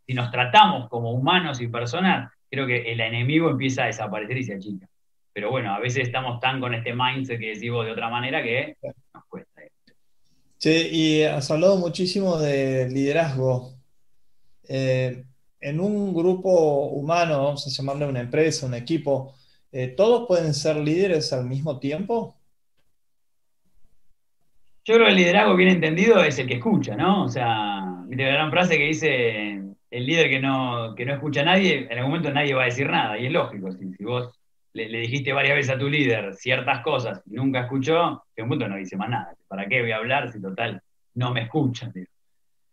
si 0.05 0.13
nos 0.13 0.29
tratamos 0.29 0.89
como 0.89 1.11
humanos 1.11 1.61
y 1.61 1.69
personas, 1.69 2.29
creo 2.51 2.67
que 2.67 2.91
el 2.91 2.99
enemigo 2.99 3.49
empieza 3.49 3.83
a 3.83 3.87
desaparecer 3.87 4.37
y 4.39 4.43
se 4.43 4.55
achica. 4.55 4.89
Pero 5.31 5.51
bueno, 5.51 5.73
a 5.73 5.79
veces 5.79 6.05
estamos 6.05 6.41
tan 6.41 6.59
con 6.59 6.73
este 6.73 6.93
mindset 6.93 7.39
que 7.39 7.49
decimos 7.49 7.85
de 7.85 7.91
otra 7.93 8.09
manera 8.09 8.43
que 8.43 8.75
nos 9.13 9.23
cuesta. 9.29 9.61
Sí, 10.57 10.89
y 10.91 11.23
has 11.23 11.49
hablado 11.49 11.77
muchísimo 11.77 12.37
de 12.37 12.89
liderazgo. 12.89 13.76
Eh, 14.67 15.23
en 15.60 15.80
un 15.80 16.13
grupo 16.13 16.88
humano, 16.89 17.43
vamos 17.43 17.65
a 17.65 17.69
llamarle 17.69 18.06
una 18.06 18.21
empresa, 18.21 18.65
un 18.65 18.73
equipo, 18.75 19.36
eh, 19.71 19.88
¿todos 19.89 20.27
pueden 20.27 20.53
ser 20.53 20.77
líderes 20.77 21.34
al 21.34 21.45
mismo 21.45 21.80
tiempo? 21.80 22.36
Yo 24.86 24.93
creo 24.93 25.06
que 25.08 25.12
el 25.12 25.17
liderazgo 25.17 25.56
bien 25.56 25.69
entendido 25.69 26.23
es 26.23 26.39
el 26.39 26.47
que 26.47 26.56
escucha, 26.56 26.95
¿no? 26.95 27.25
O 27.25 27.27
sea, 27.27 27.82
la 28.10 28.27
gran 28.27 28.51
frase 28.51 28.77
que 28.77 28.86
dice 28.86 29.62
el 29.91 30.06
líder 30.06 30.30
que 30.30 30.39
no, 30.39 30.95
que 30.95 31.06
no 31.06 31.13
escucha 31.13 31.41
a 31.41 31.45
nadie, 31.45 31.88
en 31.89 31.97
algún 31.97 32.12
momento 32.12 32.32
nadie 32.32 32.53
va 32.53 32.63
a 32.63 32.65
decir 32.65 32.89
nada, 32.89 33.17
y 33.17 33.25
es 33.25 33.32
lógico. 33.32 33.71
Si, 33.71 34.03
vos 34.03 34.39
le, 34.73 34.88
dijiste 34.99 35.34
varias 35.34 35.56
veces 35.56 35.75
a 35.75 35.80
tu 35.80 35.89
líder 35.89 36.34
ciertas 36.36 36.82
cosas 36.82 37.21
y 37.25 37.36
nunca 37.36 37.62
escuchó, 37.62 38.23
en 38.36 38.43
un 38.43 38.49
momento 38.49 38.69
no 38.69 38.77
dice 38.77 38.95
más 38.95 39.10
nada. 39.10 39.36
¿Para 39.47 39.67
qué 39.67 39.82
voy 39.82 39.91
a 39.91 39.97
hablar 39.97 40.32
si 40.32 40.41
total 40.41 40.82
no 41.15 41.34
me 41.34 41.41
escuchan? 41.41 41.93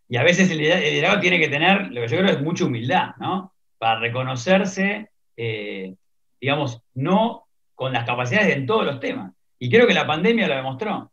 Y 0.07 0.17
a 0.17 0.23
veces 0.23 0.51
el 0.51 0.59
liderazgo 0.59 1.19
tiene 1.19 1.39
que 1.39 1.47
tener, 1.47 1.91
lo 1.91 2.01
que 2.01 2.07
yo 2.07 2.17
creo 2.17 2.31
es 2.31 2.41
mucha 2.41 2.65
humildad, 2.65 3.15
¿no? 3.19 3.53
Para 3.77 3.99
reconocerse, 3.99 5.09
eh, 5.35 5.95
digamos, 6.39 6.81
no 6.93 7.47
con 7.73 7.91
las 7.91 8.05
capacidades 8.05 8.55
en 8.55 8.65
todos 8.65 8.85
los 8.85 8.99
temas. 8.99 9.33
Y 9.59 9.69
creo 9.69 9.87
que 9.87 9.93
la 9.93 10.05
pandemia 10.05 10.47
lo 10.47 10.55
demostró. 10.55 11.11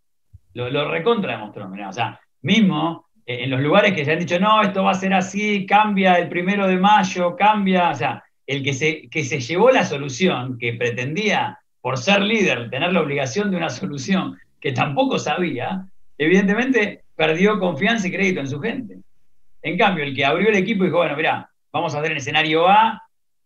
Lo, 0.55 0.91
recontra 0.91 1.33
demostró. 1.33 1.71
o 1.89 1.93
sea, 1.93 2.21
mismo 2.43 3.07
eh, 3.25 3.45
en 3.45 3.51
los 3.51 3.61
lugares 3.61 3.95
que 3.95 4.05
se 4.05 4.13
han 4.13 4.19
dicho, 4.19 4.39
no, 4.39 4.63
esto 4.63 4.85
va 4.85 4.91
a 4.91 4.95
ser 4.95 5.15
así, 5.15 5.65
cambia 5.65 6.19
el 6.19 6.29
primero 6.29 6.67
de 6.67 6.77
mayo, 6.77 7.35
cambia. 7.37 7.91
O 7.91 7.95
sea, 7.95 8.23
el 8.47 8.63
que 8.63 8.75
se, 8.75 9.09
que 9.09 9.25
se 9.25 9.41
llevó 9.41 9.71
la 9.71 9.85
solución, 9.85 10.59
que 10.59 10.75
pretendía, 10.75 11.59
por 11.81 11.99
ser 11.99 12.21
líder, 12.21 12.69
tener 12.71 12.93
la 12.93 13.01
obligación 13.01 13.51
de 13.51 13.57
una 13.57 13.71
solución 13.71 14.39
que 14.61 14.73
tampoco 14.73 15.19
sabía, 15.19 15.87
evidentemente 16.19 17.03
perdió 17.27 17.61
confianza 17.61 18.09
y 18.09 18.11
crédito 18.11 18.41
en 18.41 18.49
su 18.49 18.61
gente. 18.61 18.99
En 19.63 19.79
cambio, 19.79 20.03
el 20.03 20.15
que 20.15 20.25
abrió 20.25 20.49
el 20.49 20.57
equipo 20.57 20.83
dijo, 20.83 20.97
bueno, 20.97 21.17
mira, 21.17 21.49
vamos 21.71 21.95
a 21.95 22.01
hacer 22.01 22.11
el 22.11 22.19
escenario 22.19 22.69
A, 22.69 23.01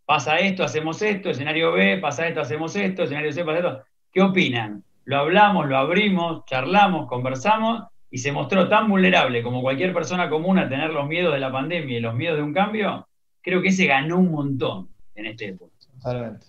pasa 0.07 0.39
esto, 0.39 0.65
hacemos 0.65 1.03
esto, 1.03 1.29
escenario 1.29 1.73
B, 1.73 1.99
pasa 1.99 2.27
esto, 2.27 2.41
hacemos 2.41 2.75
esto, 2.75 3.03
escenario 3.03 3.33
C, 3.33 3.45
pasa 3.45 3.59
esto. 3.59 3.83
¿Qué 4.11 4.23
opinan? 4.23 4.83
lo 5.07 5.19
hablamos, 5.19 5.69
lo 5.69 5.77
abrimos, 5.77 6.45
charlamos, 6.47 7.07
conversamos 7.07 7.85
y 8.11 8.19
se 8.19 8.33
mostró 8.33 8.69
tan 8.69 8.89
vulnerable 8.89 9.43
como 9.43 9.63
cualquier 9.63 9.95
persona 9.95 10.29
común 10.29 10.59
a 10.59 10.69
tener 10.69 10.91
los 10.91 11.07
miedos 11.07 11.33
de 11.33 11.41
la 11.41 11.53
pandemia 11.53 11.99
y 11.99 12.01
los 12.01 12.15
miedos 12.15 12.39
de 12.39 12.43
un 12.43 12.53
cambio, 12.53 13.07
creo 13.41 13.63
que 13.63 13.69
ese 13.69 13.87
ganó 13.87 14.19
un 14.19 14.33
montón 14.33 14.89
en 15.15 15.27
este 15.27 15.49
época. 15.49 15.73
Totalmente. 16.03 16.47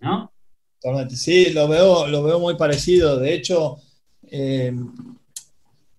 ¿No? 0.00 0.30
Totalmente. 0.80 1.16
Sí, 1.16 1.50
lo 1.52 1.66
veo, 1.66 2.08
lo 2.08 2.22
veo 2.22 2.38
muy 2.38 2.56
parecido. 2.56 3.18
De 3.18 3.32
hecho, 3.32 3.78
eh, 4.30 4.74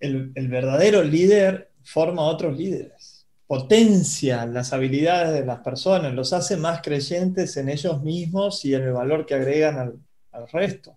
el, 0.00 0.48
verdadero 0.48 1.02
líder 1.02 1.70
forma 1.84 2.22
otros 2.22 2.56
líderes, 2.56 3.26
potencia 3.46 4.46
las 4.46 4.72
habilidades 4.72 5.32
de 5.32 5.46
las 5.46 5.60
personas, 5.60 6.14
los 6.14 6.32
hace 6.32 6.56
más 6.56 6.80
creyentes 6.82 7.56
en 7.56 7.68
ellos 7.68 8.02
mismos 8.02 8.64
y 8.64 8.74
en 8.74 8.82
el 8.82 8.92
valor 8.92 9.26
que 9.26 9.34
agregan 9.34 9.78
al, 10.32 10.48
resto. 10.52 10.96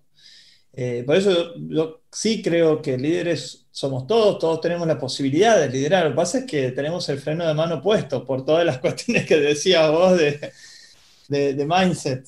Eh, 0.71 1.03
por 1.05 1.15
eso 1.15 1.53
yo, 1.57 2.01
sí 2.11 2.41
creo 2.41 2.81
que 2.81 2.97
líderes 2.97 3.67
somos 3.69 4.07
todos, 4.07 4.39
todos 4.39 4.61
tenemos 4.61 4.87
la 4.87 4.97
posibilidad 4.97 5.59
de 5.59 5.69
liderar. 5.69 6.05
Lo 6.05 6.11
que 6.11 6.15
pasa 6.15 6.37
es 6.39 6.45
que 6.45 6.71
tenemos 6.71 7.07
el 7.09 7.19
freno 7.19 7.45
de 7.45 7.53
mano 7.53 7.81
puesto 7.81 8.25
por 8.25 8.45
todas 8.45 8.65
las 8.65 8.77
cuestiones 8.79 9.25
que 9.25 9.37
decías 9.37 9.91
vos 9.91 10.17
de, 10.17 10.51
de, 11.27 11.65
mindset. 11.65 12.25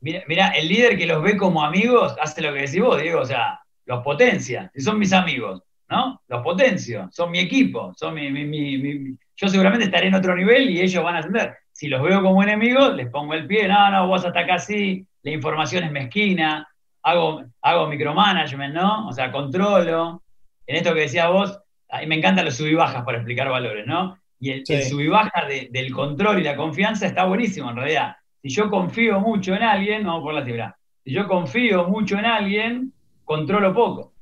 Mira, 0.00 0.50
el 0.50 0.68
líder 0.68 0.98
que 0.98 1.06
los 1.06 1.22
ve 1.22 1.36
como 1.36 1.64
amigos 1.64 2.14
hace 2.20 2.42
lo 2.42 2.52
que 2.52 2.60
decís 2.60 2.80
vos, 2.80 3.00
Diego, 3.00 3.20
o 3.20 3.26
sea, 3.26 3.63
los 3.86 4.02
potencia, 4.02 4.70
y 4.74 4.80
son 4.80 4.98
mis 4.98 5.12
amigos, 5.12 5.62
¿no? 5.88 6.20
Los 6.28 6.42
potencio, 6.42 7.08
son 7.12 7.30
mi 7.30 7.38
equipo, 7.38 7.92
son 7.96 8.14
mi, 8.14 9.16
yo 9.36 9.48
seguramente 9.48 9.86
estaré 9.86 10.08
en 10.08 10.14
otro 10.14 10.34
nivel 10.34 10.70
y 10.70 10.80
ellos 10.80 11.02
van 11.02 11.16
a 11.16 11.18
ascender. 11.18 11.56
Si 11.72 11.88
los 11.88 12.02
veo 12.02 12.22
como 12.22 12.42
enemigos, 12.42 12.94
les 12.94 13.08
pongo 13.08 13.34
el 13.34 13.46
pie, 13.46 13.66
no, 13.66 13.90
no, 13.90 14.06
vos 14.06 14.24
hasta 14.24 14.40
acá 14.40 14.58
sí, 14.58 15.06
la 15.22 15.32
información 15.32 15.84
es 15.84 15.90
mezquina, 15.90 16.68
hago, 17.02 17.44
hago 17.62 17.86
micromanagement, 17.88 18.74
¿no? 18.74 19.08
O 19.08 19.12
sea, 19.12 19.32
controlo. 19.32 20.22
En 20.66 20.76
esto 20.76 20.94
que 20.94 21.00
decías 21.00 21.28
vos, 21.28 21.58
a 21.90 22.00
mí 22.00 22.06
me 22.06 22.16
encantan 22.16 22.44
los 22.44 22.56
sub 22.56 22.66
y 22.66 22.74
bajas 22.74 23.04
para 23.04 23.18
explicar 23.18 23.48
valores, 23.48 23.86
¿no? 23.86 24.18
Y 24.40 24.50
el, 24.50 24.82
sub 24.84 25.00
y 25.00 25.08
baja 25.08 25.46
del 25.46 25.92
control 25.92 26.40
y 26.40 26.44
la 26.44 26.56
confianza 26.56 27.06
está 27.06 27.24
buenísimo 27.24 27.70
en 27.70 27.76
realidad. 27.76 28.16
Si 28.42 28.50
yo 28.50 28.70
confío 28.70 29.20
mucho 29.20 29.54
en 29.54 29.62
alguien, 29.62 30.04
vamos 30.04 30.22
por 30.22 30.34
la 30.34 30.44
cifra. 30.44 30.76
Si 31.04 31.12
yo 31.12 31.26
confío 31.26 31.88
mucho 31.88 32.18
en 32.18 32.24
alguien, 32.24 32.92
controlo 33.24 33.74
poco. 33.74 34.12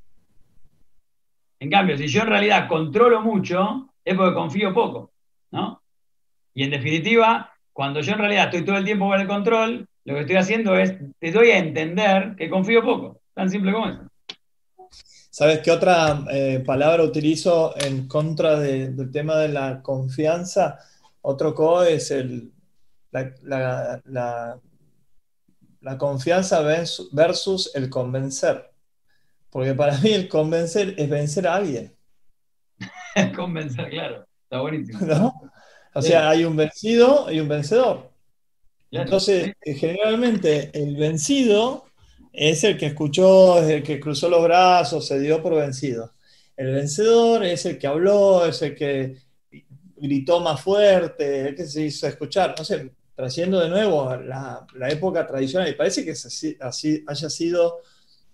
En 1.61 1.71
cambio, 1.71 1.97
si 1.97 2.09
yo 2.09 2.23
en 2.23 2.29
realidad 2.29 2.69
controlo 2.69 3.21
mucho, 3.21 3.88
es 4.05 4.17
porque 4.17 4.35
confío 4.35 4.75
poco, 4.75 5.12
¿no? 5.51 5.81
Y 6.55 6.65
en 6.65 6.71
definitiva, 6.71 7.53
cuando 7.73 8.01
yo 8.01 8.12
en 8.12 8.19
realidad 8.19 8.47
estoy 8.47 8.65
todo 8.65 8.77
el 8.77 8.85
tiempo 8.85 9.09
con 9.09 9.21
el 9.21 9.27
control, 9.27 9.87
lo 10.05 10.15
que 10.15 10.21
estoy 10.21 10.37
haciendo 10.37 10.77
es, 10.77 10.95
te 11.19 11.31
doy 11.31 11.51
a 11.51 11.59
entender 11.59 12.35
que 12.37 12.51
confío 12.51 12.83
poco, 12.83 13.21
tan 13.35 13.49
simple 13.49 13.73
como 13.73 13.88
eso. 13.88 14.03
¿Sabes 15.31 15.61
qué 15.61 15.71
otra 15.71 16.25
eh, 16.31 16.63
palabra 16.67 17.05
utilizo 17.05 17.75
en 17.79 18.07
contra 18.07 18.59
del 18.59 19.11
tema 19.11 19.37
de 19.38 19.48
la 19.48 19.81
confianza? 19.81 20.79
Otro 21.23 21.55
co 21.55 21.85
es 21.85 22.11
el, 22.11 22.53
la, 23.13 24.03
la, 25.81 25.98
confianza 25.98 26.61
versus 27.13 27.71
el 27.75 27.88
convencer. 27.88 28.71
Porque 29.53 29.75
para 29.75 29.98
mí 29.98 30.11
el 30.11 30.29
convencer 30.29 30.94
es 30.96 31.09
vencer 31.11 31.46
a 31.46 31.57
alguien. 31.57 31.94
convencer, 33.37 33.90
claro. 33.90 34.27
Está 34.44 34.61
buenísimo. 34.63 34.98
O 35.94 36.00
sea, 36.00 36.31
hay 36.31 36.44
un 36.44 36.57
vencido 36.57 37.31
y 37.31 37.38
un 37.38 37.48
vencedor. 37.48 38.11
Entonces, 38.90 39.53
eh, 39.61 39.75
generalmente 39.75 40.71
el 40.73 40.96
vencido 40.96 41.85
es 42.33 42.65
el 42.65 42.79
que 42.79 42.87
escuchó, 42.87 43.63
es 43.63 43.69
el 43.69 43.83
que 43.83 44.00
cruzó 44.00 44.31
los 44.31 44.42
brazos, 44.42 45.07
se 45.07 45.21
dio 45.21 45.42
por 45.42 45.55
vencido. 45.55 46.13
El 46.57 46.73
vencedor 46.73 47.44
es 47.44 47.67
el 47.67 47.79
que 47.79 47.87
habló, 47.87 48.46
es 48.46 48.63
el 48.63 48.75
que 48.75 49.17
gritó 49.96 50.40
más 50.40 50.63
fuerte, 50.63 51.48
el 51.48 51.55
que 51.55 51.67
se 51.67 51.83
hizo 51.83 52.07
escuchar. 52.07 52.55
No 52.59 52.65
sé, 52.65 52.90
trayendo 53.15 53.61
de 53.61 53.69
nuevo 53.69 54.17
la, 54.17 54.67
época 54.88 55.27
tradicional, 55.27 55.69
y 55.69 55.75
parece 55.75 56.05
que 56.05 56.13
así, 56.13 57.05
haya 57.07 57.31
sido 57.31 57.81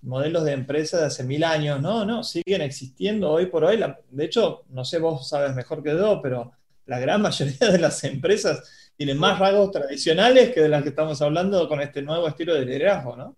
modelos 0.02 0.44
de 0.44 0.52
empresa 0.52 0.98
de 0.98 1.06
hace 1.06 1.24
mil 1.24 1.44
años, 1.44 1.80
no, 1.80 2.04
no, 2.04 2.22
siguen 2.22 2.62
existiendo 2.62 3.30
hoy 3.30 3.46
por 3.46 3.64
hoy. 3.64 3.82
de 4.10 4.24
hecho, 4.24 4.64
no 4.70 4.84
sé, 4.84 4.98
vos 4.98 5.28
sabes 5.28 5.54
mejor 5.54 5.82
que 5.82 5.90
yo, 5.90 6.20
pero 6.22 6.52
la 6.86 6.98
gran 6.98 7.22
mayoría 7.22 7.70
de 7.70 7.78
las 7.78 8.02
empresas 8.04 8.92
tienen 8.96 9.18
más 9.18 9.38
rasgos 9.38 9.70
tradicionales 9.70 10.52
que 10.52 10.60
de 10.60 10.68
las 10.68 10.82
que 10.82 10.88
estamos 10.88 11.20
hablando 11.22 11.68
con 11.68 11.80
este 11.80 12.02
nuevo 12.02 12.26
estilo 12.26 12.54
de 12.54 12.64
liderazgo, 12.64 13.16
¿no? 13.16 13.36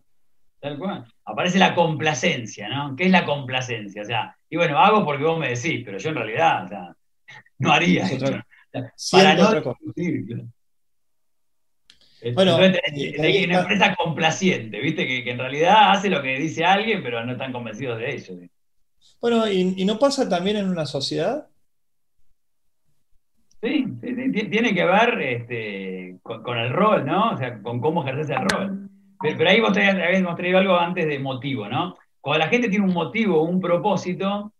Tal 0.58 0.78
cual. 0.78 1.04
Aparece 1.24 1.58
la 1.58 1.74
complacencia, 1.74 2.68
¿no? 2.68 2.94
¿Qué 2.94 3.04
es 3.04 3.10
la 3.10 3.24
complacencia? 3.24 4.02
O 4.02 4.04
sea, 4.04 4.36
y 4.48 4.56
bueno, 4.56 4.78
hago 4.78 5.04
porque 5.04 5.24
vos 5.24 5.38
me 5.38 5.48
decís, 5.48 5.82
pero 5.84 5.98
yo 5.98 6.10
en 6.10 6.16
realidad, 6.16 6.64
o 6.64 6.68
sea, 6.68 6.96
no 7.58 7.72
haría 7.72 8.04
eso. 8.04 8.26
Para 9.10 9.34
no 9.34 9.74
Bueno, 12.34 12.56
hay 12.56 13.44
una 13.44 13.60
empresa 13.60 13.94
complaciente, 13.96 14.80
¿viste? 14.80 15.06
Que, 15.06 15.30
en 15.30 15.38
realidad 15.38 15.92
hace 15.92 16.10
lo 16.10 16.22
que 16.22 16.38
dice 16.38 16.64
alguien, 16.64 17.02
pero 17.02 17.24
no 17.24 17.32
están 17.32 17.52
convencidos 17.52 17.98
de 17.98 18.14
ello. 18.14 18.34
Bueno, 19.20 19.48
¿y, 19.50 19.84
no 19.84 19.98
pasa 19.98 20.28
también 20.28 20.58
en 20.58 20.68
una 20.68 20.86
sociedad? 20.86 21.48
Sí, 23.62 23.86
tiene 24.00 24.74
que 24.74 24.84
ver 24.84 25.20
este, 25.20 26.18
con, 26.22 26.58
el 26.58 26.72
rol, 26.72 27.04
¿no? 27.04 27.30
O 27.32 27.36
sea, 27.36 27.60
con 27.62 27.80
cómo 27.80 28.02
ejerces 28.02 28.30
el 28.30 28.48
rol. 28.48 28.88
Pero, 29.20 29.48
ahí 29.48 29.60
vos 29.60 29.76
habéis 29.76 30.24
traído 30.36 30.58
algo 30.58 30.78
antes 30.78 31.06
de 31.06 31.18
motivo, 31.18 31.68
¿no? 31.68 31.96
Cuando 32.20 32.44
la 32.44 32.50
gente 32.50 32.68
tiene 32.68 32.84
un 32.84 32.94
motivo, 32.94 33.42
un 33.42 33.60
propósito, 33.60 34.52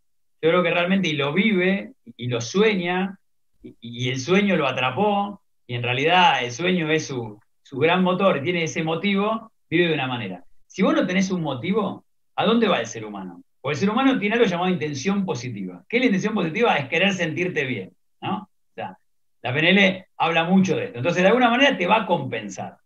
yo 0.43 0.51
creo 0.51 0.63
que 0.63 0.71
realmente 0.71 1.09
y 1.09 1.13
lo 1.13 1.33
vive 1.33 1.93
y 2.17 2.29
lo 2.29 2.41
sueña, 2.41 3.19
y 3.63 4.09
el 4.09 4.19
sueño 4.19 4.57
lo 4.57 4.67
atrapó, 4.67 5.43
y 5.67 5.75
en 5.75 5.83
realidad 5.83 6.43
el 6.43 6.53
sueño 6.53 6.91
es 6.91 7.07
su, 7.07 7.39
su 7.71 7.79
gran 7.79 8.03
motor 8.03 8.39
y 8.39 8.43
tiene 8.43 8.65
ese 8.65 8.83
motivo, 8.83 9.53
vive 9.71 9.87
de 9.87 9.95
una 9.95 10.09
manera. 10.09 10.43
Si 10.67 10.83
vos 10.83 10.93
no 10.93 11.07
tenés 11.07 11.31
un 11.31 11.41
motivo, 11.41 12.05
¿a 12.35 12.45
dónde 12.45 12.67
va 12.67 12.81
el 12.81 12.87
ser 12.87 13.05
humano? 13.05 13.45
Porque 13.61 13.75
el 13.75 13.79
ser 13.79 13.91
humano 13.91 14.19
tiene 14.19 14.35
algo 14.35 14.47
llamado 14.47 14.71
intención 14.71 15.25
positiva. 15.25 15.85
¿Qué 15.89 15.99
es 15.99 16.01
la 16.01 16.07
intención 16.07 16.35
positiva? 16.35 16.75
Es 16.75 16.89
querer 16.89 17.13
sentirte 17.13 17.65
bien, 17.65 17.93
¿no? 18.21 18.51
La 18.75 19.55
PNL 19.55 20.05
habla 20.17 20.45
mucho 20.45 20.75
de 20.75 20.87
esto. 20.87 20.99
Entonces, 20.99 21.23
de 21.23 21.29
alguna 21.29 21.49
manera 21.49 21.79
te 21.79 21.87
va 21.87 22.03
a 22.03 22.07
compensar. 22.07 22.79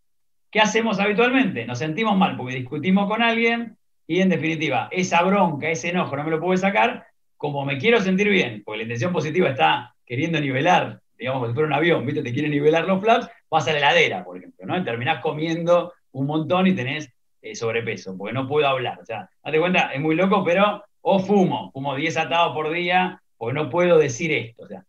¿Qué 0.50 0.60
hacemos 0.60 1.00
habitualmente? 1.00 1.64
Nos 1.64 1.78
sentimos 1.78 2.16
mal 2.18 2.36
porque 2.36 2.56
discutimos 2.56 3.08
con 3.08 3.22
alguien 3.22 3.78
y, 4.06 4.20
en 4.20 4.28
definitiva, 4.28 4.88
esa 4.92 5.22
bronca, 5.22 5.70
ese 5.70 5.88
enojo 5.88 6.14
no 6.14 6.24
me 6.24 6.30
lo 6.30 6.40
puedo 6.40 6.58
sacar. 6.58 7.06
Como 7.38 7.64
me 7.64 7.78
quiero 7.78 8.02
sentir 8.02 8.28
bien, 8.28 8.62
porque 8.62 8.76
la 8.76 8.82
intención 8.82 9.14
positiva 9.14 9.48
está 9.48 9.94
queriendo 10.04 10.38
nivelar, 10.40 11.00
digamos, 11.18 11.48
si 11.48 11.54
fuera 11.54 11.68
un 11.68 11.74
avión, 11.74 12.04
¿viste? 12.06 12.22
Te 12.22 12.32
quiere 12.32 12.48
nivelar 12.48 12.86
los 12.86 13.00
flaps, 13.00 13.28
vas 13.50 13.68
a 13.68 13.72
la 13.72 13.78
heladera, 13.78 14.24
por 14.24 14.36
ejemplo, 14.36 14.66
¿no? 14.66 14.76
Y 14.76 14.84
terminás 14.84 15.20
comiendo 15.20 15.92
un 16.12 16.26
montón 16.26 16.66
y 16.66 16.74
tenés 16.74 17.10
eh, 17.42 17.54
sobrepeso, 17.54 18.16
porque 18.16 18.32
no 18.32 18.48
puedo 18.48 18.66
hablar. 18.66 18.98
O 19.00 19.04
sea, 19.04 19.28
date 19.44 19.58
cuenta, 19.58 19.92
es 19.92 20.00
muy 20.00 20.14
loco, 20.14 20.42
pero 20.44 20.82
o 21.02 21.18
fumo, 21.18 21.70
fumo 21.72 21.94
10 21.94 22.16
atados 22.16 22.54
por 22.54 22.72
día, 22.72 23.20
porque 23.36 23.54
no 23.54 23.68
puedo 23.68 23.98
decir 23.98 24.32
esto. 24.32 24.62
O 24.62 24.66
sea, 24.66 24.84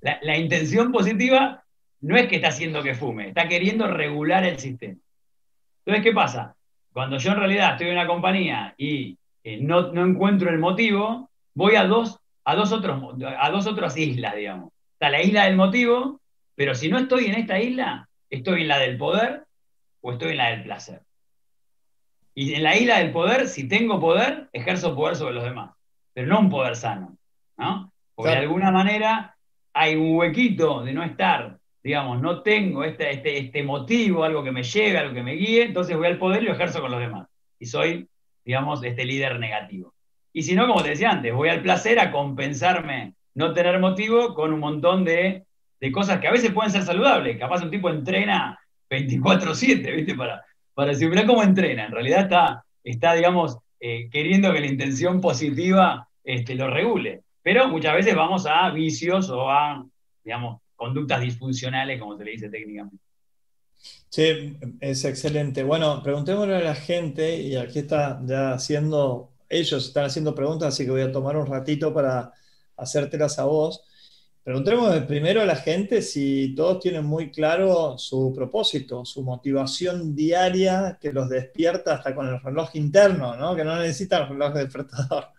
la, 0.00 0.36
intención 0.36 0.90
positiva 0.90 1.62
no 2.00 2.16
es 2.16 2.26
que 2.26 2.36
está 2.36 2.48
haciendo 2.48 2.82
que 2.82 2.94
fume, 2.94 3.28
está 3.28 3.46
queriendo 3.46 3.86
regular 3.86 4.44
el 4.44 4.58
sistema. 4.58 4.96
Entonces, 5.84 6.02
¿qué 6.02 6.12
pasa? 6.12 6.56
Cuando 6.92 7.18
yo 7.18 7.30
en 7.30 7.38
realidad 7.38 7.72
estoy 7.72 7.88
en 7.88 7.92
una 7.92 8.06
compañía 8.06 8.74
y 8.76 9.16
eh, 9.44 9.58
no, 9.60 9.92
no, 9.92 10.04
encuentro 10.04 10.50
el 10.50 10.58
motivo, 10.58 11.30
voy 11.54 11.76
a 11.76 11.84
dos, 11.84 12.18
a, 12.44 12.56
dos 12.56 12.72
otros, 12.72 13.14
a 13.38 13.50
dos 13.50 13.66
otras 13.66 13.96
islas, 13.96 14.34
digamos. 14.34 14.72
Está 15.00 15.10
la 15.10 15.22
isla 15.22 15.46
del 15.46 15.56
motivo, 15.56 16.20
pero 16.54 16.74
si 16.74 16.90
no 16.90 16.98
estoy 16.98 17.26
en 17.26 17.34
esta 17.34 17.58
isla, 17.58 18.10
¿Estoy 18.30 18.62
en 18.62 18.68
la 18.68 18.78
del 18.78 18.96
poder 18.96 19.44
o 20.00 20.12
estoy 20.12 20.30
en 20.30 20.36
la 20.36 20.50
del 20.50 20.62
placer? 20.62 21.02
Y 22.32 22.54
en 22.54 22.62
la 22.62 22.76
isla 22.76 23.00
del 23.00 23.10
poder, 23.10 23.48
si 23.48 23.68
tengo 23.68 23.98
poder, 23.98 24.48
ejerzo 24.52 24.94
poder 24.94 25.16
sobre 25.16 25.34
los 25.34 25.42
demás, 25.42 25.72
pero 26.14 26.28
no 26.28 26.38
un 26.38 26.48
poder 26.48 26.76
sano, 26.76 27.18
¿no? 27.56 27.92
Porque 28.14 28.30
de 28.30 28.38
alguna 28.38 28.70
manera 28.70 29.36
hay 29.72 29.96
un 29.96 30.16
huequito 30.16 30.84
de 30.84 30.92
no 30.92 31.02
estar, 31.02 31.58
digamos, 31.82 32.22
no 32.22 32.42
tengo 32.42 32.84
este, 32.84 33.10
este, 33.10 33.38
este 33.38 33.62
motivo, 33.64 34.22
algo 34.22 34.44
que 34.44 34.52
me 34.52 34.62
lleve, 34.62 34.98
algo 34.98 35.14
que 35.14 35.24
me 35.24 35.32
guíe, 35.32 35.64
entonces 35.64 35.96
voy 35.96 36.06
al 36.06 36.18
poder 36.18 36.42
y 36.42 36.46
lo 36.46 36.52
ejerzo 36.52 36.80
con 36.80 36.92
los 36.92 37.00
demás. 37.00 37.26
Y 37.58 37.66
soy, 37.66 38.08
digamos, 38.44 38.82
este 38.84 39.04
líder 39.04 39.40
negativo. 39.40 39.92
Y 40.32 40.44
si 40.44 40.54
no, 40.54 40.68
como 40.68 40.82
te 40.82 40.90
decía 40.90 41.10
antes, 41.10 41.34
voy 41.34 41.48
al 41.48 41.62
placer 41.62 41.98
a 41.98 42.12
compensarme 42.12 43.14
no 43.34 43.52
tener 43.52 43.78
motivo 43.78 44.34
con 44.34 44.52
un 44.52 44.60
montón 44.60 45.04
de 45.04 45.44
de 45.80 45.90
cosas 45.90 46.20
que 46.20 46.28
a 46.28 46.32
veces 46.32 46.52
pueden 46.52 46.70
ser 46.70 46.82
saludables. 46.82 47.38
Capaz 47.38 47.62
un 47.62 47.70
tipo 47.70 47.88
entrena 47.88 48.60
24-7, 48.90 49.96
¿viste? 49.96 50.14
Para, 50.14 50.44
para 50.74 50.92
decir, 50.92 51.08
mirá 51.08 51.26
cómo 51.26 51.42
entrena. 51.42 51.86
En 51.86 51.92
realidad 51.92 52.24
está, 52.24 52.64
está 52.84 53.14
digamos, 53.14 53.56
eh, 53.80 54.08
queriendo 54.10 54.52
que 54.52 54.60
la 54.60 54.66
intención 54.66 55.20
positiva 55.20 56.06
este, 56.22 56.54
lo 56.54 56.68
regule. 56.68 57.22
Pero 57.42 57.68
muchas 57.68 57.94
veces 57.94 58.14
vamos 58.14 58.46
a 58.46 58.68
vicios 58.70 59.30
o 59.30 59.50
a, 59.50 59.84
digamos, 60.22 60.60
conductas 60.76 61.22
disfuncionales, 61.22 61.98
como 61.98 62.16
se 62.18 62.24
le 62.24 62.32
dice 62.32 62.50
técnicamente. 62.50 63.02
Sí, 64.10 64.58
es 64.80 65.04
excelente. 65.06 65.62
Bueno, 65.62 66.02
preguntémosle 66.02 66.56
a 66.56 66.60
la 66.60 66.74
gente, 66.74 67.40
y 67.40 67.56
aquí 67.56 67.78
está 67.78 68.20
ya 68.26 68.52
haciendo, 68.52 69.30
ellos 69.48 69.86
están 69.86 70.04
haciendo 70.04 70.34
preguntas, 70.34 70.74
así 70.74 70.84
que 70.84 70.90
voy 70.90 71.00
a 71.00 71.12
tomar 71.12 71.38
un 71.38 71.46
ratito 71.46 71.94
para 71.94 72.32
hacértelas 72.80 73.38
a 73.38 73.44
vos. 73.44 73.82
Preguntemos 74.42 74.96
primero 75.04 75.42
a 75.42 75.46
la 75.46 75.56
gente 75.56 76.00
si 76.00 76.54
todos 76.54 76.80
tienen 76.80 77.04
muy 77.04 77.30
claro 77.30 77.98
su 77.98 78.32
propósito, 78.34 79.04
su 79.04 79.22
motivación 79.22 80.14
diaria 80.14 80.98
que 81.00 81.12
los 81.12 81.28
despierta 81.28 81.94
hasta 81.94 82.14
con 82.14 82.26
el 82.26 82.40
reloj 82.40 82.70
interno, 82.74 83.36
¿no? 83.36 83.54
que 83.54 83.64
no 83.64 83.76
necesitan 83.76 84.22
el 84.22 84.28
reloj 84.30 84.54
despertador. 84.54 85.28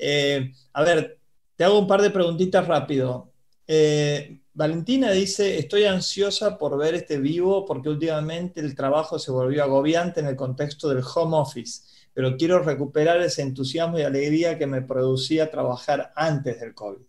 Eh, 0.00 0.52
a 0.74 0.84
ver, 0.84 1.18
te 1.56 1.64
hago 1.64 1.80
un 1.80 1.88
par 1.88 2.00
de 2.00 2.10
preguntitas 2.10 2.64
rápido. 2.68 3.32
Eh, 3.66 4.40
Valentina 4.54 5.10
dice, 5.10 5.58
estoy 5.58 5.84
ansiosa 5.84 6.56
por 6.56 6.78
ver 6.78 6.94
este 6.94 7.18
vivo 7.18 7.64
porque 7.66 7.88
últimamente 7.88 8.60
el 8.60 8.74
trabajo 8.74 9.18
se 9.18 9.30
volvió 9.30 9.62
agobiante 9.62 10.20
en 10.20 10.26
el 10.26 10.36
contexto 10.36 10.88
del 10.88 11.02
home 11.02 11.36
office, 11.36 11.82
pero 12.18 12.36
quiero 12.36 12.58
recuperar 12.58 13.20
ese 13.20 13.42
entusiasmo 13.42 13.96
y 13.96 14.02
alegría 14.02 14.58
que 14.58 14.66
me 14.66 14.82
producía 14.82 15.52
trabajar 15.52 16.10
antes 16.16 16.58
del 16.58 16.74
COVID. 16.74 17.04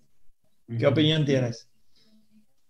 ¿Qué 0.78 0.86
opinión 0.86 1.26
tienes? 1.26 1.68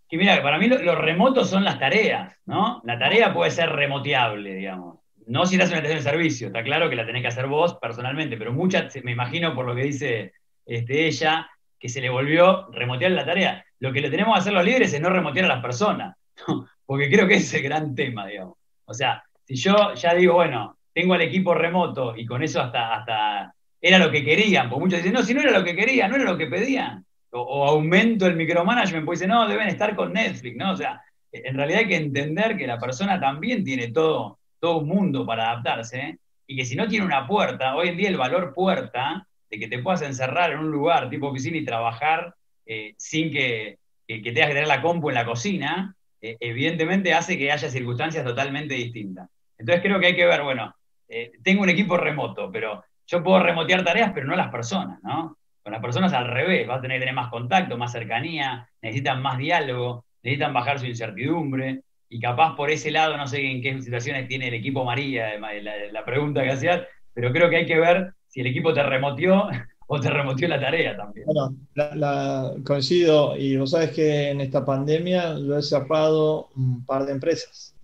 Que 0.07 0.15
mira, 0.15 0.41
para 0.41 0.57
mí 0.57 0.69
los 0.69 0.97
remotos 0.97 1.49
son 1.49 1.65
las 1.65 1.77
tareas, 1.77 2.33
¿no? 2.45 2.81
La 2.85 2.97
tarea 2.97 3.33
puede 3.33 3.51
ser 3.51 3.69
remoteable, 3.71 4.55
digamos. 4.55 4.99
No 5.27 5.45
si 5.45 5.57
das 5.57 5.67
una 5.67 5.79
estación 5.79 5.97
de 6.01 6.09
servicio, 6.09 6.47
está 6.47 6.63
claro 6.63 6.89
que 6.89 6.95
la 6.95 7.05
tenés 7.05 7.23
que 7.23 7.27
hacer 7.27 7.47
vos 7.47 7.73
personalmente, 7.73 8.37
pero 8.37 8.53
muchas, 8.53 8.95
me 9.03 9.11
imagino 9.11 9.53
por 9.53 9.65
lo 9.65 9.75
que 9.75 9.83
dice 9.83 10.31
este, 10.65 11.07
ella, 11.07 11.45
que 11.77 11.89
se 11.89 11.99
le 11.99 12.09
volvió 12.09 12.71
remotear 12.71 13.11
la 13.11 13.25
tarea. 13.25 13.65
Lo 13.79 13.91
que 13.91 13.99
le 13.99 14.09
tenemos 14.09 14.35
que 14.35 14.39
hacer 14.39 14.53
los 14.53 14.63
líderes 14.63 14.93
es 14.93 15.01
no 15.01 15.09
remotear 15.09 15.43
a 15.43 15.55
las 15.55 15.61
personas, 15.61 16.15
porque 16.85 17.11
creo 17.11 17.27
que 17.27 17.33
ese 17.33 17.47
es 17.47 17.53
el 17.55 17.63
gran 17.63 17.93
tema, 17.93 18.27
digamos. 18.27 18.55
O 18.85 18.93
sea, 18.93 19.21
si 19.43 19.57
yo 19.57 19.93
ya 19.95 20.13
digo, 20.13 20.35
bueno, 20.35 20.78
tengo 20.99 21.13
al 21.13 21.21
equipo 21.21 21.53
remoto 21.53 22.13
y 22.17 22.25
con 22.25 22.43
eso 22.43 22.59
hasta, 22.59 22.95
hasta 22.95 23.55
era 23.79 23.97
lo 23.97 24.11
que 24.11 24.21
querían, 24.21 24.69
porque 24.69 24.83
muchos 24.83 24.99
dicen, 24.99 25.13
no, 25.13 25.23
si 25.23 25.33
no 25.33 25.39
era 25.39 25.57
lo 25.57 25.63
que 25.63 25.73
querían, 25.73 26.09
no 26.09 26.17
era 26.17 26.25
lo 26.25 26.37
que 26.37 26.47
pedían 26.47 27.05
o, 27.31 27.65
aumento 27.65 28.27
el 28.27 28.35
micromanagement, 28.35 29.05
pues 29.05 29.19
dice, 29.19 29.29
no, 29.29 29.47
deben 29.47 29.69
estar 29.69 29.95
con 29.95 30.11
Netflix, 30.11 30.57
¿no? 30.57 30.71
O 30.71 30.75
sea, 30.75 31.01
en 31.31 31.55
realidad 31.55 31.79
hay 31.79 31.87
que 31.87 31.95
entender 31.95 32.57
que 32.57 32.67
la 32.67 32.77
persona 32.77 33.17
también 33.17 33.63
tiene 33.63 33.93
todo, 33.93 34.39
todo 34.59 34.79
un 34.79 34.89
mundo 34.89 35.25
para 35.25 35.51
adaptarse 35.51 36.17
y 36.45 36.57
que 36.57 36.65
si 36.65 36.75
no 36.75 36.85
tiene 36.85 37.05
una 37.05 37.25
puerta, 37.25 37.77
hoy 37.77 37.87
en 37.89 37.97
día 37.97 38.09
el 38.09 38.17
valor 38.17 38.53
puerta 38.53 39.25
de 39.49 39.57
que 39.57 39.69
te 39.69 39.79
puedas 39.79 40.01
encerrar 40.01 40.51
en 40.51 40.59
un 40.59 40.69
lugar 40.69 41.09
tipo 41.09 41.27
oficina 41.27 41.55
y 41.55 41.63
trabajar 41.63 42.33
eh, 42.65 42.93
sin 42.97 43.31
que, 43.31 43.77
que, 44.05 44.19
tengas 44.19 44.49
que 44.49 44.55
tener 44.55 44.67
la 44.67 44.81
compu 44.81 45.07
en 45.07 45.15
la 45.15 45.25
cocina, 45.25 45.95
eh, 46.19 46.35
evidentemente 46.41 47.13
hace 47.13 47.37
que 47.37 47.53
haya 47.53 47.69
circunstancias 47.69 48.25
totalmente 48.25 48.73
distintas. 48.73 49.29
Entonces 49.57 49.81
creo 49.81 49.99
que 49.99 50.07
hay 50.07 50.15
que 50.15 50.25
ver, 50.25 50.41
bueno, 50.41 50.73
eh, 51.09 51.31
tengo 51.43 51.63
un 51.63 51.69
equipo 51.69 51.97
remoto, 51.97 52.51
pero 52.51 52.83
yo 53.07 53.23
puedo 53.23 53.41
remotear 53.41 53.83
tareas, 53.83 54.11
pero 54.13 54.27
no 54.27 54.35
las 54.35 54.49
personas, 54.49 55.01
¿no? 55.01 55.35
Con 55.63 55.73
las 55.73 55.81
personas 55.81 56.13
al 56.13 56.27
revés, 56.27 56.69
va 56.69 56.75
a 56.75 56.81
tener 56.81 56.97
que 56.97 57.01
tener 57.01 57.15
más 57.15 57.29
contacto, 57.29 57.77
más 57.77 57.91
cercanía, 57.91 58.69
necesitan 58.81 59.21
más 59.21 59.39
diálogo, 59.39 60.05
necesitan 60.21 60.53
bajar 60.53 60.79
su 60.79 60.85
incertidumbre. 60.85 61.81
Y 62.07 62.19
capaz 62.19 62.55
por 62.55 62.69
ese 62.69 62.91
lado, 62.91 63.17
no 63.17 63.27
sé 63.27 63.43
en 63.43 63.61
qué 63.61 63.81
situaciones 63.81 64.27
tiene 64.27 64.47
el 64.47 64.53
equipo 64.53 64.85
María, 64.85 65.39
la, 65.39 66.05
pregunta 66.05 66.43
que 66.43 66.51
hacías, 66.51 66.81
pero 67.13 67.31
creo 67.31 67.49
que 67.49 67.57
hay 67.57 67.65
que 67.65 67.79
ver 67.79 68.13
si 68.27 68.41
el 68.41 68.47
equipo 68.47 68.73
te 68.73 68.83
remotió 68.83 69.47
o 69.87 69.99
te 69.99 70.09
remotió 70.09 70.47
la 70.47 70.59
tarea 70.59 70.95
también. 70.95 71.25
Bueno, 71.25 71.55
la, 71.73 72.53
coincido, 72.63 73.35
y 73.35 73.57
vos 73.57 73.71
sabes 73.71 73.91
que 73.91 74.29
en 74.29 74.41
esta 74.41 74.63
pandemia 74.63 75.33
lo 75.33 75.57
he 75.57 75.63
cerrado 75.63 76.49
un 76.55 76.85
par 76.85 77.05
de 77.05 77.13
empresas. 77.13 77.75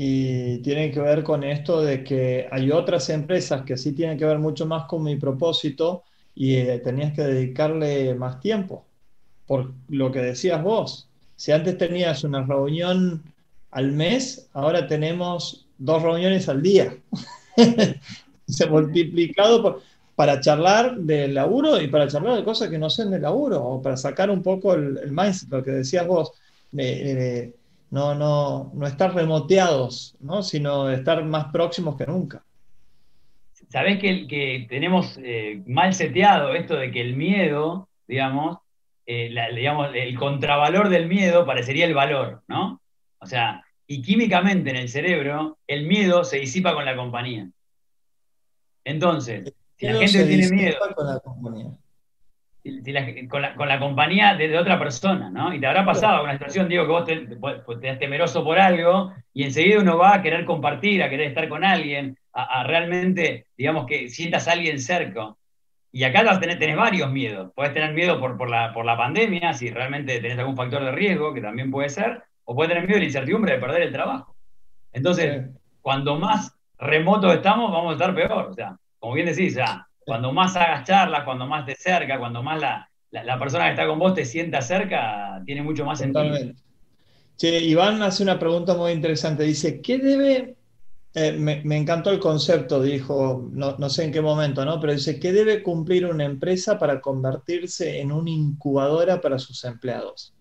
Y 0.00 0.58
tienen 0.58 0.92
que 0.92 1.00
ver 1.00 1.24
con 1.24 1.42
esto 1.42 1.82
de 1.82 2.04
que 2.04 2.46
hay 2.52 2.70
otras 2.70 3.10
empresas 3.10 3.62
que 3.62 3.76
sí 3.76 3.90
tienen 3.90 4.16
que 4.16 4.24
ver 4.24 4.38
mucho 4.38 4.64
más 4.64 4.84
con 4.84 5.02
mi 5.02 5.16
propósito, 5.16 6.04
y 6.36 6.54
eh, 6.54 6.78
tenías 6.78 7.12
que 7.14 7.22
dedicarle 7.22 8.14
más 8.14 8.38
tiempo, 8.38 8.84
por 9.44 9.72
lo 9.88 10.12
que 10.12 10.20
decías 10.20 10.62
vos. 10.62 11.08
Si 11.34 11.50
antes 11.50 11.76
tenías 11.78 12.22
una 12.22 12.46
reunión 12.46 13.24
al 13.72 13.90
mes, 13.90 14.48
ahora 14.52 14.86
tenemos 14.86 15.66
dos 15.78 16.00
reuniones 16.00 16.48
al 16.48 16.62
día. 16.62 16.96
Se 18.46 18.64
ha 18.64 18.68
multiplicado 18.68 19.82
para 20.14 20.40
charlar 20.40 20.96
del 20.96 21.34
laburo 21.34 21.80
y 21.80 21.88
para 21.88 22.06
charlar 22.06 22.36
de 22.36 22.44
cosas 22.44 22.70
que 22.70 22.78
no 22.78 22.88
sean 22.88 23.10
de 23.10 23.18
laburo, 23.18 23.64
o 23.64 23.82
para 23.82 23.96
sacar 23.96 24.30
un 24.30 24.44
poco 24.44 24.74
el, 24.74 24.96
el 24.98 25.10
mindset, 25.10 25.50
lo 25.50 25.64
que 25.64 25.72
decías 25.72 26.06
vos, 26.06 26.30
no, 27.90 28.14
no, 28.14 28.70
no 28.74 28.86
estar 28.86 29.14
remoteados, 29.14 30.16
¿no? 30.20 30.42
sino 30.42 30.90
estar 30.90 31.24
más 31.24 31.46
próximos 31.46 31.96
que 31.96 32.06
nunca. 32.06 32.44
Sabés 33.70 33.98
que, 33.98 34.26
que 34.26 34.66
tenemos 34.68 35.18
eh, 35.22 35.62
mal 35.66 35.92
seteado 35.92 36.54
esto 36.54 36.76
de 36.76 36.90
que 36.90 37.00
el 37.00 37.16
miedo, 37.16 37.88
digamos, 38.06 38.58
eh, 39.06 39.34
digamos, 39.54 39.90
el 39.94 40.16
contravalor 40.18 40.88
del 40.88 41.06
miedo 41.06 41.44
parecería 41.44 41.86
el 41.86 41.94
valor, 41.94 42.42
¿no? 42.46 42.80
O 43.18 43.26
sea, 43.26 43.64
y 43.86 44.02
químicamente 44.02 44.70
en 44.70 44.76
el 44.76 44.88
cerebro, 44.88 45.58
el 45.66 45.86
miedo 45.86 46.24
se 46.24 46.38
disipa 46.38 46.74
con 46.74 46.84
la 46.84 46.96
compañía. 46.96 47.48
Entonces, 48.84 49.52
si 49.76 49.86
la 49.86 49.98
gente 49.98 50.24
tiene 50.24 50.50
miedo. 50.50 50.76
Con 50.94 51.06
la 51.06 51.20
compañía. 51.20 51.70
Con, 53.28 53.68
la, 53.68 53.78
compañía 53.78 54.34
de, 54.34 54.58
otra 54.58 54.78
persona, 54.78 55.30
¿no? 55.30 55.52
Y 55.54 55.60
te 55.60 55.66
habrá 55.66 55.84
pasado 55.84 56.24
una 56.24 56.32
situación, 56.32 56.68
digo, 56.68 56.84
que 56.84 56.90
vos 56.90 57.04
te, 57.04 57.26
te, 57.80 57.96
temeroso 57.96 58.44
por 58.44 58.58
algo 58.58 59.12
y 59.32 59.44
enseguida 59.44 59.80
uno 59.80 59.96
va 59.96 60.14
a 60.14 60.22
querer 60.22 60.44
compartir, 60.44 61.02
a 61.02 61.08
querer 61.08 61.28
estar 61.28 61.48
con 61.48 61.64
alguien, 61.64 62.18
a, 62.32 62.64
realmente, 62.64 63.46
digamos, 63.56 63.86
que 63.86 64.08
sientas 64.08 64.48
a 64.48 64.52
alguien 64.52 64.78
cerca. 64.78 65.34
Y 65.90 66.04
acá 66.04 66.38
tenés, 66.38 66.58
tenés 66.58 66.76
varios 66.76 67.10
miedos. 67.10 67.50
Puedes 67.54 67.72
tener 67.72 67.94
miedo 67.94 68.20
por, 68.20 68.36
por, 68.36 68.50
la, 68.50 68.72
por 68.72 68.84
la 68.84 68.96
pandemia, 68.96 69.54
si 69.54 69.70
realmente 69.70 70.20
tenés 70.20 70.38
algún 70.38 70.56
factor 70.56 70.84
de 70.84 70.92
riesgo, 70.92 71.32
que 71.32 71.40
también 71.40 71.70
puede 71.70 71.88
ser, 71.88 72.22
o 72.44 72.54
puedes 72.54 72.68
tener 72.68 72.84
miedo 72.84 72.96
de 72.96 73.00
la 73.00 73.06
incertidumbre 73.06 73.52
de 73.52 73.58
perder 73.58 73.82
el 73.82 73.92
trabajo. 73.92 74.36
Entonces, 74.92 75.46
cuando 75.80 76.18
más 76.18 76.54
remotos 76.78 77.34
estamos, 77.34 77.72
vamos 77.72 77.90
a 77.90 77.92
estar 77.94 78.14
peor. 78.14 78.48
O 78.50 78.54
sea, 78.54 78.76
como 78.98 79.14
bien 79.14 79.26
decís, 79.26 79.58
cuando 80.08 80.32
más 80.32 80.56
hagas 80.56 80.86
charlas, 80.86 81.24
cuando 81.24 81.46
más 81.46 81.66
te 81.66 81.74
cerca, 81.74 82.18
cuando 82.18 82.42
más 82.42 82.60
la, 82.60 82.90
la, 83.10 83.38
persona 83.38 83.66
que 83.66 83.70
está 83.70 83.86
con 83.86 83.98
vos 83.98 84.14
te 84.14 84.24
sienta 84.24 84.62
cerca, 84.62 85.42
tiene 85.44 85.62
mucho 85.62 85.84
más 85.84 85.98
sentido. 85.98 86.34
Che, 87.36 87.60
Iván 87.60 88.02
hace 88.02 88.22
una 88.22 88.38
pregunta 88.38 88.74
muy 88.74 88.90
interesante. 88.92 89.44
Dice, 89.44 89.80
¿qué 89.80 89.98
debe 89.98 90.56
eh, 91.14 91.32
me, 91.32 91.76
encantó 91.76 92.10
el 92.10 92.20
concepto, 92.20 92.82
dijo, 92.82 93.48
no, 93.52 93.90
sé 93.90 94.04
en 94.04 94.12
qué 94.12 94.20
momento, 94.20 94.64
¿no? 94.64 94.78
Pero 94.78 94.92
dice, 94.92 95.18
¿qué 95.18 95.32
debe 95.32 95.62
cumplir 95.62 96.06
una 96.06 96.24
empresa 96.24 96.78
para 96.78 97.00
convertirse 97.00 98.00
en 98.00 98.12
una 98.12 98.30
incubadora 98.30 99.20
para 99.20 99.38
sus 99.38 99.64
empleados? 99.64 100.34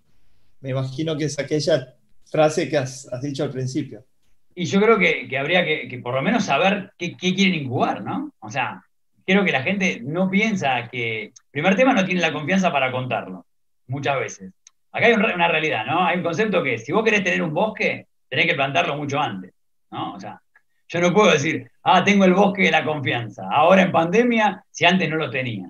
Me 0.60 0.70
imagino 0.70 1.18
que 1.18 1.26
es 1.26 1.40
aquella 1.40 1.96
frase 2.26 2.70
que 2.70 2.78
has, 2.78 3.10
dicho 3.22 3.44
al 3.44 3.52
principio. 3.52 4.06
Y 4.54 4.66
yo 4.66 4.82
creo 4.82 5.00
que, 5.00 5.38
habría 5.38 5.64
que, 5.64 6.00
por 6.04 6.14
lo 6.14 6.22
menos 6.22 6.46
saber 6.46 6.92
qué, 6.98 7.16
quieren 7.16 7.56
incubar, 7.56 8.04
¿no? 8.04 8.34
O 8.40 8.50
sea, 8.50 8.84
creo 9.28 9.44
que 9.44 9.52
la 9.52 9.62
gente 9.62 10.00
no 10.02 10.30
piensa 10.30 10.88
que, 10.88 11.34
primer 11.52 11.76
tema, 11.76 11.94
no 11.94 12.06
tiene 12.06 12.22
la 12.22 12.32
confianza 12.32 12.72
para 12.72 12.92
contarlo, 12.92 13.46
muchas 13.88 14.20
veces. 14.20 14.54
Acá 14.92 15.08
hay 15.08 15.14
una 15.14 15.48
realidad, 15.48 15.86
¿no? 15.86 16.06
Hay 16.06 16.18
un 16.18 16.24
concepto 16.24 16.64
que 16.64 16.78
si 16.78 16.94
vos 16.94 17.04
querés 17.04 17.24
tener 17.24 17.44
un 17.44 17.54
bosque, 17.54 18.08
tenés 18.30 18.46
que 18.48 18.56
plantarlo 18.56 18.96
mucho 18.96 19.20
antes, 19.20 19.54
¿no? 19.92 20.14
O 20.14 20.20
sea, 20.20 20.42
yo 20.88 21.02
no 21.02 21.14
puedo 21.14 21.32
decir, 21.32 21.70
ah, 21.84 22.04
tengo 22.04 22.24
el 22.24 22.34
bosque 22.34 22.64
de 22.64 22.72
la 22.72 22.86
confianza. 22.86 23.44
Ahora 23.52 23.82
en 23.82 23.92
pandemia, 23.92 24.64
si 24.72 24.86
antes 24.86 25.10
no 25.10 25.18
lo 25.18 25.30
tenía. 25.30 25.70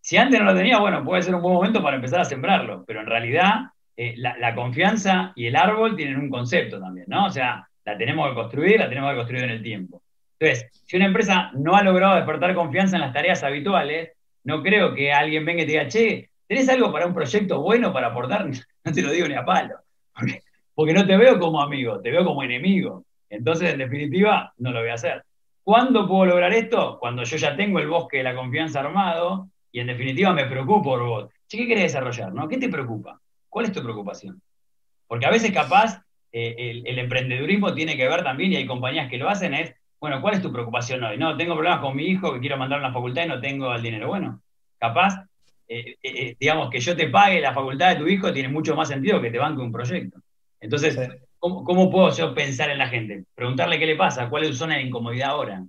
Si 0.00 0.16
antes 0.16 0.38
no 0.38 0.46
lo 0.46 0.54
tenía, 0.54 0.78
bueno, 0.78 1.04
puede 1.04 1.22
ser 1.22 1.34
un 1.34 1.42
buen 1.42 1.54
momento 1.54 1.82
para 1.82 1.96
empezar 1.96 2.20
a 2.20 2.24
sembrarlo, 2.24 2.84
pero 2.86 3.00
en 3.00 3.06
realidad 3.06 3.54
eh, 3.96 4.14
la, 4.16 4.54
confianza 4.54 5.32
y 5.34 5.46
el 5.46 5.56
árbol 5.56 5.96
tienen 5.96 6.18
un 6.18 6.30
concepto 6.30 6.78
también, 6.78 7.06
¿no? 7.08 7.26
O 7.26 7.30
sea, 7.30 7.68
la 7.84 7.98
tenemos 7.98 8.28
que 8.28 8.34
construir, 8.36 8.78
la 8.78 8.88
tenemos 8.88 9.10
que 9.10 9.16
construir 9.16 9.44
en 9.44 9.50
el 9.50 9.62
tiempo. 9.62 10.02
Entonces, 10.38 10.70
si 10.84 10.96
una 10.96 11.06
empresa 11.06 11.50
no 11.54 11.76
ha 11.76 11.82
logrado 11.82 12.16
despertar 12.16 12.54
confianza 12.54 12.96
en 12.96 13.02
las 13.02 13.12
tareas 13.12 13.42
habituales, 13.42 14.12
no 14.44 14.62
creo 14.62 14.94
que 14.94 15.12
alguien 15.12 15.44
venga 15.44 15.62
y 15.62 15.66
te 15.66 15.72
diga, 15.72 15.88
che, 15.88 16.30
¿tenés 16.46 16.68
algo 16.68 16.92
para 16.92 17.06
un 17.06 17.14
proyecto 17.14 17.60
bueno 17.60 17.92
para 17.92 18.08
aportar? 18.08 18.48
No 18.84 18.92
te 18.92 19.02
lo 19.02 19.10
digo 19.10 19.26
ni 19.26 19.34
a 19.34 19.44
palo, 19.44 19.74
porque 20.72 20.92
no 20.92 21.04
te 21.04 21.16
veo 21.16 21.40
como 21.40 21.60
amigo, 21.60 22.00
te 22.00 22.12
veo 22.12 22.24
como 22.24 22.44
enemigo. 22.44 23.04
Entonces, 23.28 23.72
en 23.72 23.78
definitiva, 23.78 24.52
no 24.58 24.70
lo 24.70 24.78
voy 24.78 24.90
a 24.90 24.94
hacer. 24.94 25.24
¿Cuándo 25.64 26.06
puedo 26.06 26.26
lograr 26.26 26.52
esto? 26.52 26.98
Cuando 27.00 27.24
yo 27.24 27.36
ya 27.36 27.56
tengo 27.56 27.80
el 27.80 27.88
bosque 27.88 28.18
de 28.18 28.22
la 28.22 28.36
confianza 28.36 28.78
armado 28.78 29.48
y 29.72 29.80
en 29.80 29.88
definitiva 29.88 30.32
me 30.32 30.44
preocupo 30.44 30.82
por 30.82 31.02
vos. 31.02 31.30
¿qué 31.48 31.66
querés 31.66 31.92
desarrollar? 31.92 32.32
No? 32.32 32.48
¿Qué 32.48 32.58
te 32.58 32.68
preocupa? 32.68 33.20
¿Cuál 33.48 33.66
es 33.66 33.72
tu 33.72 33.82
preocupación? 33.82 34.40
Porque 35.08 35.26
a 35.26 35.30
veces 35.30 35.50
capaz 35.50 36.02
eh, 36.32 36.82
el, 36.84 36.98
emprendedurismo 36.98 37.74
tiene 37.74 37.96
que 37.96 38.08
ver 38.08 38.22
también, 38.22 38.52
y 38.52 38.56
hay 38.56 38.66
compañías 38.66 39.08
que 39.08 39.18
lo 39.18 39.28
hacen, 39.28 39.54
es, 39.54 39.74
bueno, 40.06 40.22
¿cuál 40.22 40.34
es 40.34 40.42
tu 40.42 40.52
preocupación 40.52 41.02
hoy? 41.02 41.18
No, 41.18 41.36
tengo 41.36 41.54
problemas 41.54 41.80
con 41.80 41.96
mi 41.96 42.04
hijo 42.04 42.32
que 42.32 42.40
quiero 42.40 42.56
mandar 42.56 42.78
a 42.78 42.82
la 42.82 42.92
facultad 42.92 43.24
y 43.24 43.28
no 43.28 43.40
tengo 43.40 43.74
el 43.74 43.82
dinero. 43.82 44.08
Bueno, 44.08 44.40
capaz, 44.78 45.26
eh, 45.68 45.96
eh, 46.02 46.36
digamos, 46.38 46.70
que 46.70 46.80
yo 46.80 46.96
te 46.96 47.08
pague 47.08 47.40
la 47.40 47.52
facultad 47.52 47.90
de 47.90 47.96
tu 47.96 48.06
hijo 48.06 48.32
tiene 48.32 48.48
mucho 48.48 48.74
más 48.74 48.88
sentido 48.88 49.20
que 49.20 49.30
te 49.30 49.38
banque 49.38 49.62
un 49.62 49.72
proyecto. 49.72 50.20
Entonces, 50.60 50.96
¿Cómo, 51.38 51.90
puedo 51.90 52.10
yo 52.10 52.34
pensar 52.34 52.70
en 52.70 52.78
la 52.78 52.88
gente? 52.88 53.24
Preguntarle 53.34 53.78
qué 53.78 53.86
le 53.86 53.96
pasa, 53.96 54.28
cuál 54.28 54.44
es 54.44 54.50
su 54.50 54.56
zona 54.56 54.76
de 54.76 54.82
incomodidad 54.82 55.30
ahora. 55.30 55.64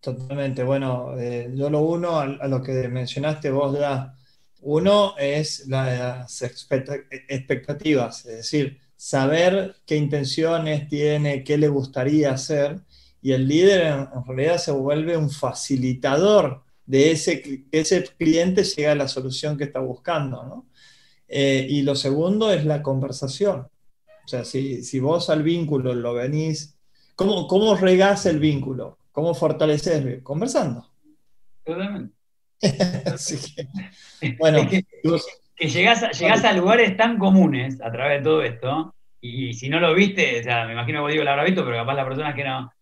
Totalmente, 0.00 0.62
bueno, 0.62 1.18
eh, 1.18 1.50
yo 1.54 1.70
lo 1.70 1.80
uno 1.80 2.18
a, 2.18 2.46
lo 2.46 2.62
que 2.62 2.88
mencionaste 2.88 3.50
vos 3.50 3.78
ya. 3.78 4.14
Uno 4.60 5.14
es 5.16 5.66
las 5.68 6.42
expectativas, 6.42 8.26
es 8.26 8.36
decir, 8.38 8.80
saber 8.96 9.76
qué 9.86 9.96
intenciones 9.96 10.88
tiene, 10.88 11.44
qué 11.44 11.56
le 11.56 11.68
gustaría 11.68 12.32
hacer, 12.32 12.80
y 13.20 13.32
el 13.32 13.48
líder 13.48 14.08
en, 14.14 14.24
realidad 14.26 14.58
se 14.58 14.72
vuelve 14.72 15.16
un 15.16 15.30
facilitador 15.30 16.62
de 16.86 17.10
ese, 17.10 17.42
que 17.42 17.64
ese 17.72 18.04
cliente 18.16 18.64
llegue 18.64 18.88
a 18.88 18.94
la 18.94 19.08
solución 19.08 19.56
que 19.56 19.64
está 19.64 19.80
buscando. 19.80 20.42
¿no? 20.44 20.66
Eh, 21.28 21.66
y 21.68 21.82
lo 21.82 21.94
segundo 21.94 22.52
es 22.52 22.64
la 22.64 22.82
conversación. 22.82 23.68
O 24.24 24.28
sea, 24.28 24.44
si, 24.44 25.00
vos 25.00 25.30
al 25.30 25.42
vínculo 25.42 25.94
lo 25.94 26.14
venís, 26.14 26.78
¿cómo, 27.14 27.46
cómo 27.46 27.74
regás 27.76 28.26
el 28.26 28.38
vínculo? 28.38 28.98
¿Cómo 29.12 29.34
fortaleces? 29.34 30.22
Conversando. 30.22 30.90
Totalmente. 31.64 32.14
bueno, 34.38 34.68
que, 34.68 34.84
llegás, 35.66 36.44
a, 36.44 36.52
lugares 36.52 36.96
tan 36.96 37.18
comunes 37.18 37.80
a 37.80 37.90
través 37.90 38.18
de 38.18 38.24
todo 38.24 38.42
esto, 38.42 38.94
y, 39.20 39.54
si 39.54 39.68
no 39.68 39.80
lo 39.80 39.94
viste, 39.94 40.40
o 40.40 40.42
sea, 40.42 40.66
me 40.66 40.72
imagino 40.72 40.98
que 40.98 41.02
vos 41.02 41.12
digo 41.12 41.24
lo 41.24 41.30
habrá 41.30 41.44
visto, 41.44 41.64
pero 41.64 41.76
capaz 41.76 41.94
la 41.94 42.04
persona 42.04 42.34
que 42.34 42.44
no. 42.44 42.72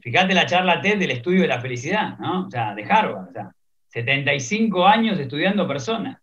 Fíjate 0.00 0.34
la 0.34 0.46
charla 0.46 0.80
TED 0.80 0.98
del 0.98 1.10
estudio 1.10 1.42
de 1.42 1.48
la 1.48 1.60
felicidad, 1.60 2.18
¿no? 2.18 2.46
O 2.46 2.50
sea, 2.50 2.74
de 2.74 2.84
Harvard, 2.84 3.28
o 3.28 3.32
sea, 3.32 3.52
75 3.88 4.86
años 4.86 5.18
estudiando 5.18 5.68
personas 5.68 6.18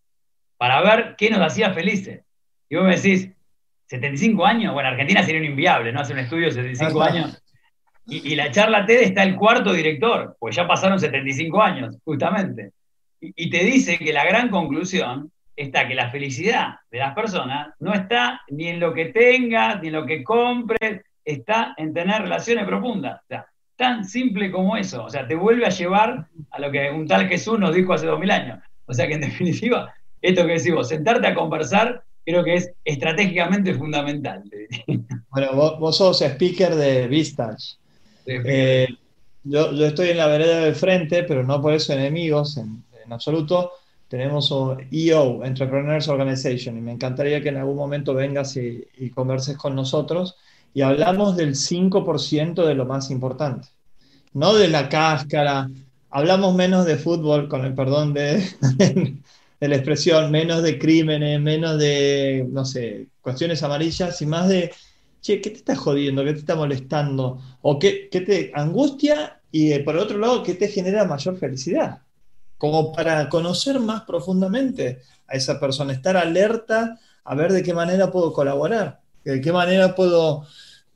para 0.57 0.82
ver 0.82 1.15
qué 1.17 1.30
nos 1.30 1.39
hacía 1.39 1.71
felices. 1.71 2.21
Y 2.69 2.75
vos 2.75 2.86
me 2.86 2.95
decís, 2.95 3.30
75 3.88 4.45
años, 4.45 4.73
bueno, 4.73 4.89
Argentina 4.89 5.23
sería 5.23 5.41
un 5.41 5.47
inviable, 5.47 5.91
¿no? 5.91 6.01
Hacer 6.01 6.15
un 6.15 6.23
estudio 6.23 6.45
de 6.47 6.51
75 6.51 7.01
años. 7.01 7.41
Y, 8.05 8.36
la 8.36 8.49
charla 8.49 8.86
TED 8.86 9.01
está 9.01 9.21
el 9.21 9.36
cuarto 9.36 9.71
director, 9.71 10.36
pues 10.39 10.55
ya 10.55 10.67
pasaron 10.67 10.99
75 10.99 11.61
años, 11.61 11.95
justamente. 12.03 12.71
Y, 13.21 13.49
te 13.49 13.63
dice 13.63 13.99
que 13.99 14.11
la 14.11 14.25
gran 14.25 14.49
conclusión 14.49 15.32
está 15.55 15.88
que 15.88 15.93
la 15.93 16.09
felicidad 16.09 16.77
de 16.89 16.99
las 16.99 17.13
personas 17.13 17.73
no 17.80 17.93
está 17.93 18.41
ni 18.49 18.67
en 18.67 18.80
lo 18.80 18.93
que 18.93 19.05
tengas, 19.05 19.80
ni 19.82 19.88
en 19.88 19.93
lo 19.93 20.05
que 20.05 20.23
compres, 20.23 21.03
está 21.32 21.73
en 21.77 21.93
tener 21.93 22.21
relaciones 22.21 22.65
profundas. 22.65 23.21
O 23.21 23.27
sea, 23.27 23.45
tan 23.75 24.05
simple 24.05 24.51
como 24.51 24.77
eso. 24.77 25.03
O 25.03 25.09
sea, 25.09 25.27
te 25.27 25.36
vuelve 25.36 25.65
a 25.65 25.69
llevar 25.69 26.27
a 26.51 26.59
lo 26.59 26.71
que 26.71 26.91
un 26.91 27.07
tal 27.07 27.27
Jesús 27.27 27.59
nos 27.59 27.73
dijo 27.73 27.93
hace 27.93 28.05
2000 28.05 28.32
años. 28.32 28.59
O 28.86 28.93
sea 28.93 29.07
que 29.07 29.13
en 29.13 29.21
definitiva, 29.30 29.93
esto 30.21 30.45
que 30.45 30.53
decimos, 30.53 30.89
sentarte 30.89 31.27
a 31.27 31.36
conversar 31.36 32.03
creo 32.25 32.43
que 32.43 32.55
es 32.55 32.71
estratégicamente 32.86 33.73
fundamental. 33.73 34.43
Bueno, 35.30 35.53
vos, 35.80 35.97
sos 35.97 36.21
speaker 36.21 36.75
de 36.75 37.07
Vistage. 37.07 37.77
Eh, 38.25 38.88
yo, 39.43 39.71
estoy 39.86 40.09
en 40.09 40.17
la 40.17 40.27
vereda 40.27 40.61
del 40.61 40.75
frente, 40.75 41.23
pero 41.23 41.43
no 41.43 41.61
por 41.61 41.73
eso 41.73 41.93
enemigos 41.93 42.57
en, 42.57 42.84
absoluto. 43.09 43.71
Tenemos 44.07 44.51
un 44.51 44.88
EO, 44.91 45.43
Entrepreneurs 45.43 46.07
Organization, 46.07 46.77
y 46.77 46.82
me 46.82 46.91
encantaría 46.91 47.41
que 47.41 47.49
en 47.49 47.57
algún 47.57 47.77
momento 47.77 48.13
vengas 48.13 48.57
y, 48.57 49.09
converses 49.11 49.57
con 49.57 49.75
nosotros 49.75 50.36
y 50.74 50.82
hablamos 50.82 51.36
del 51.36 51.55
5% 51.55 52.65
de 52.65 52.76
lo 52.76 52.86
más 52.86 53.11
importante, 53.11 53.70
no 54.34 54.53
de 54.53 54.67
la 54.67 54.89
cáscara. 54.89 55.70
Hablamos 56.09 56.55
menos 56.55 56.86
de 56.86 56.97
fútbol, 56.97 57.47
con 57.47 57.65
el 57.65 57.74
perdón 57.74 58.13
de, 58.13 58.43
la 59.59 59.76
expresión, 59.76 60.32
menos 60.32 60.63
de 60.63 60.80
crímenes, 60.80 61.39
menos 61.41 61.78
de, 61.78 62.47
no 62.49 62.65
sé, 62.65 63.07
cuestiones 63.22 63.61
amarillas 63.63 64.22
y 64.22 64.26
más 64.26 64.47
de, 64.47 64.72
che, 65.22 65.41
¿qué 65.41 65.49
te 65.49 65.57
está 65.57 65.76
jodiendo? 65.76 66.24
¿Qué 66.24 66.34
te 66.34 66.39
está 66.39 66.55
molestando? 66.55 67.39
¿O 67.61 67.80
qué, 67.80 68.09
te 68.11 68.51
angustia? 68.55 69.41
Y 69.51 69.74
eh, 69.74 69.80
por 69.82 69.97
otro 69.97 70.17
lado, 70.17 70.43
¿qué 70.43 70.53
te 70.53 70.67
genera 70.67 71.05
mayor 71.05 71.38
felicidad? 71.38 72.01
Como 72.57 72.91
para 72.93 73.30
conocer 73.30 73.80
más 73.80 74.03
profundamente 74.03 75.01
a 75.28 75.36
esa 75.36 75.59
persona, 75.59 75.93
estar 75.93 76.17
alerta 76.17 76.99
a 77.24 77.36
ver 77.36 77.51
de 77.53 77.63
qué 77.63 77.74
manera 77.74 78.11
puedo 78.11 78.34
colaborar. 78.34 79.01
¿De 79.32 79.41
qué 79.41 79.51
manera 79.51 79.95
puedo 79.95 80.45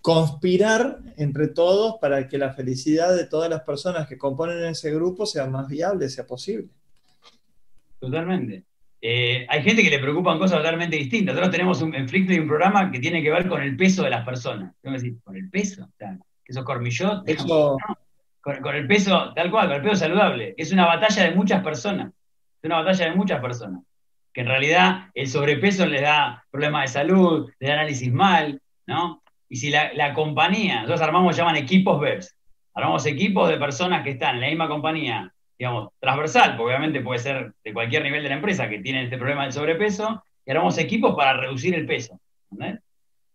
conspirar 0.01 0.99
entre 1.17 1.47
todos 1.47 1.95
para 2.01 2.27
que 2.27 2.37
la 2.37 2.53
felicidad 2.53 3.15
de 3.15 3.25
todas 3.25 3.49
las 3.49 3.61
personas 3.61 4.07
que 4.07 4.17
componen 4.17 4.65
ese 4.65 4.93
grupo 4.93 5.25
sea 5.25 5.45
más 5.47 5.67
viable, 5.67 6.09
sea 6.09 6.25
posible? 6.25 6.67
Totalmente. 7.99 8.63
Eh, 9.05 9.45
hay 9.49 9.63
gente 9.63 9.83
que 9.83 9.89
le 9.89 9.99
preocupan 9.99 10.39
cosas 10.39 10.57
totalmente 10.57 10.95
distintas. 10.95 11.35
Nosotros 11.35 11.51
tenemos 11.51 11.81
un, 11.81 11.93
en 11.93 12.07
Flixplay 12.07 12.39
un 12.39 12.47
programa 12.47 12.89
que 12.91 12.99
tiene 12.99 13.21
que 13.21 13.29
ver 13.29 13.47
con 13.47 13.61
el 13.61 13.75
peso 13.75 14.03
de 14.03 14.09
las 14.09 14.25
personas. 14.25 14.73
Tengo 14.81 14.95
decir, 14.95 15.17
¿con 15.23 15.35
el 15.35 15.49
peso? 15.49 15.83
O 15.83 15.97
sea, 15.97 16.17
que 16.43 16.51
esos 16.51 16.63
cormillotes. 16.63 17.45
Con, 18.41 18.75
el 18.75 18.87
peso, 18.87 19.33
tal 19.33 19.49
cual, 19.49 19.67
con 19.67 19.75
el 19.77 19.81
peso 19.81 19.95
saludable. 19.95 20.53
Es 20.57 20.73
una 20.73 20.85
batalla 20.85 21.23
de 21.23 21.35
muchas 21.35 21.63
personas. 21.63 22.11
Es 22.61 22.65
una 22.65 22.81
batalla 22.81 23.05
de 23.05 23.15
muchas 23.15 23.39
personas. 23.39 23.81
Que 24.33 24.41
en 24.41 24.47
realidad 24.47 25.09
el 25.13 25.27
sobrepeso 25.27 25.85
les 25.85 26.01
da 26.01 26.43
problemas 26.49 26.83
de 26.83 26.99
salud, 26.99 27.51
les 27.59 27.67
da 27.67 27.75
análisis 27.75 28.11
mal, 28.11 28.59
¿no? 28.87 29.21
Y 29.47 29.57
si 29.57 29.69
la, 29.69 30.13
compañía, 30.13 30.77
nosotros 30.77 31.01
armamos, 31.01 31.37
llaman 31.37 31.55
equipos 31.55 32.01
BEPS. 32.01 32.35
Armamos 32.73 33.05
equipos 33.05 33.49
de 33.49 33.57
personas 33.57 34.03
que 34.03 34.11
están 34.11 34.35
en 34.35 34.41
la 34.41 34.47
misma 34.47 34.67
compañía 34.67 35.31
digamos, 35.57 35.89
transversal, 35.99 36.57
porque 36.57 36.73
obviamente 36.73 37.01
puede 37.01 37.19
ser 37.19 37.53
de 37.63 37.73
cualquier 37.73 38.03
nivel 38.03 38.23
de 38.23 38.29
la 38.29 38.35
empresa 38.35 38.67
que 38.67 38.79
tiene 38.79 39.03
este 39.03 39.17
problema 39.17 39.43
del 39.43 39.53
sobrepeso, 39.53 40.23
y 40.45 40.51
armamos 40.51 40.77
equipos 40.77 41.15
para 41.15 41.37
reducir 41.37 41.73
el 41.75 41.85
peso, 41.85 42.19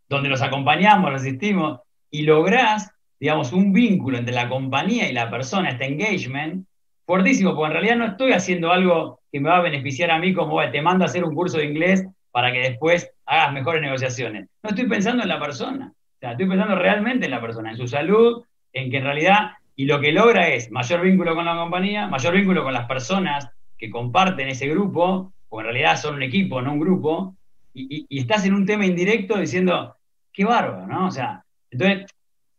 donde 0.09 0.29
los 0.29 0.43
acompañamos, 0.43 1.11
los 1.11 1.23
asistimos, 1.23 1.81
y 2.11 2.23
lográs, 2.23 2.91
digamos, 3.19 3.53
un 3.53 3.73
vínculo 3.73 4.19
entre 4.19 4.35
la 4.35 4.49
compañía 4.49 5.09
y 5.09 5.13
la 5.13 5.31
persona, 5.31 5.71
este 5.71 5.87
engagement, 5.87 6.67
fuertísimo, 7.09 7.57
porque 7.57 7.69
en 7.69 7.73
realidad 7.73 7.97
no 7.97 8.05
estoy 8.05 8.33
haciendo 8.33 8.71
algo 8.71 9.21
que 9.33 9.41
me 9.41 9.49
va 9.49 9.57
a 9.57 9.63
beneficiar 9.63 10.11
a 10.11 10.19
mí 10.19 10.35
como, 10.35 10.61
te 10.71 10.83
mando 10.83 11.05
a 11.05 11.09
hacer 11.09 11.25
un 11.25 11.35
curso 11.35 11.57
de 11.57 11.65
inglés 11.65 12.07
para 12.31 12.53
que 12.53 12.59
después 12.59 13.11
hagas 13.25 13.55
mejores 13.55 13.81
negociaciones. 13.81 14.47
No 14.63 14.69
estoy 14.69 14.87
pensando 14.87 15.23
en 15.23 15.31
la 15.31 15.41
persona, 15.41 15.91
o 15.91 16.19
sea, 16.21 16.33
estoy 16.33 16.47
pensando 16.47 16.75
realmente 16.75 17.25
en 17.25 17.31
la 17.31 17.41
persona, 17.41 17.71
en 17.71 17.79
su 17.79 17.89
salud, 17.89 18.45
en 18.75 18.91
que 18.91 18.99
en 18.99 19.05
realidad 19.05 19.53
y 19.75 19.87
lo 19.87 20.01
que 20.03 20.13
logra 20.13 20.49
es 20.49 20.71
mayor 20.71 21.01
vínculo 21.01 21.35
con 21.35 21.47
la 21.47 21.57
compañía, 21.57 22.09
mayor 22.09 22.35
vínculo 22.35 22.63
con 22.63 22.75
las 22.75 22.87
personas 22.87 23.49
que 23.79 23.89
comparten 23.89 24.49
ese 24.49 24.69
grupo, 24.69 25.33
porque 25.49 25.67
en 25.67 25.75
realidad 25.75 25.99
son 25.99 26.17
un 26.17 26.23
equipo, 26.23 26.61
no 26.61 26.75
un 26.75 26.81
grupo, 26.81 27.37
y, 27.73 28.07
estás 28.11 28.45
en 28.45 28.53
un 28.53 28.67
tema 28.67 28.85
indirecto 28.85 29.39
diciendo, 29.39 29.97
qué 30.31 30.45
bárbaro, 30.45 30.87
¿no? 30.87 31.07
O 31.07 31.11
sea, 31.11 31.43
entonces 31.71 32.05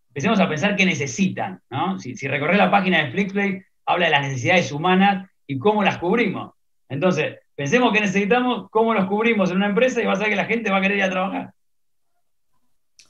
empecemos 0.07 0.39
a 0.39 0.49
pensar 0.49 0.75
qué 0.75 0.87
necesitan, 0.87 1.61
¿no? 1.69 1.99
Si, 1.99 2.15
si 2.15 2.27
la 2.27 2.71
página 2.71 3.03
de 3.03 3.11
Flixplay, 3.11 3.61
habla 3.89 4.05
de 4.05 4.11
las 4.11 4.21
necesidades 4.21 4.71
humanas 4.71 5.29
y 5.47 5.57
cómo 5.57 5.83
las 5.83 5.97
cubrimos. 5.97 6.53
Entonces, 6.87 7.37
pensemos 7.55 7.91
qué 7.93 8.01
necesitamos, 8.01 8.69
cómo 8.69 8.93
los 8.93 9.05
cubrimos 9.07 9.51
en 9.51 9.57
una 9.57 9.67
empresa 9.67 10.01
y 10.01 10.05
vas 10.05 10.19
a 10.19 10.23
ver 10.23 10.31
que 10.31 10.35
la 10.35 10.45
gente 10.45 10.71
va 10.71 10.77
a 10.77 10.81
querer 10.81 10.97
ir 10.97 11.03
a 11.03 11.09
trabajar. 11.09 11.53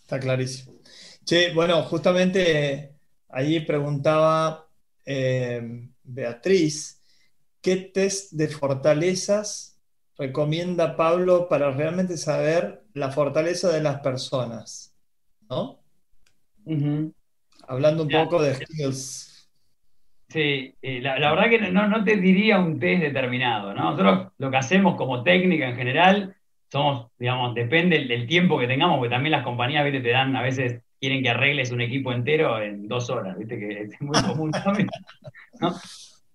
Está 0.01 0.19
clarísimo. 0.19 0.73
Che, 1.23 1.53
bueno, 1.53 1.83
justamente 1.83 2.99
Allí 3.29 3.59
preguntaba 3.59 4.67
eh, 5.05 5.87
Beatriz, 6.03 6.99
¿qué 7.61 7.75
test 7.77 8.31
de 8.31 8.47
fortalezas 8.47 9.79
recomienda 10.17 10.95
Pablo 10.95 11.47
para 11.47 11.71
realmente 11.71 12.17
saber 12.17 12.83
la 12.93 13.11
fortaleza 13.11 13.71
de 13.71 13.81
las 13.81 13.99
personas? 14.01 14.95
¿No? 15.47 15.79
Hablando 17.67 18.03
un 18.03 18.09
poco 18.09 18.41
de 18.41 18.55
skills. 18.55 19.28
Sí, 20.29 20.75
la, 20.81 21.33
verdad 21.33 21.49
que 21.49 21.71
no, 21.71 22.03
te 22.03 22.17
diría 22.17 22.59
un 22.59 22.79
test 22.79 23.01
determinado, 23.01 23.73
¿no? 23.73 23.91
Nosotros 23.91 24.27
lo 24.37 24.51
que 24.51 24.57
hacemos 24.57 24.95
como 24.95 25.23
técnica 25.23 25.67
en 25.67 25.75
general 25.75 26.35
somos, 26.71 27.07
digamos, 27.17 27.55
depende 27.55 28.05
del 28.05 28.27
tiempo 28.27 28.59
que 28.59 28.67
tengamos, 28.67 28.97
porque 28.97 29.09
también 29.09 29.31
las 29.31 29.43
compañías 29.43 29.91
te 29.91 30.01
dan 30.01 30.35
a 30.35 30.43
veces 30.43 30.81
quieren 30.99 31.23
que 31.23 31.29
arregles 31.29 31.71
un 31.71 31.81
equipo 31.81 32.11
entero 32.11 32.61
en 32.61 32.87
dos 32.87 33.09
horas, 33.09 33.37
¿viste? 33.37 33.57
Que 33.57 33.81
es 33.81 34.01
muy 34.01 34.21
común 34.21 34.51
también. 34.51 34.87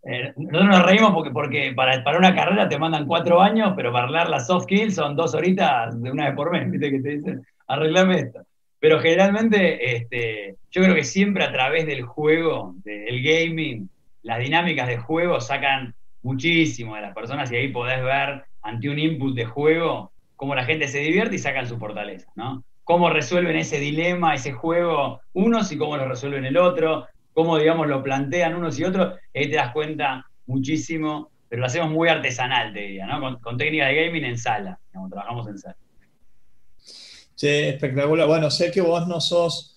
Eh, 0.07 0.35
nosotros 0.37 0.67
nos 0.67 0.83
reímos 0.83 1.15
porque, 1.15 1.31
porque 1.31 1.73
para, 1.75 2.05
para, 2.05 2.19
una 2.19 2.35
carrera 2.35 2.69
te 2.69 2.79
mandan 2.79 3.07
cuatro 3.07 3.41
años, 3.41 3.73
pero 3.75 3.91
para 3.91 4.05
hablar 4.05 4.29
las 4.29 4.47
soft 4.47 4.65
skills 4.65 4.97
son 4.97 5.17
dos 5.17 5.35
horitas 5.35 6.01
de 6.03 6.11
una 6.11 6.27
vez 6.27 6.35
por 6.35 6.51
mes, 6.51 6.71
¿viste? 6.71 6.91
Que 6.91 7.01
te 7.01 7.09
dicen, 7.17 7.47
arreglame 7.67 8.19
esto. 8.19 8.41
Pero 8.85 9.01
generalmente, 9.01 9.97
este, 9.97 10.57
yo 10.71 10.83
creo 10.83 10.95
que 10.95 11.05
siempre 11.05 11.43
a 11.43 11.51
través 11.51 11.87
del 11.87 12.03
juego, 12.03 12.75
del 12.85 13.23
gaming, 13.23 13.89
las 14.21 14.41
dinámicas 14.41 14.87
de 14.87 14.99
juego 14.99 15.41
sacan 15.41 15.95
muchísimo 16.21 16.95
de 16.95 17.01
las 17.01 17.15
personas 17.15 17.51
y 17.51 17.57
ahí 17.57 17.69
podés 17.69 18.03
ver 18.05 18.45
ante 18.61 18.91
un 18.91 18.99
input 18.99 19.35
de 19.35 19.47
juego 19.47 20.13
cómo 20.37 20.55
la 20.55 20.67
gente 20.67 20.87
se 20.87 20.99
divierte 20.99 21.37
y 21.37 21.39
sacan 21.39 21.67
su 21.67 21.79
fortaleza, 21.79 22.31
¿no? 22.37 22.63
cómo 22.83 23.09
resuelven 23.09 23.57
ese 23.57 23.81
dilema, 23.81 24.35
ese 24.35 24.53
juego 24.53 25.23
unos 25.33 25.73
y 25.73 25.79
cómo 25.79 25.97
lo 25.97 26.07
resuelven 26.07 26.45
el 26.45 26.59
otro, 26.59 27.07
cómo, 27.33 27.57
digamos, 27.57 27.87
lo 27.87 28.03
plantean 28.03 28.55
unos 28.55 28.79
y 28.79 28.85
otros, 28.85 29.19
ahí 29.35 29.49
te 29.49 29.57
das 29.57 29.73
cuenta 29.73 30.27
muchísimo, 30.45 31.31
pero 31.49 31.61
lo 31.61 31.67
hacemos 31.69 31.91
muy 31.91 32.11
artesanal, 32.11 32.75
te 32.75 32.81
diría, 32.81 33.07
¿no? 33.07 33.41
Con, 33.41 33.57
técnica 33.57 33.87
de 33.87 34.05
gaming 34.05 34.27
en 34.27 34.37
sala, 34.37 34.79
digamos, 34.89 35.11
trabajamos 35.11 35.49
en 35.49 35.59
sala. 35.59 35.77
Sí, 37.35 37.49
espectacular. 37.49 38.27
Bueno, 38.27 38.51
sé 38.51 38.71
que 38.71 38.81
vos 38.81 39.07
no 39.09 39.21
sos 39.21 39.75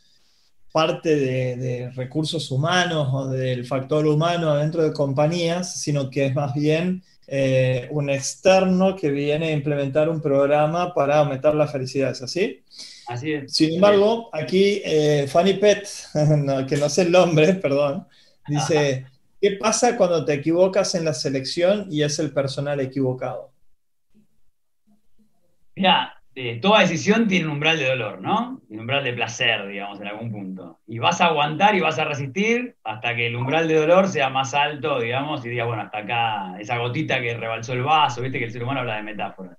parte 0.71 1.15
de, 1.15 1.89
recursos 1.95 2.51
humanos 2.51 3.09
o 3.11 3.27
del 3.29 3.65
factor 3.65 4.05
humano 4.05 4.55
dentro 4.55 4.83
de 4.83 4.93
compañías, 4.93 5.81
sino 5.81 6.09
que 6.09 6.27
es 6.27 6.35
más 6.35 6.53
bien 6.53 7.03
eh, 7.25 7.87
un 7.91 8.09
externo 8.09 8.95
que 8.95 9.09
viene 9.09 9.47
a 9.47 9.51
implementar 9.51 10.07
un 10.07 10.21
programa 10.21 10.93
para 10.93 11.17
aumentar 11.19 11.55
la 11.55 11.67
felicidad, 11.67 12.11
¿es 12.11 12.21
así? 12.21 12.63
Sin 13.47 13.75
embargo, 13.75 14.29
aquí 14.33 14.81
eh, 14.83 15.25
Fanny 15.27 15.53
Pet, 15.53 15.87
que 16.67 16.77
no 16.77 16.89
sé 16.89 17.03
el 17.03 17.11
nombre, 17.11 17.53
perdón, 17.55 18.05
dice, 18.47 19.05
¿qué 19.41 19.51
pasa 19.51 19.97
cuando 19.97 20.25
te 20.25 20.33
equivocas 20.33 20.93
en 20.93 21.05
la 21.05 21.13
selección 21.13 21.87
y 21.89 22.03
es 22.03 22.19
el 22.19 22.31
personal 22.31 22.79
equivocado? 22.81 23.51
Mira, 25.75 26.16
toda 26.61 26.81
decisión 26.81 27.27
tiene 27.27 27.45
un 27.45 27.53
umbral 27.53 27.79
de 27.79 27.85
dolor, 27.85 28.21
¿no? 28.21 28.61
Un 28.69 28.79
umbral 28.79 29.03
de 29.03 29.13
placer, 29.13 29.67
digamos, 29.67 29.99
en 29.99 30.07
algún 30.07 30.31
punto. 30.31 30.79
Y 30.85 30.99
vas 30.99 31.19
a 31.19 31.27
aguantar 31.27 31.73
y 31.73 31.79
vas 31.79 31.97
a 31.97 32.05
resistir 32.05 32.75
hasta 32.83 33.15
que 33.15 33.27
el 33.27 33.35
umbral 33.35 33.67
de 33.67 33.73
dolor 33.75 34.07
sea 34.07 34.29
más 34.29 34.53
alto, 34.53 34.99
digamos, 34.99 35.43
y 35.45 35.49
digas, 35.49 35.65
bueno, 35.65 35.81
hasta 35.81 35.97
acá, 35.99 36.59
esa 36.59 36.77
gotita 36.77 37.19
que 37.19 37.35
rebalsó 37.35 37.73
el 37.73 37.83
vaso, 37.83 38.21
viste 38.21 38.37
que 38.37 38.45
el 38.45 38.51
ser 38.51 38.63
humano 38.63 38.81
habla 38.81 38.97
de 38.97 39.03
metáforas. 39.03 39.57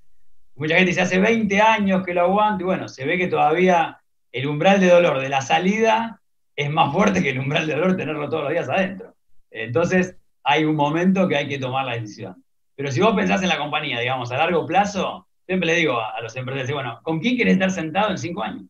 Mucha 0.55 0.77
gente 0.77 0.91
dice, 0.91 1.01
hace 1.01 1.19
20 1.19 1.61
años 1.61 2.05
que 2.05 2.15
lo 2.15 2.23
aguanto, 2.23 2.63
y 2.63 2.67
bueno, 2.67 2.89
se 2.89 3.05
ve 3.05 3.19
que 3.19 3.27
todavía 3.27 3.99
el 4.31 4.47
umbral 4.47 4.79
de 4.79 4.89
dolor 4.89 5.21
de 5.21 5.29
la 5.29 5.41
salida 5.41 6.21
es 6.55 6.71
más 6.71 6.93
fuerte 6.93 7.23
que 7.23 7.31
el 7.31 7.41
umbral 7.41 7.67
de 7.67 7.75
dolor 7.75 7.97
tenerlo 7.97 8.29
todos 8.29 8.45
los 8.45 8.53
días 8.53 8.69
adentro. 8.69 9.15
Entonces, 9.51 10.17
hay 10.45 10.65
un 10.65 10.77
momento 10.77 11.27
que 11.29 11.37
hay 11.37 11.49
que 11.49 11.59
tomar 11.59 11.87
la 11.87 11.95
decisión. 11.95 12.45
Pero 12.77 12.93
si 12.93 13.01
vos 13.01 13.15
pensás 13.15 13.43
en 13.43 13.49
la 13.49 13.59
compañía, 13.59 13.99
digamos, 13.99 14.31
a 14.31 14.37
largo 14.37 14.65
plazo, 14.65 15.28
siempre 15.49 15.67
le 15.67 15.77
digo 15.77 15.99
a, 15.99 16.21
los 16.21 16.37
empresarios, 16.37 16.75
bueno, 16.75 17.01
¿con 17.03 17.21
quién 17.21 17.37
querés 17.37 17.55
estar 17.55 17.71
sentado 17.71 18.11
en 18.11 18.19
cinco 18.19 18.43
años? 18.43 18.65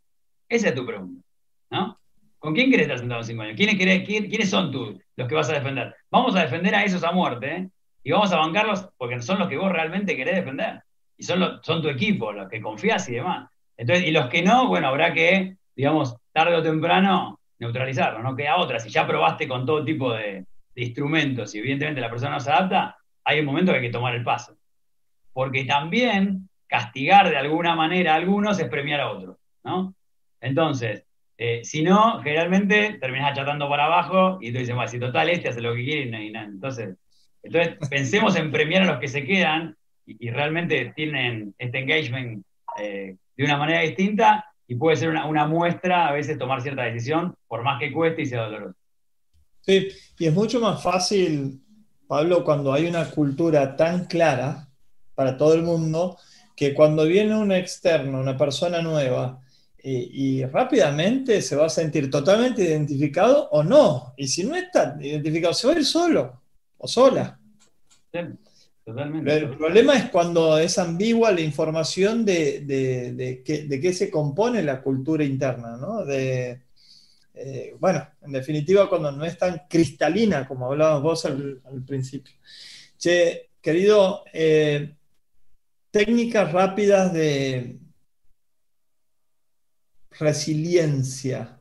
Esa 0.49 0.69
es 0.69 0.75
tu 0.77 0.87
pregunta, 0.87 1.27
¿no? 1.71 1.99
¿Con 2.39 2.55
quién 2.55 2.71
querés 2.71 2.85
estar 2.87 3.01
sentado 3.01 3.21
en 3.21 3.27
cinco 3.27 3.43
años? 3.43 3.57
¿Quiénes, 3.57 4.07
quiénes 4.07 4.49
son 4.49 4.71
tú 4.71 4.97
los 5.17 5.29
que 5.29 5.35
vas 5.35 5.51
a 5.51 5.55
defender? 5.55 5.95
Vamos 6.09 6.37
a 6.37 6.43
defender 6.43 6.77
a 6.77 6.85
esos 6.85 7.03
a 7.03 7.11
muerte, 7.11 7.57
¿eh? 7.57 7.69
Y 8.05 8.13
vamos 8.13 8.33
a 8.33 8.37
bancarlos 8.37 8.89
porque 8.97 9.21
son 9.21 9.41
los 9.41 9.49
que 9.49 9.57
vos 9.57 9.73
realmente 9.73 10.17
querés 10.17 10.37
defender 10.37 10.81
y 11.17 11.25
son, 11.25 11.61
son 11.63 11.83
tu 11.83 11.89
equipo, 11.89 12.33
los 12.33 12.49
que 12.49 12.61
confías 12.61 13.09
y 13.09 13.15
demás. 13.15 13.51
Entonces, 13.77 14.07
y 14.07 14.13
los 14.13 14.29
que 14.29 14.43
no, 14.43 14.69
bueno, 14.69 14.87
habrá 14.87 15.13
que, 15.13 15.57
digamos, 15.75 16.17
tarde 16.33 16.55
o 16.55 16.63
temprano 16.63 17.41
neutralizarlos, 17.59 18.23
no 18.23 18.37
queda 18.37 18.57
otra. 18.57 18.79
Si 18.79 18.89
ya 18.89 19.05
probaste 19.05 19.49
con 19.49 19.67
todo 19.67 19.85
tipo 19.85 20.13
de, 20.13 20.47
instrumentos 20.77 21.57
y 21.57 21.59
evidentemente 21.59 22.01
la 22.01 22.09
persona 22.09 22.35
no 22.35 22.41
se 22.41 22.53
adapta, 22.53 22.97
hay 23.25 23.41
un 23.41 23.47
momento 23.47 23.73
que 23.73 23.79
hay 23.79 23.85
que 23.85 23.91
tomar 23.91 24.15
el 24.15 24.23
paso. 24.23 24.57
Porque 25.33 25.65
también 25.65 26.48
castigar 26.69 27.31
de 27.31 27.37
alguna 27.37 27.75
manera 27.75 28.13
a 28.13 28.17
algunos 28.17 28.59
es 28.61 28.69
premiar 28.69 29.01
a 29.01 29.11
otros, 29.11 29.37
¿no? 29.65 29.95
Entonces, 30.41 31.05
eh, 31.37 31.65
si 31.65 31.83
no, 31.83 32.21
generalmente 32.23 32.99
terminas 33.01 33.33
achatando 33.33 33.69
para 33.69 33.87
abajo 33.87 34.39
y 34.41 34.53
tú 34.53 34.59
dices, 34.59 34.75
bueno, 34.75 34.91
si 34.91 34.99
total 34.99 35.31
este 35.31 35.49
hace 35.49 35.61
lo 35.61 35.75
que 35.75 35.85
quiere 35.85 36.25
y 36.25 36.31
nada. 36.31 36.47
Entonces, 36.47 36.97
entonces, 37.43 37.77
pensemos 37.89 38.37
en 38.37 38.51
premiar 38.51 38.83
a 38.83 38.87
los 38.87 38.99
que 38.99 39.09
se 39.09 39.25
quedan 39.25 39.77
y, 40.05 40.31
realmente 40.31 40.93
tienen 40.97 41.55
este 41.59 41.79
engagement 41.79 42.45
eh, 42.79 43.17
de 43.37 43.45
una 43.45 43.57
manera 43.57 43.81
distinta 43.81 44.45
y 44.67 44.75
puede 44.75 44.97
ser 44.97 45.11
una, 45.11 45.47
muestra 45.47 46.09
a 46.09 46.13
veces 46.13 46.39
tomar 46.39 46.61
cierta 46.61 46.83
decisión, 46.83 47.35
por 47.47 47.63
más 47.63 47.79
que 47.79 47.93
cueste 47.93 48.23
y 48.23 48.27
sea 48.27 48.43
doloroso. 48.43 48.77
Sí, 49.61 49.89
y 50.19 50.27
es 50.27 50.35
mucho 50.35 50.61
más 50.61 50.83
fácil, 50.83 51.63
Pablo, 52.07 52.45
cuando 52.45 52.73
hay 52.73 52.87
una 52.87 53.11
cultura 53.11 53.77
tan 53.77 54.07
clara 54.07 54.69
para 55.15 55.37
todo 55.37 55.55
el 55.55 55.63
mundo, 55.63 56.19
que 56.59 56.75
cuando 56.75 57.05
viene 57.05 57.37
un 57.37 57.53
externo, 57.53 58.19
una 58.19 58.37
persona 58.37 58.83
nueva, 58.83 59.41
y, 59.81 60.45
rápidamente 60.45 61.41
se 61.41 61.55
va 61.55 61.67
a 61.67 61.71
sentir 61.71 62.11
totalmente 62.11 62.65
identificado 62.65 63.49
o 63.53 63.63
no. 63.63 64.13
Y 64.17 64.27
si 64.27 64.43
no 64.43 64.57
está 64.57 64.99
identificado, 65.01 65.55
se 65.55 65.69
va 65.69 65.75
a 65.75 65.77
ir 65.77 65.85
solo 65.85 66.43
o 66.77 66.89
sola. 66.89 67.39
totalmente. 68.85 69.37
El 69.37 69.57
problema 69.57 69.95
es 69.95 70.11
cuando 70.11 70.59
es 70.59 70.79
ambigua 70.79 71.31
la 71.31 71.43
información 71.43 72.25
de, 72.25 72.63
de, 72.67 73.43
qué 73.45 73.93
se 73.93 74.11
compone 74.11 74.61
la 74.65 74.83
cultura 74.83 75.23
interna, 75.23 75.77
¿no? 75.77 76.05
De, 76.05 76.61
eh, 77.35 77.77
bueno, 77.79 78.05
en 78.21 78.33
definitiva, 78.33 78.89
cuando 78.89 79.13
no 79.13 79.25
es 79.25 79.39
tan 79.39 79.63
cristalina 79.71 80.47
como 80.49 80.67
hablabas 80.67 81.03
vos 81.03 81.25
al, 81.25 81.63
principio. 81.87 82.35
Che, 82.99 83.51
querido, 83.63 84.25
eh, 84.33 84.98
técnicas 85.99 86.53
rápidas 86.53 87.13
de 87.13 87.77
resiliencia, 90.17 91.59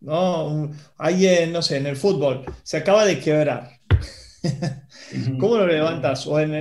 ¿no? 0.00 0.70
Alguien, 0.98 1.52
no 1.52 1.62
sé, 1.62 1.78
en 1.78 1.86
el 1.86 1.96
fútbol, 1.96 2.44
se 2.62 2.76
acaba 2.76 3.06
de 3.06 3.18
quebrar. 3.18 3.70
¿Cómo 5.40 5.56
lo 5.56 5.66
levantas? 5.66 6.26
O 6.26 6.38
en, 6.38 6.52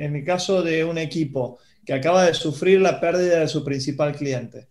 el 0.00 0.24
caso 0.24 0.60
de 0.60 0.84
un 0.84 0.98
equipo 0.98 1.60
que 1.86 1.94
acaba 1.94 2.24
de 2.24 2.34
sufrir 2.34 2.80
la 2.80 3.00
pérdida 3.00 3.38
de 3.38 3.46
su 3.46 3.64
principal 3.64 4.16
cliente. 4.16 4.66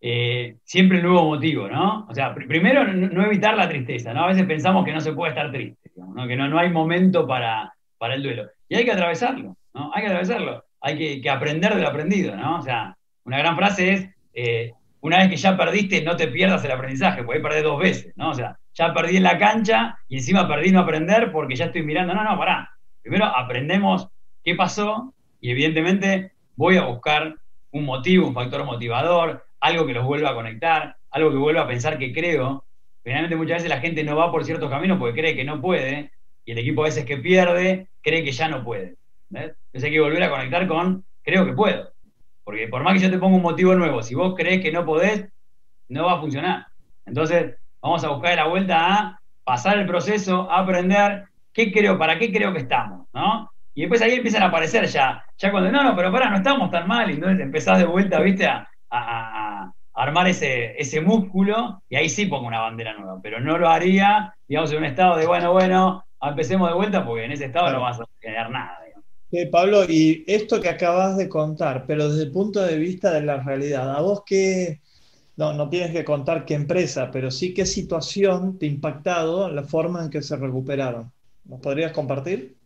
Eh, 0.00 0.58
siempre 0.62 0.98
un 0.98 1.06
nuevo 1.06 1.24
motivo, 1.24 1.66
¿no? 1.66 2.06
O 2.08 2.14
sea, 2.14 2.32
primero 2.32 2.84
no, 2.84 3.26
evitar 3.26 3.56
la 3.56 3.68
tristeza, 3.68 4.14
¿no? 4.14 4.26
A 4.26 4.28
veces 4.28 4.46
pensamos 4.46 4.84
que 4.84 4.92
no 4.92 5.00
se 5.00 5.12
puede 5.12 5.30
estar 5.30 5.50
triste, 5.50 5.90
que 5.92 6.36
no, 6.36 6.48
no 6.48 6.58
hay 6.60 6.70
momento 6.70 7.26
para, 7.26 7.74
para, 7.98 8.14
el 8.14 8.22
duelo. 8.22 8.48
Y 8.68 8.76
hay 8.76 8.84
que 8.84 8.92
atravesarlo, 8.92 9.56
¿no? 9.74 9.90
Hay 9.94 10.02
que 10.02 10.08
atravesarlo. 10.08 10.64
Hay 10.80 11.20
que, 11.20 11.30
aprender 11.30 11.74
de 11.74 11.82
lo 11.82 11.88
aprendido, 11.88 12.36
¿no? 12.36 12.58
O 12.58 12.62
sea, 12.62 12.96
una 13.24 13.38
gran 13.38 13.56
frase 13.56 13.92
es, 13.92 14.08
eh, 14.32 14.72
una 15.00 15.18
vez 15.18 15.28
que 15.28 15.36
ya 15.36 15.56
perdiste, 15.56 16.02
no 16.02 16.16
te 16.16 16.28
pierdas 16.28 16.64
el 16.64 16.70
aprendizaje, 16.70 17.22
porque 17.22 17.40
perder 17.40 17.64
dos 17.64 17.78
veces, 17.78 18.12
¿no? 18.16 18.30
O 18.30 18.34
sea, 18.34 18.58
ya 18.74 18.94
perdí 18.94 19.16
en 19.16 19.24
la 19.24 19.38
cancha 19.38 19.98
y 20.08 20.16
encima 20.16 20.48
perdí 20.48 20.70
no 20.70 20.80
aprender 20.80 21.32
porque 21.32 21.56
ya 21.56 21.66
estoy 21.66 21.82
mirando, 21.82 22.14
no, 22.14 22.24
no, 22.24 22.38
pará. 22.38 22.70
Primero 23.02 23.26
aprendemos 23.26 24.08
qué 24.44 24.54
pasó 24.54 25.14
y 25.40 25.50
evidentemente 25.50 26.32
voy 26.56 26.76
a 26.76 26.84
buscar 26.84 27.34
un 27.72 27.84
motivo, 27.84 28.28
un 28.28 28.34
factor 28.34 28.64
motivador, 28.64 29.44
algo 29.60 29.86
que 29.86 29.94
los 29.94 30.04
vuelva 30.04 30.30
a 30.30 30.34
conectar, 30.34 30.96
algo 31.10 31.30
que 31.30 31.36
vuelva 31.36 31.62
a 31.62 31.68
pensar 31.68 31.98
que 31.98 32.12
creo. 32.12 32.64
Finalmente 33.02 33.36
muchas 33.36 33.58
veces 33.58 33.70
la 33.70 33.80
gente 33.80 34.04
no 34.04 34.16
va 34.16 34.30
por 34.30 34.44
ciertos 34.44 34.70
caminos 34.70 34.98
porque 34.98 35.20
cree 35.20 35.36
que 35.36 35.44
no 35.44 35.60
puede, 35.60 36.10
y 36.44 36.52
el 36.52 36.58
equipo 36.58 36.82
a 36.82 36.86
veces 36.86 37.04
que 37.04 37.16
pierde 37.16 37.88
cree 38.02 38.24
que 38.24 38.32
ya 38.32 38.48
no 38.48 38.64
puede. 38.64 38.96
Entonces 39.30 39.84
hay 39.84 39.92
que 39.92 40.00
volver 40.00 40.22
a 40.22 40.30
conectar 40.30 40.66
con 40.66 41.04
creo 41.22 41.44
que 41.44 41.52
puedo. 41.52 41.90
Porque 42.44 42.68
por 42.68 42.82
más 42.82 42.94
que 42.94 43.00
yo 43.00 43.10
te 43.10 43.18
ponga 43.18 43.36
un 43.36 43.42
motivo 43.42 43.74
nuevo, 43.74 44.02
si 44.02 44.14
vos 44.14 44.34
crees 44.36 44.60
que 44.60 44.72
no 44.72 44.84
podés, 44.84 45.28
no 45.88 46.06
va 46.06 46.14
a 46.14 46.20
funcionar. 46.20 46.66
Entonces 47.06 47.56
vamos 47.80 48.02
a 48.04 48.08
buscar 48.08 48.36
la 48.36 48.46
vuelta 48.46 48.94
a 48.94 49.20
pasar 49.44 49.78
el 49.78 49.86
proceso, 49.86 50.50
a 50.50 50.60
aprender 50.60 51.24
qué 51.52 51.72
creo, 51.72 51.98
para 51.98 52.18
qué 52.18 52.32
creo 52.32 52.52
que 52.52 52.60
estamos, 52.60 53.06
¿no? 53.12 53.50
Y 53.74 53.82
después 53.82 54.02
ahí 54.02 54.14
empiezan 54.14 54.42
a 54.42 54.46
aparecer 54.46 54.86
ya, 54.86 55.24
ya 55.38 55.50
cuando, 55.50 55.70
no, 55.70 55.82
no, 55.82 55.96
pero 55.96 56.12
pará, 56.12 56.28
no 56.28 56.36
estamos 56.36 56.70
tan 56.70 56.86
mal, 56.86 57.10
y 57.10 57.14
entonces 57.14 57.40
empezás 57.40 57.78
de 57.78 57.86
vuelta, 57.86 58.20
viste, 58.20 58.46
a, 58.46 59.72
armar 59.94 60.28
ese, 60.28 60.80
ese 60.80 61.00
músculo 61.00 61.82
y 61.88 61.96
ahí 61.96 62.08
sí 62.08 62.26
pongo 62.26 62.46
una 62.46 62.60
bandera 62.60 62.94
nueva, 62.94 63.20
pero 63.22 63.40
no 63.40 63.58
lo 63.58 63.68
haría, 63.68 64.34
digamos, 64.48 64.72
en 64.72 64.78
un 64.78 64.84
estado 64.84 65.16
de, 65.16 65.26
bueno, 65.26 65.52
bueno, 65.52 66.04
empecemos 66.22 66.68
de 66.68 66.74
vuelta 66.74 67.04
porque 67.04 67.24
en 67.24 67.32
ese 67.32 67.46
estado 67.46 67.70
no 67.72 67.80
vas 67.80 68.00
a 68.00 68.04
generar 68.20 68.50
nada. 68.50 68.78
Pablo, 69.50 69.84
y 69.84 70.24
esto 70.26 70.60
que 70.60 70.68
acabas 70.68 71.16
de 71.16 71.28
contar, 71.28 71.84
pero 71.86 72.08
desde 72.08 72.24
el 72.24 72.32
punto 72.32 72.60
de 72.60 72.76
vista 72.76 73.12
de 73.12 73.22
la 73.22 73.40
realidad, 73.40 73.94
¿a 73.94 74.00
vos 74.00 74.22
qué, 74.26 74.80
no, 75.36 75.52
no 75.52 75.68
tienes 75.68 75.92
que 75.92 76.04
contar 76.04 76.44
qué 76.44 76.54
empresa, 76.54 77.10
pero 77.12 77.30
sí 77.30 77.54
qué 77.54 77.64
situación 77.64 78.58
te 78.58 78.66
ha 78.66 78.68
impactado 78.68 79.48
la 79.48 79.62
forma 79.62 80.02
en 80.02 80.10
que 80.10 80.22
se 80.22 80.36
recuperaron? 80.36 81.12
¿Nos 81.44 81.60
podrías 81.60 81.92
compartir? 81.92 82.56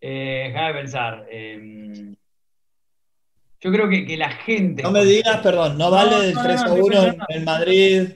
Eh, 0.00 0.50
déjame 0.52 0.74
pensar. 0.74 1.26
Em, 1.28 2.14
yo 3.60 3.72
creo 3.72 3.88
que, 3.88 4.16
la 4.16 4.30
gente. 4.30 4.82
No 4.84 4.92
me 4.92 5.04
digas, 5.04 5.40
perdón, 5.40 5.76
no 5.76 5.90
vale 5.90 6.26
del 6.26 6.36
3 6.40 6.62
a 6.62 6.72
1 6.72 7.16
en, 7.30 7.44
Madrid, 7.44 8.08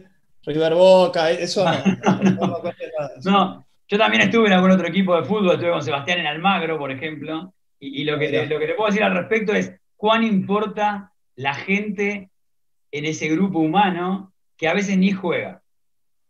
River 0.44 0.74
Boca, 0.74 1.30
eso 1.32 1.64
no. 1.64 2.62
no, 3.24 3.66
yo 3.90 3.98
también 3.98 4.22
estuve 4.22 4.46
en 4.46 4.52
algún 4.52 4.70
otro 4.70 4.86
equipo 4.86 5.16
de 5.16 5.24
fútbol, 5.24 5.54
estuve 5.54 5.72
con 5.72 5.82
Sebastián 5.82 6.20
en 6.20 6.26
Almagro, 6.28 6.78
por 6.78 6.92
ejemplo, 6.92 7.52
y, 7.80 8.04
lo, 8.04 8.18
que, 8.18 8.46
lo 8.46 8.58
que 8.60 8.66
te 8.66 8.74
puedo 8.74 8.88
decir 8.88 9.02
al 9.02 9.16
respecto 9.16 9.52
es 9.52 9.74
cuán 9.96 10.22
importa 10.22 11.12
la 11.34 11.54
gente 11.54 12.30
en 12.92 13.04
ese 13.04 13.28
grupo 13.28 13.58
humano 13.58 14.32
que 14.56 14.68
a 14.68 14.74
veces 14.74 14.96
ni 14.96 15.10
juega, 15.10 15.62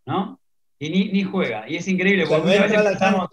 ¿no? 0.06 0.40
Y 0.78 1.10
ni, 1.12 1.22
juega. 1.22 1.68
Y 1.68 1.76
es 1.76 1.86
increíble, 1.86 2.24
porque 2.26 2.56
a 2.56 2.62
veces 2.62 2.82
pensamos, 2.82 3.28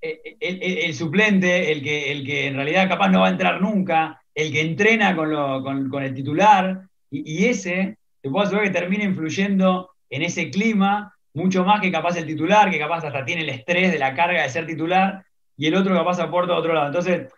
eh, 0.00 0.22
eh, 0.40 0.80
el, 0.86 0.94
suplente, 0.94 1.70
el 1.72 1.82
que, 1.82 2.10
el 2.10 2.24
que 2.24 2.46
en 2.46 2.54
realidad 2.54 2.88
capaz 2.88 3.10
no 3.10 3.20
va 3.20 3.26
a 3.26 3.32
entrar 3.32 3.60
nunca, 3.60 4.22
el 4.34 4.50
que 4.50 4.62
entrena 4.62 5.14
con, 5.14 6.02
el 6.02 6.14
titular, 6.14 6.88
y, 7.10 7.44
ese, 7.44 7.98
te 8.22 8.30
puedo 8.30 8.46
asegurar 8.46 8.72
que 8.72 8.78
termina 8.78 9.04
influyendo 9.04 9.90
en 10.08 10.22
ese 10.22 10.48
clima 10.48 11.14
mucho 11.34 11.64
más 11.64 11.80
que 11.80 11.92
capaz 11.92 12.16
el 12.16 12.26
titular, 12.26 12.70
que 12.70 12.78
capaz 12.78 13.04
hasta 13.04 13.24
tiene 13.24 13.42
el 13.42 13.48
estrés 13.48 13.92
de 13.92 13.98
la 13.98 14.14
carga 14.14 14.42
de 14.42 14.48
ser 14.48 14.66
titular, 14.66 15.24
y 15.56 15.66
el 15.66 15.74
otro 15.74 15.94
capaz 15.94 16.18
aporta 16.20 16.54
a 16.54 16.58
otro 16.58 16.72
lado. 16.72 16.86
Entonces, 16.86 17.28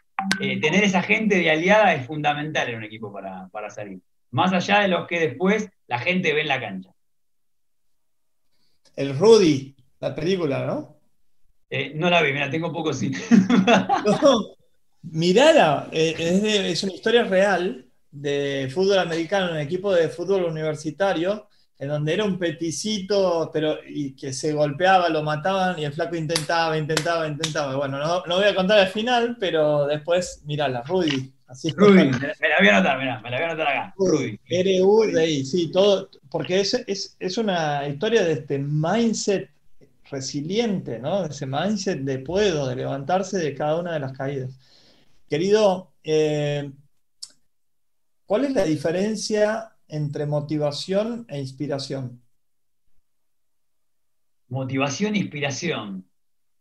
eh, 0.40 0.60
tener 0.60 0.84
esa 0.84 1.02
gente 1.02 1.36
de 1.36 1.50
aliada 1.50 1.94
es 1.94 2.06
fundamental 2.06 2.68
en 2.68 2.76
un 2.76 2.84
equipo 2.84 3.12
para, 3.12 3.48
para 3.48 3.70
salir. 3.70 4.00
Más 4.30 4.52
allá 4.52 4.80
de 4.80 4.88
los 4.88 5.06
que 5.06 5.20
después 5.20 5.68
la 5.86 5.98
gente 5.98 6.32
ve 6.32 6.42
en 6.42 6.48
la 6.48 6.60
cancha. 6.60 6.90
El 8.96 9.18
Rudy, 9.18 9.74
la 10.00 10.14
película, 10.14 10.66
¿no? 10.66 10.96
Eh, 11.70 11.92
no 11.94 12.10
la 12.10 12.20
vi, 12.20 12.32
mira, 12.32 12.50
tengo 12.50 12.70
poco 12.70 12.92
sí. 12.92 13.10
mirala, 15.02 15.88
eh, 15.90 16.14
es, 16.70 16.82
una 16.82 16.92
historia 16.92 17.24
real 17.24 17.86
de 18.10 18.70
fútbol 18.72 18.98
americano, 18.98 19.52
un 19.52 19.58
equipo 19.58 19.92
de 19.92 20.08
fútbol 20.10 20.44
universitario, 20.44 21.48
en 21.82 21.88
donde 21.88 22.14
era 22.14 22.24
un 22.24 22.38
peticito, 22.38 23.50
pero 23.52 23.76
y 23.84 24.12
que 24.12 24.32
se 24.32 24.52
golpeaba, 24.52 25.08
lo 25.08 25.24
mataban 25.24 25.76
y 25.80 25.84
el 25.84 25.92
flaco 25.92 26.14
intentaba, 26.14 26.78
intentaba, 26.78 27.26
intentaba. 27.26 27.74
Bueno, 27.74 27.98
no, 27.98 28.36
voy 28.36 28.44
a 28.44 28.54
contar 28.54 28.78
el 28.78 28.86
final, 28.86 29.36
pero 29.40 29.88
después, 29.88 30.42
mirala, 30.44 30.82
Rudy. 30.82 31.32
Así 31.48 31.72
Rudy, 31.72 32.04
me, 32.04 32.12
la 32.12 32.58
voy 32.60 32.68
a 32.68 32.76
anotar, 32.76 32.98
mira, 33.00 33.20
me 33.20 33.30
la 33.30 33.36
voy 33.36 33.42
a 33.42 33.48
anotar 33.48 33.66
acá. 33.66 33.94
Rudy. 33.96 34.38
R-U-D-I, 34.48 35.44
sí, 35.44 35.72
todo, 35.72 36.08
porque 36.30 36.60
es, 36.60 36.74
es, 36.86 37.16
es 37.18 37.36
una 37.36 37.88
historia 37.88 38.22
de 38.22 38.34
este 38.34 38.60
mindset 38.60 39.50
resiliente, 40.08 41.00
¿no? 41.00 41.24
Ese 41.24 41.46
mindset 41.46 42.02
de 42.02 42.20
puedo, 42.20 42.68
de 42.68 42.76
levantarse 42.76 43.38
de 43.38 43.56
cada 43.56 43.80
una 43.80 43.94
de 43.94 43.98
las 43.98 44.12
caídas. 44.12 44.56
Querido, 45.28 45.90
eh, 46.04 46.70
¿cuál 48.24 48.44
es 48.44 48.52
la 48.52 48.62
diferencia 48.62 49.71
entre 49.92 50.26
motivación 50.26 51.26
e 51.28 51.38
inspiración? 51.38 52.22
Motivación 54.48 55.14
e 55.14 55.18
inspiración. 55.18 56.04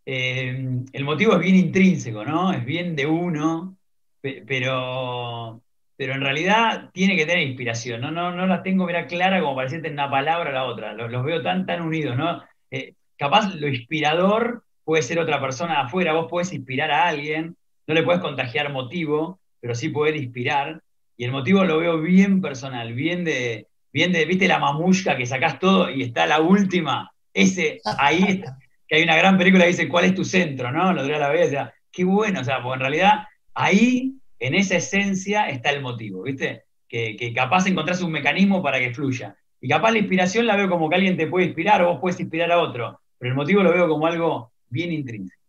Eh, 0.05 0.83
el 0.91 1.03
motivo 1.03 1.33
es 1.33 1.39
bien 1.39 1.55
intrínseco, 1.55 2.25
¿no? 2.25 2.51
Es 2.51 2.65
bien 2.65 2.95
de 2.95 3.05
uno, 3.05 3.77
pero, 4.21 5.61
pero 5.95 6.13
en 6.13 6.21
realidad 6.21 6.89
tiene 6.93 7.15
que 7.15 7.25
tener 7.25 7.47
inspiración. 7.47 8.01
No, 8.01 8.11
no, 8.11 8.31
no 8.35 8.45
las 8.47 8.63
tengo 8.63 8.85
mira, 8.85 9.07
clara 9.07 9.39
como 9.39 9.55
para 9.55 9.71
una 9.89 10.11
palabra 10.11 10.49
o 10.49 10.53
la 10.53 10.63
otra. 10.65 10.93
Los, 10.93 11.23
veo 11.23 11.41
tan, 11.41 11.65
tan 11.65 11.81
unidos, 11.81 12.17
¿no? 12.17 12.43
Eh, 12.69 12.95
capaz 13.17 13.55
lo 13.55 13.67
inspirador 13.69 14.65
puede 14.83 15.03
ser 15.03 15.19
otra 15.19 15.39
persona 15.39 15.81
afuera, 15.81 16.13
vos 16.13 16.27
podés 16.29 16.51
inspirar 16.51 16.91
a 16.91 17.07
alguien, 17.07 17.55
no 17.87 17.93
le 17.93 18.03
puedes 18.03 18.21
contagiar 18.21 18.73
motivo, 18.73 19.39
pero 19.61 19.73
sí 19.73 19.89
poder 19.89 20.17
inspirar, 20.17 20.81
y 21.21 21.25
el 21.25 21.31
motivo 21.31 21.63
lo 21.63 21.77
veo 21.77 22.01
bien 22.01 22.41
personal, 22.41 22.93
bien 22.93 23.23
de, 23.23 23.67
bien 23.93 24.11
de, 24.11 24.25
viste 24.25 24.47
la 24.47 24.57
mamushka 24.57 25.15
que 25.15 25.27
sacás 25.27 25.59
todo 25.59 25.87
y 25.91 26.01
está 26.01 26.25
la 26.25 26.41
última, 26.41 27.11
ese, 27.31 27.79
ahí, 27.99 28.41
que 28.87 28.95
hay 28.95 29.03
una 29.03 29.15
gran 29.15 29.37
película 29.37 29.65
que 29.65 29.69
dice, 29.69 29.87
¿cuál 29.87 30.05
es 30.05 30.15
tu 30.15 30.25
centro? 30.25 30.71
¿no? 30.71 30.91
Lo 30.93 31.01
a 31.01 31.19
la 31.19 31.29
vez, 31.29 31.49
o 31.49 31.51
sea, 31.51 31.73
qué 31.91 32.05
bueno, 32.05 32.41
o 32.41 32.43
sea, 32.43 32.63
porque 32.63 32.73
en 32.73 32.79
realidad 32.79 33.13
ahí, 33.53 34.15
en 34.39 34.55
esa 34.55 34.77
esencia, 34.77 35.47
está 35.47 35.69
el 35.69 35.83
motivo, 35.83 36.23
¿viste? 36.23 36.63
Que, 36.87 37.15
que 37.15 37.31
capaz 37.35 37.67
encontrás 37.67 38.01
un 38.01 38.11
mecanismo 38.11 38.63
para 38.63 38.79
que 38.79 38.91
fluya. 38.91 39.35
Y 39.61 39.69
capaz 39.69 39.91
la 39.91 39.99
inspiración 39.99 40.47
la 40.47 40.55
veo 40.55 40.71
como 40.71 40.89
que 40.89 40.95
alguien 40.95 41.17
te 41.17 41.27
puede 41.27 41.45
inspirar 41.45 41.83
o 41.83 41.91
vos 41.91 41.99
puedes 42.01 42.19
inspirar 42.19 42.51
a 42.51 42.57
otro 42.57 42.99
pero 43.19 43.33
el 43.33 43.37
motivo 43.37 43.61
lo 43.61 43.71
veo 43.71 43.87
como 43.87 44.07
algo 44.07 44.51
bien 44.67 44.91
intrínseco. 44.91 45.39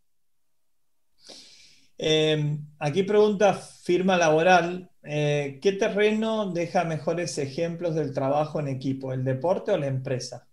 Eh, 1.97 2.59
aquí 2.79 3.03
pregunta 3.05 3.55
firma 3.55 4.19
laboral. 4.19 4.92
Eh, 5.05 5.59
¿Qué 5.61 5.73
terreno 5.73 6.53
deja 6.53 6.85
mejores 6.85 7.37
ejemplos 7.39 7.95
del 7.95 8.15
trabajo 8.15 8.61
en 8.61 8.69
equipo, 8.69 9.13
el 9.13 9.25
deporte 9.25 9.73
o 9.73 9.79
la 9.79 9.87
empresa? 9.87 10.47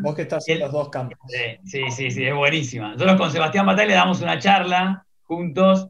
Vos 0.00 0.14
que 0.14 0.22
estás 0.22 0.48
en 0.48 0.60
los 0.60 0.72
dos 0.72 0.88
campos. 0.88 1.18
Sí, 1.64 1.80
sí, 1.90 2.10
sí, 2.10 2.24
es 2.24 2.34
buenísima. 2.34 2.92
Nosotros 2.92 3.16
con 3.16 3.30
Sebastián 3.30 3.66
Batalla 3.66 3.88
le 3.88 3.94
damos 3.94 4.22
una 4.22 4.38
charla 4.38 5.04
juntos, 5.24 5.88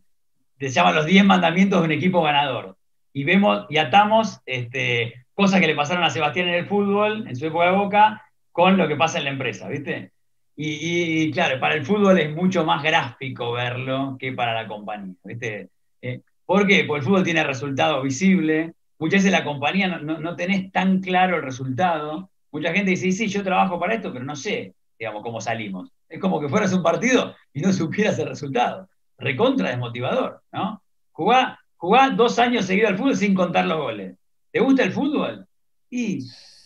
se 0.59 0.71
llama 0.71 0.93
Los 0.93 1.07
10 1.07 1.25
mandamientos 1.25 1.81
de 1.81 1.87
un 1.87 1.93
equipo 1.93 2.23
ganador. 2.23 2.77
Y 3.13 3.25
vemos 3.25 3.67
y 3.71 3.79
atamos 3.79 4.41
este, 4.45 5.27
cosas 5.35 5.61
que 5.61 5.67
le 5.69 5.77
pasaron 5.77 6.03
a 6.03 6.11
Sebastián 6.11 6.49
en 6.49 6.55
el 6.55 6.67
fútbol, 6.67 7.29
en 7.29 7.37
su 7.37 7.47
época 7.47 7.67
de 7.67 7.77
boca, 7.77 8.23
con 8.51 8.77
lo 8.77 8.89
que 8.89 8.97
pasa 8.97 9.19
en 9.19 9.25
la 9.25 9.31
empresa, 9.31 9.69
¿viste? 9.69 10.13
Y, 10.59 11.31
claro, 11.33 11.61
para 11.61 11.75
el 11.75 11.85
fútbol 11.85 12.19
es 12.19 12.35
mucho 12.35 12.65
más 12.65 12.83
gráfico 12.83 13.53
verlo 13.53 14.17
que 14.19 14.33
para 14.33 14.55
la 14.55 14.67
compañía. 14.67 15.15
¿viste? 15.23 15.69
Eh, 16.01 16.23
¿Por 16.47 16.67
qué? 16.67 16.85
Porque 16.85 17.01
el 17.01 17.05
fútbol 17.05 17.25
tiene 17.25 17.45
resultado 17.45 18.03
visible. 18.03 18.73
Muchas 18.99 19.25
veces 19.25 19.33
la 19.33 19.45
compañía 19.45 19.89
no, 19.89 20.19
no, 20.19 20.37
tenés 20.37 20.71
tan 20.73 21.01
claro 21.01 21.37
el 21.37 21.43
resultado. 21.43 22.31
Mucha 22.53 22.73
gente 22.73 22.93
dice, 22.93 23.11
sí, 23.13 23.27
yo 23.27 23.43
trabajo 23.43 23.79
para 23.79 23.95
esto, 23.95 24.13
pero 24.13 24.25
no 24.25 24.37
sé, 24.37 24.75
digamos, 24.99 25.23
cómo 25.23 25.41
salimos. 25.41 25.91
Es 26.09 26.21
como 26.21 26.41
que 26.41 26.49
fueras 26.49 26.73
un 26.73 26.83
partido 26.83 27.35
y 27.53 27.61
no 27.61 27.73
supieras 27.73 28.19
el 28.21 28.29
resultado. 28.29 28.89
Recontra 29.19 29.71
desmotivador, 29.71 30.41
¿no? 30.53 30.81
Jugá, 31.11 31.59
jugá 31.77 32.11
dos 32.11 32.39
años 32.39 32.65
seguidos 32.65 32.91
al 32.91 32.99
fútbol 32.99 33.17
sin 33.17 33.35
contar 33.35 33.67
los 33.67 33.79
goles. 33.79 34.17
¿Te 34.53 34.61
gusta 34.61 34.85
el 34.85 34.93
fútbol? 34.93 35.47
Y 35.91 36.21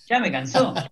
ya 0.06 0.20
me 0.20 0.30
cansó. 0.30 0.74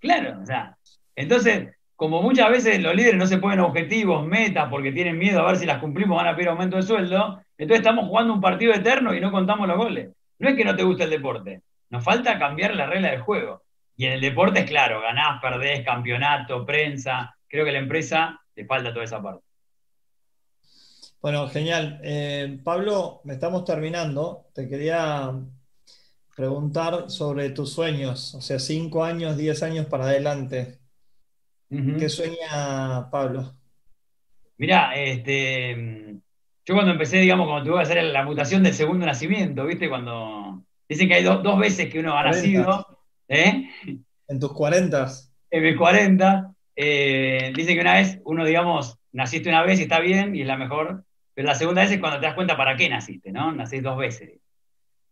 Claro, 0.00 0.40
o 0.42 0.46
sea, 0.46 0.78
entonces 1.14 1.68
como 2.00 2.22
muchas 2.22 2.48
veces 2.48 2.80
los 2.80 2.94
líderes 2.94 3.18
no 3.18 3.26
se 3.26 3.36
ponen 3.36 3.60
objetivos, 3.60 4.26
metas, 4.26 4.70
porque 4.70 4.90
tienen 4.90 5.18
miedo 5.18 5.40
a 5.40 5.48
ver 5.48 5.58
si 5.58 5.66
las 5.66 5.80
cumplimos, 5.80 6.16
van 6.16 6.28
a 6.28 6.34
pedir 6.34 6.48
aumento 6.48 6.76
de 6.76 6.82
sueldo, 6.82 7.42
entonces 7.58 7.84
estamos 7.84 8.06
jugando 8.06 8.32
un 8.32 8.40
partido 8.40 8.72
eterno 8.72 9.14
y 9.14 9.20
no 9.20 9.30
contamos 9.30 9.68
los 9.68 9.76
goles. 9.76 10.08
No 10.38 10.48
es 10.48 10.56
que 10.56 10.64
no 10.64 10.74
te 10.74 10.82
guste 10.82 11.04
el 11.04 11.10
deporte, 11.10 11.60
nos 11.90 12.02
falta 12.02 12.38
cambiar 12.38 12.74
la 12.74 12.86
regla 12.86 13.10
del 13.10 13.20
juego. 13.20 13.64
Y 13.98 14.06
en 14.06 14.12
el 14.12 14.22
deporte 14.22 14.60
es 14.60 14.64
claro, 14.64 15.02
ganás, 15.02 15.42
perdés, 15.42 15.84
campeonato, 15.84 16.64
prensa. 16.64 17.36
Creo 17.46 17.66
que 17.66 17.72
la 17.72 17.80
empresa 17.80 18.40
le 18.56 18.64
falta 18.64 18.94
toda 18.94 19.04
esa 19.04 19.20
parte. 19.20 19.44
Bueno, 21.20 21.48
genial. 21.48 22.00
Eh, 22.02 22.60
Pablo, 22.64 23.20
me 23.24 23.34
estamos 23.34 23.66
terminando. 23.66 24.46
Te 24.54 24.66
quería 24.70 25.34
preguntar 26.34 27.10
sobre 27.10 27.50
tus 27.50 27.74
sueños, 27.74 28.34
o 28.34 28.40
sea, 28.40 28.58
cinco 28.58 29.04
años, 29.04 29.36
diez 29.36 29.62
años 29.62 29.84
para 29.84 30.04
adelante. 30.04 30.79
¿Qué 31.70 32.08
sueña 32.08 33.08
Pablo? 33.10 33.54
Mirá, 34.58 34.92
este, 34.96 36.16
yo 36.66 36.74
cuando 36.74 36.90
empecé, 36.90 37.18
digamos, 37.18 37.46
cuando 37.46 37.64
tuve 37.64 37.76
que 37.76 37.82
hacer 37.82 38.04
la 38.04 38.24
mutación 38.24 38.64
del 38.64 38.74
segundo 38.74 39.06
nacimiento, 39.06 39.64
¿viste? 39.66 39.88
Cuando 39.88 40.64
dicen 40.88 41.06
que 41.06 41.14
hay 41.14 41.22
dos 41.22 41.58
veces 41.58 41.88
que 41.88 42.00
uno 42.00 42.18
ha 42.18 42.24
nacido. 42.24 42.98
¿eh? 43.28 43.70
En 44.26 44.40
tus 44.40 44.52
40. 44.52 45.06
En 45.50 45.62
mis 45.62 45.76
40. 45.76 46.52
Eh, 46.74 47.52
dicen 47.54 47.76
que 47.76 47.82
una 47.82 47.94
vez, 47.94 48.18
uno, 48.24 48.44
digamos, 48.44 48.98
naciste 49.12 49.48
una 49.48 49.62
vez 49.62 49.78
y 49.78 49.84
está 49.84 50.00
bien 50.00 50.34
y 50.34 50.40
es 50.40 50.46
la 50.48 50.56
mejor, 50.56 51.04
pero 51.34 51.46
la 51.46 51.54
segunda 51.54 51.82
vez 51.82 51.92
es 51.92 52.00
cuando 52.00 52.18
te 52.18 52.26
das 52.26 52.34
cuenta 52.34 52.56
para 52.56 52.76
qué 52.76 52.88
naciste, 52.88 53.30
¿no? 53.30 53.52
Naciste 53.52 53.88
dos 53.88 53.96
veces. 53.96 54.40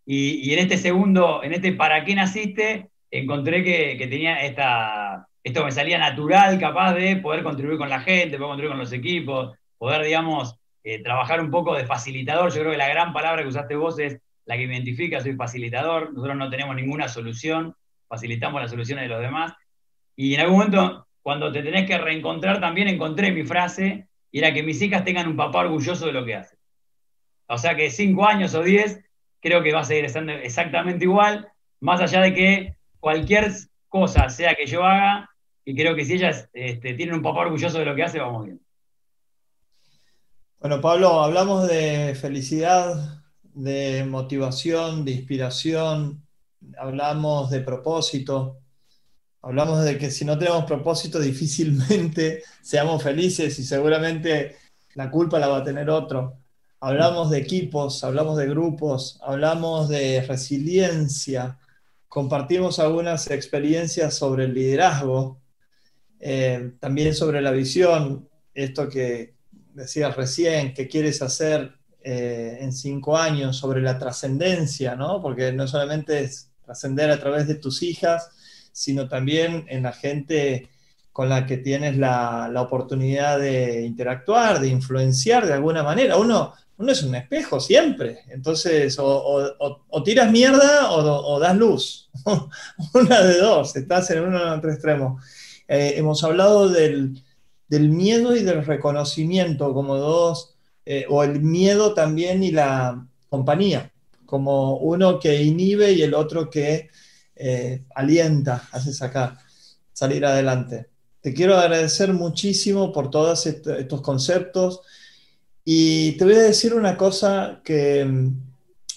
Y, 0.04 0.52
en 0.52 0.58
este 0.58 0.76
segundo, 0.76 1.44
en 1.44 1.52
este 1.52 1.72
para 1.72 2.04
qué 2.04 2.16
naciste, 2.16 2.90
encontré 3.12 3.62
que, 3.62 3.96
que 3.96 4.08
tenía 4.08 4.42
esta 4.44 5.27
esto 5.48 5.64
me 5.64 5.72
salía 5.72 5.98
natural, 5.98 6.58
capaz 6.58 6.94
de 6.94 7.16
poder 7.16 7.42
contribuir 7.42 7.78
con 7.78 7.88
la 7.88 8.00
gente, 8.00 8.36
poder 8.36 8.50
contribuir 8.50 8.70
con 8.70 8.78
los 8.78 8.92
equipos, 8.92 9.56
poder, 9.76 10.04
digamos, 10.04 10.56
eh, 10.84 11.02
trabajar 11.02 11.40
un 11.40 11.50
poco 11.50 11.74
de 11.74 11.86
facilitador. 11.86 12.52
Yo 12.52 12.60
creo 12.60 12.72
que 12.72 12.78
la 12.78 12.88
gran 12.88 13.12
palabra 13.12 13.42
que 13.42 13.48
usaste 13.48 13.76
vos 13.76 13.98
es 13.98 14.18
la 14.44 14.56
que 14.56 14.66
me 14.66 14.74
identifica, 14.74 15.20
soy 15.20 15.34
facilitador. 15.34 16.12
Nosotros 16.12 16.36
no 16.36 16.50
tenemos 16.50 16.74
ninguna 16.76 17.08
solución, 17.08 17.74
facilitamos 18.08 18.60
las 18.60 18.70
soluciones 18.70 19.04
de 19.04 19.08
los 19.08 19.20
demás. 19.20 19.52
Y 20.16 20.34
en 20.34 20.40
algún 20.40 20.58
momento, 20.58 21.06
cuando 21.22 21.52
te 21.52 21.62
tenés 21.62 21.86
que 21.86 21.98
reencontrar, 21.98 22.60
también 22.60 22.88
encontré 22.88 23.32
mi 23.32 23.44
frase, 23.44 24.08
y 24.30 24.38
era 24.38 24.52
que 24.52 24.62
mis 24.62 24.80
hijas 24.82 25.04
tengan 25.04 25.28
un 25.28 25.36
papá 25.36 25.60
orgulloso 25.60 26.06
de 26.06 26.12
lo 26.12 26.24
que 26.24 26.36
hacen. 26.36 26.58
O 27.46 27.58
sea 27.58 27.74
que 27.74 27.90
cinco 27.90 28.26
años 28.26 28.54
o 28.54 28.62
diez, 28.62 29.04
creo 29.40 29.62
que 29.62 29.72
va 29.72 29.80
a 29.80 29.84
seguir 29.84 30.04
estando 30.04 30.32
exactamente 30.32 31.04
igual, 31.04 31.48
más 31.80 32.00
allá 32.00 32.20
de 32.20 32.34
que 32.34 32.74
cualquier 33.00 33.50
cosa 33.88 34.28
sea 34.28 34.54
que 34.54 34.66
yo 34.66 34.84
haga, 34.84 35.30
y 35.68 35.74
creo 35.74 35.94
que 35.94 36.06
si 36.06 36.14
ellas 36.14 36.48
este, 36.54 36.94
tienen 36.94 37.16
un 37.16 37.22
papá 37.22 37.40
orgulloso 37.40 37.78
de 37.78 37.84
lo 37.84 37.94
que 37.94 38.02
hace, 38.02 38.18
vamos 38.18 38.46
bien. 38.46 38.58
Bueno, 40.58 40.80
Pablo, 40.80 41.22
hablamos 41.22 41.68
de 41.68 42.16
felicidad, 42.18 43.22
de 43.42 44.02
motivación, 44.08 45.04
de 45.04 45.10
inspiración, 45.10 46.26
hablamos 46.78 47.50
de 47.50 47.60
propósito, 47.60 48.60
hablamos 49.42 49.84
de 49.84 49.98
que 49.98 50.10
si 50.10 50.24
no 50.24 50.38
tenemos 50.38 50.64
propósito 50.64 51.20
difícilmente 51.20 52.42
seamos 52.62 53.02
felices 53.02 53.58
y 53.58 53.62
seguramente 53.62 54.56
la 54.94 55.10
culpa 55.10 55.38
la 55.38 55.48
va 55.48 55.58
a 55.58 55.64
tener 55.64 55.90
otro. 55.90 56.38
Hablamos 56.80 57.28
de 57.28 57.40
equipos, 57.40 58.02
hablamos 58.04 58.38
de 58.38 58.46
grupos, 58.46 59.20
hablamos 59.22 59.90
de 59.90 60.22
resiliencia, 60.22 61.58
compartimos 62.08 62.78
algunas 62.78 63.30
experiencias 63.30 64.14
sobre 64.14 64.44
el 64.44 64.54
liderazgo, 64.54 65.42
eh, 66.20 66.72
también 66.80 67.14
sobre 67.14 67.40
la 67.40 67.50
visión, 67.50 68.28
esto 68.54 68.88
que 68.88 69.34
decías 69.74 70.16
recién, 70.16 70.74
que 70.74 70.88
quieres 70.88 71.22
hacer 71.22 71.74
eh, 72.02 72.58
en 72.60 72.72
cinco 72.72 73.16
años, 73.16 73.56
sobre 73.56 73.80
la 73.80 73.98
trascendencia, 73.98 74.96
¿no? 74.96 75.20
Porque 75.22 75.52
no 75.52 75.68
solamente 75.68 76.20
es 76.20 76.50
trascender 76.64 77.10
a 77.10 77.20
través 77.20 77.46
de 77.46 77.54
tus 77.54 77.82
hijas, 77.82 78.30
sino 78.72 79.08
también 79.08 79.64
en 79.68 79.82
la 79.82 79.92
gente 79.92 80.68
con 81.12 81.28
la 81.28 81.46
que 81.46 81.56
tienes 81.56 81.96
la, 81.96 82.52
oportunidad 82.56 83.40
de 83.40 83.84
interactuar, 83.84 84.60
de 84.60 84.68
influenciar 84.68 85.46
de 85.46 85.54
alguna 85.54 85.82
manera. 85.82 86.16
Uno, 86.16 86.54
uno 86.76 86.92
es 86.92 87.02
un 87.02 87.14
espejo 87.16 87.58
siempre, 87.58 88.20
entonces 88.28 88.96
o, 89.00 90.02
tiras 90.04 90.30
mierda 90.30 90.92
o, 90.92 91.40
das 91.40 91.56
luz, 91.56 92.08
una 92.94 93.20
de 93.22 93.38
dos, 93.38 93.74
estás 93.74 94.10
en 94.12 94.24
uno 94.24 94.38
de 94.38 94.50
los 94.50 94.60
tres 94.60 94.74
extremos. 94.74 95.20
Eh, 95.68 95.94
hemos 95.96 96.24
hablado 96.24 96.70
del, 96.70 97.22
miedo 97.68 98.34
y 98.34 98.42
del 98.42 98.64
reconocimiento 98.64 99.74
como 99.74 99.96
dos, 99.96 100.54
eh, 100.86 101.04
o 101.10 101.22
el 101.22 101.42
miedo 101.42 101.92
también 101.92 102.42
y 102.42 102.50
la 102.50 103.06
compañía, 103.28 103.92
como 104.24 104.78
uno 104.78 105.20
que 105.20 105.42
inhibe 105.42 105.92
y 105.92 106.00
el 106.02 106.14
otro 106.14 106.48
que 106.48 106.88
eh, 107.36 107.84
alienta, 107.94 108.66
hace 108.72 108.94
sacar, 108.94 109.36
salir 109.92 110.24
adelante. 110.24 110.88
Te 111.20 111.34
quiero 111.34 111.58
agradecer 111.58 112.14
muchísimo 112.14 112.90
por 112.90 113.10
todos 113.10 113.44
estos 113.46 114.00
conceptos 114.00 114.80
y 115.64 116.12
te 116.12 116.24
voy 116.24 116.34
a 116.34 116.42
decir 116.42 116.72
una 116.72 116.96
cosa 116.96 117.60
que 117.62 118.06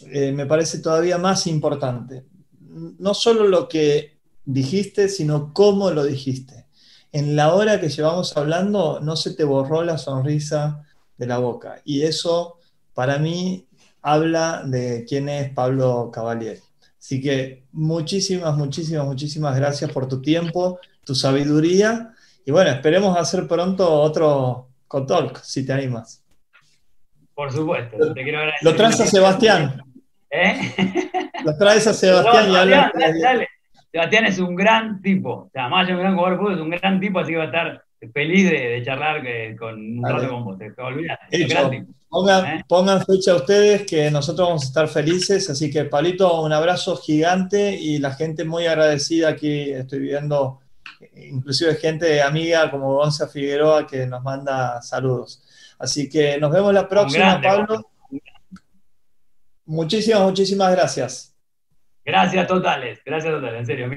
me 0.07 0.45
parece 0.45 0.80
todavía 0.80 1.17
más 1.17 1.47
importante. 1.47 2.24
No 2.61 3.13
solo 3.13 3.47
lo 3.47 3.67
que 3.67 4.17
dijiste, 4.45 5.09
sino 5.09 5.53
cómo 5.53 5.91
lo 5.91 6.05
dijiste 6.05 6.61
en 7.12 7.36
la 7.36 7.53
hora 7.53 7.80
que 7.80 7.89
llevamos 7.89 8.36
hablando 8.38 8.99
no 9.01 9.16
se 9.16 9.34
te 9.34 9.43
borró 9.43 9.84
la 9.84 9.97
sonrisa 9.97 10.84
de 11.18 11.28
la 11.28 11.39
boca. 11.39 11.82
Y 11.84 12.03
eso 12.03 12.57
para 12.93 13.18
mí 13.18 13.68
habla 14.01 14.64
de 14.66 15.05
quién 15.07 15.30
es 15.30 15.51
Pablo 15.51 16.09
Cavalieri. 16.14 16.59
Así 16.99 17.22
que 17.22 17.64
muchísimas, 17.72 18.55
muchísimas, 18.55 19.05
muchísimas 19.05 19.55
gracias 19.55 19.91
por 19.91 20.07
tu 20.07 20.22
tiempo, 20.22 20.80
tu 21.03 21.16
sabiduría. 21.16 22.14
Y 22.45 22.51
bueno, 22.51 22.72
esperemos 22.72 23.18
hacer 23.18 23.47
pronto 23.47 23.91
otro 23.91 24.70
Cotalk, 24.88 25.41
si 25.43 25.66
te 25.66 25.74
animas. 25.74 26.24
Por 27.34 27.51
supuesto. 27.51 28.14
Te 28.14 28.24
quiero 28.24 28.39
Lo 28.62 28.76
traes 28.76 28.99
a 28.99 29.07
Sebastián. 29.07 29.84
¿Eh? 30.30 30.74
Lo 31.43 31.57
traes 31.57 31.88
a 31.88 31.93
Sebastián 31.93 32.51
y 32.51 32.55
hablas. 32.55 32.91
Dale, 32.93 33.20
dale. 33.20 33.47
Sebastián 33.91 34.25
es 34.25 34.39
un 34.39 34.55
gran 34.55 35.01
tipo, 35.01 35.31
o 35.31 35.49
sea, 35.51 35.67
más 35.67 35.85
allá 35.85 35.89
de 35.89 35.95
un 35.95 36.01
gran 36.01 36.15
jugador 36.15 36.33
de 36.33 36.37
fútbol, 36.37 36.53
es 36.55 36.61
un 36.61 36.69
gran 36.69 36.99
tipo, 36.99 37.19
así 37.19 37.31
que 37.31 37.37
va 37.37 37.43
a 37.43 37.47
estar 37.47 37.83
feliz 38.13 38.49
de, 38.49 38.81
charlar 38.85 39.21
con 39.57 39.99
un 39.99 40.03
rato 40.03 40.29
con 40.29 40.45
vos, 40.45 40.57
te, 40.57 40.73
olvidas. 40.81 41.19
Pongan, 42.09 42.45
¿Eh? 42.45 42.65
pongan, 42.67 43.05
fecha 43.05 43.35
ustedes 43.35 43.83
que 43.83 44.11
nosotros 44.11 44.47
vamos 44.47 44.63
a 44.63 44.67
estar 44.67 44.87
felices, 44.87 45.49
así 45.49 45.69
que 45.69 45.85
Palito, 45.85 46.41
un 46.41 46.51
abrazo 46.51 46.97
gigante 46.97 47.73
y 47.73 47.99
la 47.99 48.11
gente 48.11 48.43
muy 48.43 48.65
agradecida 48.65 49.29
aquí, 49.29 49.71
estoy 49.71 49.99
viendo 49.99 50.59
inclusive 51.15 51.75
gente 51.75 52.21
amiga 52.21 52.69
como 52.69 52.95
Gonza 52.95 53.27
Figueroa 53.27 53.87
que 53.87 54.05
nos 54.05 54.23
manda 54.23 54.81
saludos. 54.81 55.43
Así 55.79 56.09
que 56.09 56.37
nos 56.37 56.51
vemos 56.51 56.73
la 56.73 56.87
próxima, 56.87 57.41
Pablo. 57.41 57.89
Muchísimas, 59.65 60.21
muchísimas 60.21 60.71
gracias. 60.71 61.30
Gracias 62.06 62.47
totales, 62.47 62.99
gracias 63.06 63.34
totales, 63.34 63.60
en 63.60 63.66
serio. 63.66 63.91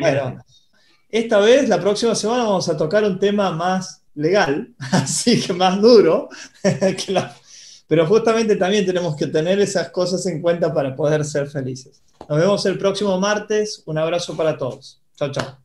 esta 1.09 1.39
vez, 1.41 1.69
la 1.69 1.81
próxima 1.81 2.15
semana, 2.15 2.45
vamos 2.45 2.69
a 2.69 2.77
tocar 2.77 3.05
un 3.05 3.19
tema 3.19 3.51
más 3.53 4.03
legal, 4.15 4.69
así 4.93 5.41
que 5.41 5.53
más 5.53 5.81
duro, 5.81 6.29
pero 7.89 8.07
justamente 8.07 8.57
también 8.57 8.87
tenemos 8.87 9.17
que 9.17 9.27
tener 9.27 9.61
esas 9.61 9.91
cosas 9.91 10.25
en 10.27 10.41
cuenta 10.41 10.73
para 10.73 10.95
poder 10.95 11.25
ser 11.25 11.49
felices. 11.49 12.03
Nos 12.29 12.39
vemos 12.39 12.65
el 12.67 12.79
próximo 12.79 13.19
martes. 13.21 13.83
Un 13.87 13.99
abrazo 13.99 14.37
para 14.37 14.57
todos. 14.57 15.01
Chao, 15.17 15.31
chao. 15.31 15.64